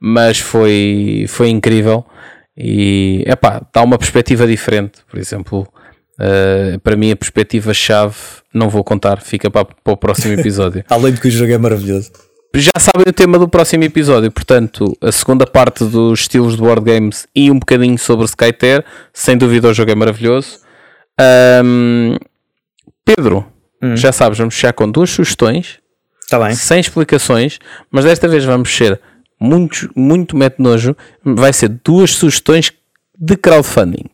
mas 0.00 0.38
foi, 0.38 1.26
foi 1.28 1.50
incrível 1.50 2.06
e 2.56 3.24
epá, 3.26 3.62
dá 3.72 3.82
uma 3.82 3.98
perspectiva 3.98 4.46
diferente. 4.46 5.00
Por 5.08 5.18
exemplo, 5.18 5.66
uh, 6.18 6.78
para 6.80 6.96
mim 6.96 7.10
a 7.10 7.16
perspectiva-chave 7.16 8.16
não 8.52 8.68
vou 8.68 8.84
contar, 8.84 9.20
fica 9.20 9.50
para, 9.50 9.64
para 9.64 9.92
o 9.92 9.96
próximo 9.96 10.34
episódio. 10.34 10.84
Além 10.90 11.12
de 11.12 11.20
que 11.20 11.28
o 11.28 11.30
jogo 11.30 11.52
é 11.52 11.58
maravilhoso. 11.58 12.10
Já 12.54 12.72
sabem 12.78 13.06
o 13.08 13.12
tema 13.12 13.38
do 13.38 13.48
próximo 13.48 13.82
episódio, 13.84 14.30
portanto, 14.30 14.94
a 15.00 15.10
segunda 15.10 15.46
parte 15.46 15.84
dos 15.84 16.20
estilos 16.20 16.54
de 16.54 16.60
board 16.60 16.84
games 16.84 17.26
e 17.34 17.50
um 17.50 17.58
bocadinho 17.58 17.98
sobre 17.98 18.26
Skyter. 18.26 18.84
Sem 19.10 19.38
dúvida, 19.38 19.68
o 19.68 19.74
jogo 19.74 19.90
é 19.90 19.94
maravilhoso. 19.94 20.58
Um, 21.64 22.16
Pedro, 23.06 23.46
hum. 23.82 23.96
já 23.96 24.12
sabes, 24.12 24.36
vamos 24.36 24.54
fechar 24.54 24.74
com 24.74 24.90
duas 24.90 25.08
sugestões. 25.08 25.78
Tá 26.28 26.38
bem. 26.38 26.54
Sem 26.54 26.78
explicações, 26.78 27.58
mas 27.90 28.04
desta 28.04 28.28
vez 28.28 28.44
vamos 28.44 28.74
ser 28.74 29.00
muito, 29.42 29.90
muito 29.96 30.36
mete 30.36 30.60
nojo, 30.60 30.96
vai 31.24 31.52
ser 31.52 31.68
duas 31.84 32.12
sugestões 32.12 32.72
de 33.18 33.36
crowdfunding. 33.36 34.06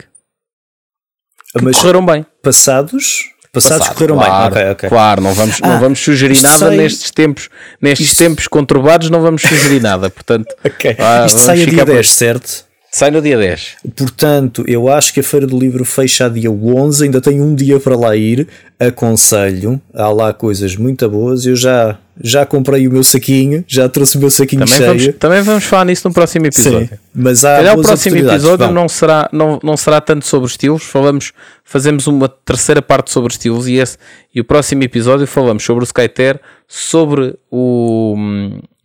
Que 1.57 1.65
Mas 1.65 1.77
correram 1.77 2.05
bem. 2.05 2.27
passados, 2.43 3.25
passados 3.53 3.79
Passado, 3.87 3.95
correram 3.97 4.17
claro, 4.17 4.55
bem. 4.55 4.63
Ok, 4.65 4.73
ok. 4.73 4.89
Claro, 4.89 5.23
não 5.23 5.33
vamos, 5.35 5.61
não 5.61 5.71
Ah, 5.73 5.79
vamos 5.79 5.99
sugerir 6.01 6.41
nada 6.43 6.59
sai- 6.59 6.77
nestes 6.77 7.11
tempos, 7.11 7.49
nestes 7.81 8.09
Isto- 8.11 8.19
tempos 8.19 8.47
conturbados, 8.49 9.09
não 9.11 9.23
vamos 9.23 9.43
sugerir 9.43 9.81
nada. 9.81 10.11
Portanto, 10.11 10.55
Ok. 10.65 10.97
ah, 10.99 11.25
Isto 11.27 11.39
sai 11.39 11.55
a 11.55 11.65
dia 11.65 11.69
ficar 11.69 11.87
por- 11.87 11.95
10, 11.95 12.11
certo? 12.11 12.69
Sai 12.91 13.11
no 13.11 13.21
dia 13.21 13.37
10. 13.37 13.77
Portanto, 13.95 14.65
eu 14.67 14.89
acho 14.89 15.13
que 15.13 15.21
a 15.21 15.23
Feira 15.23 15.47
do 15.47 15.59
Livro 15.59 15.85
fecha 15.85 16.25
a 16.25 16.29
dia 16.29 16.51
11, 16.51 17.05
ainda 17.05 17.21
tenho 17.21 17.45
um 17.45 17.55
dia 17.55 17.79
para 17.79 17.95
lá 17.97 18.17
ir. 18.17 18.49
Aconselho, 18.79 19.81
há 19.95 20.09
lá 20.09 20.33
coisas 20.33 20.75
muito 20.75 21.09
boas. 21.09 21.45
Eu 21.47 21.55
já, 21.55 21.99
já 22.21 22.45
comprei 22.45 22.87
o 22.89 22.93
meu 22.93 23.05
saquinho, 23.05 23.65
já 23.67 23.89
trouxe 23.89 24.17
o 24.17 24.21
meu 24.21 24.31
saquinho 24.31 24.65
Também 24.65 24.77
cheio. 24.77 24.89
vamos, 24.89 25.19
também 25.19 25.43
vamos 25.43 25.65
falar 25.65 25.85
nisso 25.85 26.09
no 26.09 26.15
próximo 26.15 26.47
episódio. 26.47 26.89
Sim, 26.89 26.99
mas 27.15 27.45
há 27.45 27.57
Calhar 27.57 27.79
o 27.79 27.83
próximo 27.83 28.17
episódio 28.17 28.71
não 28.73 28.89
será, 28.89 29.29
não, 29.33 29.59
não 29.63 29.77
será 29.77 30.01
tanto 30.01 30.27
sobre 30.27 30.49
estilos, 30.49 30.83
falamos, 30.83 31.33
fazemos 31.65 32.07
uma 32.07 32.29
terceira 32.29 32.83
parte 32.83 33.11
sobre 33.11 33.33
estilos 33.33 33.69
e, 33.69 33.75
esse, 33.75 33.97
e 34.35 34.41
o 34.41 34.45
próximo 34.45 34.83
episódio 34.83 35.27
falamos 35.27 35.63
sobre 35.63 35.85
o 35.85 35.87
Skyter, 35.87 36.41
sobre 36.67 37.35
o, 37.51 38.17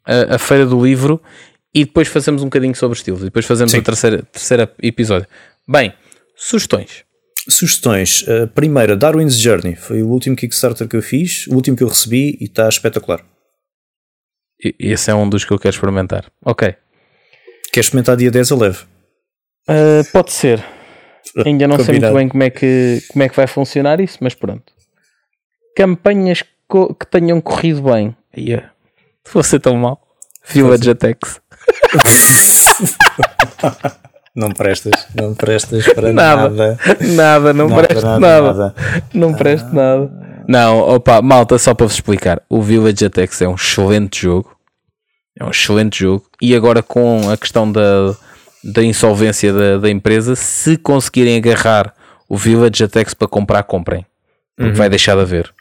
a, 0.05 0.35
a 0.35 0.37
Feira 0.37 0.65
do 0.65 0.83
Livro 0.83 1.21
e 1.73 1.85
depois 1.85 2.07
fazemos 2.07 2.41
um 2.41 2.45
bocadinho 2.45 2.75
sobre 2.75 2.97
estilos 2.97 3.21
e 3.21 3.25
depois 3.25 3.45
fazemos 3.45 3.71
Sim. 3.71 3.79
o 3.79 3.81
terceiro, 3.81 4.23
terceiro 4.31 4.69
episódio. 4.81 5.27
Bem, 5.67 5.93
sugestões. 6.35 7.03
Sugestões. 7.49 8.25
A 8.27 8.47
primeira, 8.47 8.95
Darwin's 8.95 9.37
Journey. 9.37 9.75
Foi 9.75 10.01
o 10.01 10.07
último 10.09 10.35
Kickstarter 10.35 10.87
que 10.87 10.95
eu 10.95 11.01
fiz, 11.01 11.45
o 11.47 11.55
último 11.55 11.75
que 11.77 11.83
eu 11.83 11.87
recebi 11.87 12.37
e 12.39 12.45
está 12.45 12.67
espetacular. 12.69 13.23
E- 14.63 14.75
Esse 14.79 15.11
é 15.11 15.15
um 15.15 15.27
dos 15.29 15.43
que 15.43 15.51
eu 15.51 15.59
quero 15.59 15.73
experimentar. 15.75 16.31
Ok. 16.45 16.73
Queres 17.71 17.87
experimentar 17.87 18.15
dia 18.15 18.31
10 18.31 18.49
eu 18.51 18.57
levo. 18.57 18.85
Uh, 19.69 20.09
pode 20.11 20.31
ser. 20.31 20.63
Ainda 21.45 21.67
não 21.67 21.77
sei 21.77 21.85
Combinado. 21.85 22.13
muito 22.13 22.23
bem 22.23 22.29
como 22.29 22.43
é, 22.43 22.49
que, 22.49 23.01
como 23.09 23.23
é 23.23 23.29
que 23.29 23.35
vai 23.35 23.47
funcionar 23.47 23.99
isso, 23.99 24.17
mas 24.21 24.33
pronto. 24.33 24.71
Campanhas 25.75 26.43
co- 26.67 26.93
que 26.93 27.05
tenham 27.07 27.41
corrido 27.41 27.81
bem. 27.81 28.15
Ia, 28.35 28.71
vou 29.33 29.41
ser 29.43 29.59
tão 29.59 29.75
mal. 29.75 30.01
Village 30.45 30.89
Attacks. 30.91 31.39
Não 34.35 34.49
prestas, 34.49 35.07
não 35.13 35.35
prestas 35.35 35.85
para 35.93 36.11
Nada. 36.11 36.49
nada. 36.49 36.79
Nada, 37.01 37.53
não, 37.53 37.69
Nada, 37.69 37.87
presto 37.87 38.05
nada, 38.05 38.19
nada. 38.19 38.53
nada. 38.53 38.75
Não 39.13 39.33
presto 39.33 39.73
nada. 39.73 40.11
Não, 40.47 40.79
opa, 40.79 41.21
malta, 41.21 41.57
só 41.59 41.73
para 41.73 41.85
vos 41.85 41.93
explicar. 41.95 42.41
O 42.49 42.61
Village 42.61 43.05
Attacks 43.05 43.41
é 43.41 43.47
um 43.47 43.55
excelente 43.55 44.21
jogo. 44.23 44.55
É 45.39 45.45
um 45.45 45.51
excelente 45.51 45.99
jogo. 45.99 46.25
E 46.41 46.55
agora 46.55 46.81
com 46.81 47.29
a 47.29 47.37
questão 47.37 47.71
da, 47.71 48.15
da 48.63 48.83
insolvência 48.83 49.53
da, 49.53 49.77
da 49.77 49.89
empresa, 49.89 50.35
se 50.35 50.77
conseguirem 50.77 51.37
agarrar 51.37 51.93
o 52.27 52.35
Village 52.35 52.83
Attacks 52.83 53.13
para 53.13 53.27
comprar, 53.27 53.61
comprem. 53.63 54.03
Porque 54.57 54.73
vai 54.73 54.89
deixar 54.89 55.15
de 55.15 55.21
haver. 55.21 55.52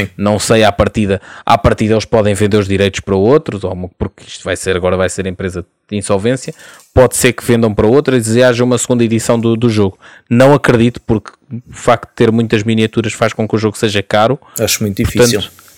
Sim. 0.00 0.10
Não 0.16 0.38
sei 0.38 0.64
à 0.64 0.72
partida. 0.72 1.20
À 1.44 1.56
partida 1.56 1.94
eles 1.94 2.04
podem 2.04 2.34
vender 2.34 2.56
os 2.56 2.68
direitos 2.68 3.00
para 3.00 3.16
outros, 3.16 3.64
ou 3.64 3.90
porque 3.98 4.24
isto 4.26 4.44
vai 4.44 4.56
ser 4.56 4.76
agora 4.76 4.96
vai 4.96 5.08
ser 5.08 5.26
empresa 5.26 5.64
de 5.90 5.96
insolvência. 5.96 6.54
Pode 6.94 7.16
ser 7.16 7.32
que 7.32 7.44
vendam 7.44 7.74
para 7.74 7.86
outras 7.86 8.34
e 8.34 8.42
haja 8.42 8.64
uma 8.64 8.78
segunda 8.78 9.04
edição 9.04 9.38
do, 9.38 9.56
do 9.56 9.70
jogo. 9.70 9.98
Não 10.28 10.54
acredito, 10.54 11.00
porque 11.00 11.30
o 11.50 11.72
facto 11.72 12.08
de 12.10 12.14
ter 12.14 12.32
muitas 12.32 12.62
miniaturas 12.62 13.12
faz 13.12 13.32
com 13.32 13.46
que 13.48 13.54
o 13.54 13.58
jogo 13.58 13.76
seja 13.78 14.02
caro. 14.02 14.38
Acho 14.58 14.82
muito 14.82 15.02
difícil. 15.02 15.40
Portanto, 15.40 15.68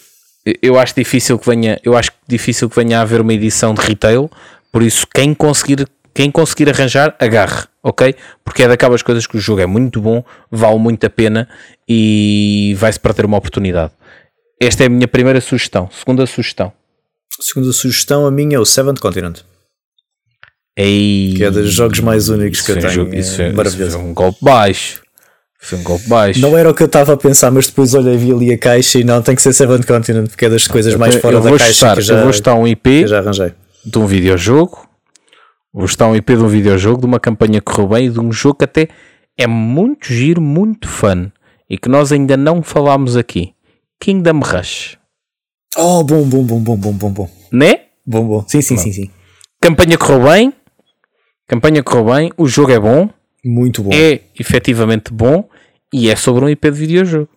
eu 0.62 0.78
acho 0.78 0.94
difícil 0.94 1.38
que 1.38 1.46
venha, 1.46 1.78
eu 1.84 1.96
acho 1.96 2.10
difícil 2.26 2.68
que 2.68 2.76
venha 2.76 2.98
a 2.98 3.02
haver 3.02 3.20
uma 3.20 3.32
edição 3.32 3.74
de 3.74 3.80
retail, 3.82 4.30
por 4.72 4.82
isso 4.82 5.06
quem 5.12 5.34
conseguir, 5.34 5.86
quem 6.14 6.30
conseguir 6.30 6.70
arranjar, 6.70 7.14
agarre, 7.18 7.66
ok? 7.82 8.14
Porque 8.44 8.62
é 8.62 8.68
daquelas 8.68 9.02
coisas 9.02 9.26
que 9.26 9.36
o 9.36 9.40
jogo 9.40 9.60
é 9.60 9.66
muito 9.66 10.00
bom, 10.00 10.24
vale 10.50 10.78
muito 10.78 11.04
a 11.06 11.10
pena 11.10 11.48
e 11.88 12.74
vai-se 12.78 12.98
para 12.98 13.12
ter 13.12 13.26
uma 13.26 13.36
oportunidade. 13.36 13.92
Esta 14.60 14.84
é 14.84 14.86
a 14.86 14.90
minha 14.90 15.08
primeira 15.08 15.40
sugestão. 15.40 15.88
Segunda 15.90 16.26
sugestão. 16.26 16.72
Segunda 17.40 17.72
sugestão, 17.72 18.26
a 18.26 18.30
minha 18.30 18.56
é 18.56 18.58
o 18.58 18.64
Seventh 18.66 18.98
Continent, 19.00 19.40
Ei, 20.76 21.34
que 21.36 21.44
é 21.44 21.50
dos 21.50 21.72
jogos 21.72 22.00
mais 22.00 22.28
únicos 22.28 22.60
que 22.60 22.72
eu 22.72 22.76
um 22.76 22.80
tenho. 22.80 22.92
jogo- 22.92 23.14
isso 23.14 23.32
é 23.34 23.36
foi- 23.36 23.46
isso 23.48 23.56
maravilhoso. 23.56 23.98
foi 23.98 24.00
um 24.08 24.14
golpe 24.14 24.38
baixo. 24.42 25.02
Foi 25.62 25.78
um 25.78 25.82
golpe 25.82 26.08
baixo. 26.08 26.40
Não 26.40 26.56
era 26.56 26.70
o 26.70 26.74
que 26.74 26.82
eu 26.82 26.86
estava 26.86 27.12
a 27.12 27.16
pensar, 27.16 27.50
mas 27.50 27.66
depois 27.66 27.92
olhei 27.94 28.16
vi 28.16 28.32
ali 28.32 28.52
a 28.52 28.58
caixa 28.58 28.98
e 28.98 29.04
não, 29.04 29.20
tem 29.20 29.34
que 29.34 29.42
ser 29.42 29.52
Seventh 29.52 29.84
Continent, 29.86 30.28
porque 30.28 30.46
é 30.46 30.48
das 30.48 30.66
coisas 30.66 30.94
mais 30.94 31.16
fora 31.16 31.36
eu 31.36 31.40
da 31.42 31.50
caixa 31.50 31.70
estar, 31.70 31.92
que 31.94 32.00
eu 32.00 32.04
já, 32.04 32.14
eu 32.14 32.20
vou 32.22 32.30
estar 32.30 32.54
um 32.54 32.66
IP 32.66 33.06
já 33.06 33.18
arranjei. 33.18 33.52
de 33.84 33.98
um 33.98 34.06
videojogo, 34.06 34.88
vou 35.72 35.84
estar 35.84 36.06
um 36.08 36.16
IP 36.16 36.34
de 36.36 36.42
um 36.42 36.48
videojogo, 36.48 37.00
de 37.00 37.06
uma 37.06 37.20
campanha 37.20 37.60
que 37.60 37.66
correu 37.72 37.88
bem 37.88 38.06
e 38.06 38.10
de 38.10 38.20
um 38.20 38.32
jogo 38.32 38.56
que 38.58 38.64
até 38.64 38.88
é 39.38 39.46
muito 39.46 40.06
giro, 40.12 40.40
muito 40.40 40.88
fun 40.88 41.30
e 41.68 41.76
que 41.76 41.88
nós 41.90 42.10
ainda 42.10 42.36
não 42.38 42.62
falámos 42.62 43.16
aqui. 43.16 43.52
Kingdom 44.00 44.40
Rush, 44.40 44.98
Oh, 45.76 46.02
bom, 46.02 46.28
bom, 46.28 46.42
bom, 46.44 46.58
bom, 46.60 46.76
bom, 46.76 46.92
bom, 46.92 47.12
bom. 47.12 47.30
né? 47.52 47.86
Bom, 48.04 48.26
bom. 48.26 48.44
Sim, 48.48 48.60
sim, 48.60 48.76
sim, 48.76 48.92
sim. 48.92 49.10
Campanha 49.60 49.96
correu 49.96 50.24
bem, 50.24 50.52
campanha 51.46 51.82
correu 51.82 52.06
bem, 52.12 52.32
o 52.36 52.46
jogo 52.48 52.72
é 52.72 52.80
bom, 52.80 53.08
Muito 53.44 53.82
bom. 53.82 53.90
é 53.92 54.22
efetivamente 54.38 55.12
bom 55.12 55.48
e 55.92 56.10
é 56.10 56.16
sobre 56.16 56.44
um 56.44 56.48
IP 56.48 56.70
de 56.72 56.76
videojogo. 56.76 57.28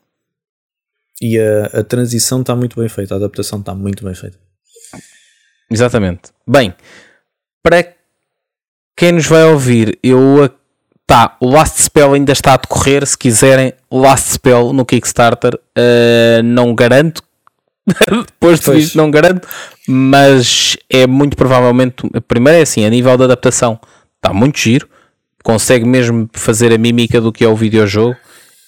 E 1.21 1.37
a, 1.39 1.79
a 1.79 1.83
transição 1.83 2.41
está 2.41 2.55
muito 2.55 2.79
bem 2.79 2.89
feita, 2.89 3.13
a 3.13 3.17
adaptação 3.17 3.59
está 3.59 3.75
muito 3.75 4.03
bem 4.03 4.15
feita. 4.15 4.37
Exatamente. 5.69 6.31
Bem, 6.47 6.73
para 7.61 7.93
quem 8.97 9.11
nos 9.11 9.25
vai 9.27 9.43
ouvir, 9.45 9.97
eu 10.01 10.49
tá, 11.07 11.35
o 11.39 11.49
Last 11.49 11.81
Spell 11.81 12.13
ainda 12.13 12.31
está 12.31 12.53
a 12.53 12.57
decorrer. 12.57 13.05
Se 13.05 13.17
quiserem, 13.17 13.73
Last 13.91 14.31
Spell 14.33 14.73
no 14.73 14.85
Kickstarter, 14.85 15.59
eh, 15.75 16.41
não 16.43 16.73
garanto. 16.73 17.21
Depois 18.09 18.59
de 18.61 18.71
visto, 18.71 18.95
não 18.97 19.11
garanto, 19.11 19.45
mas 19.87 20.77
é 20.89 21.05
muito 21.05 21.35
provavelmente. 21.35 22.03
Primeiro 22.27 22.59
é 22.59 22.61
assim, 22.61 22.85
a 22.85 22.89
nível 22.89 23.17
de 23.17 23.25
adaptação, 23.25 23.77
está 24.15 24.33
muito 24.33 24.57
giro, 24.57 24.87
consegue 25.43 25.83
mesmo 25.85 26.29
fazer 26.31 26.71
a 26.73 26.77
mímica 26.77 27.19
do 27.19 27.31
que 27.33 27.43
é 27.43 27.47
o 27.47 27.55
videojogo 27.57 28.15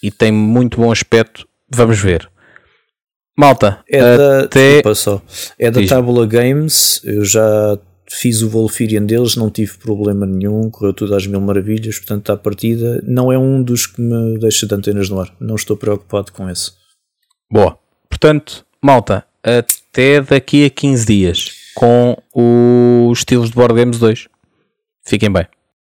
e 0.04 0.12
tem 0.12 0.32
muito 0.34 0.82
bom 0.82 0.92
aspecto. 0.92 1.48
Vamos 1.74 1.98
ver, 1.98 2.30
malta. 3.38 3.80
É 3.90 4.02
da, 4.18 4.40
até- 4.44 4.74
desculpa 4.74 4.96
só. 4.96 5.22
É 5.58 5.72
da. 5.72 5.86
Tabula 5.88 6.28
Games, 6.28 7.00
eu 7.06 7.24
já 7.24 7.78
fiz 8.10 8.42
o 8.42 8.50
Wolfirian 8.50 9.06
deles, 9.06 9.36
não 9.36 9.50
tive 9.50 9.78
problema 9.78 10.26
nenhum, 10.26 10.70
correu 10.70 10.94
tudo 10.94 11.16
às 11.16 11.26
mil 11.26 11.42
maravilhas, 11.42 11.98
portanto, 11.98 12.32
à 12.32 12.38
partida, 12.38 13.02
não 13.06 13.32
é 13.32 13.38
um 13.38 13.62
dos 13.62 13.86
que 13.86 14.02
me 14.02 14.38
deixa 14.38 14.68
de 14.68 14.76
antenas 14.76 15.10
no 15.10 15.20
ar. 15.20 15.34
Não 15.40 15.56
estou 15.56 15.76
preocupado 15.76 16.32
com 16.32 16.50
esse. 16.50 16.72
Boa. 17.52 17.78
Portanto, 18.10 18.66
malta, 18.82 19.26
até 19.44 20.22
daqui 20.22 20.66
a 20.66 20.70
15 20.70 21.06
dias 21.06 21.52
com 21.76 22.18
os 22.34 23.20
estilos 23.20 23.50
de 23.50 23.56
Board 23.56 23.76
Games 23.76 24.00
2. 24.00 24.28
Fiquem 25.04 25.32
bem. 25.32 25.46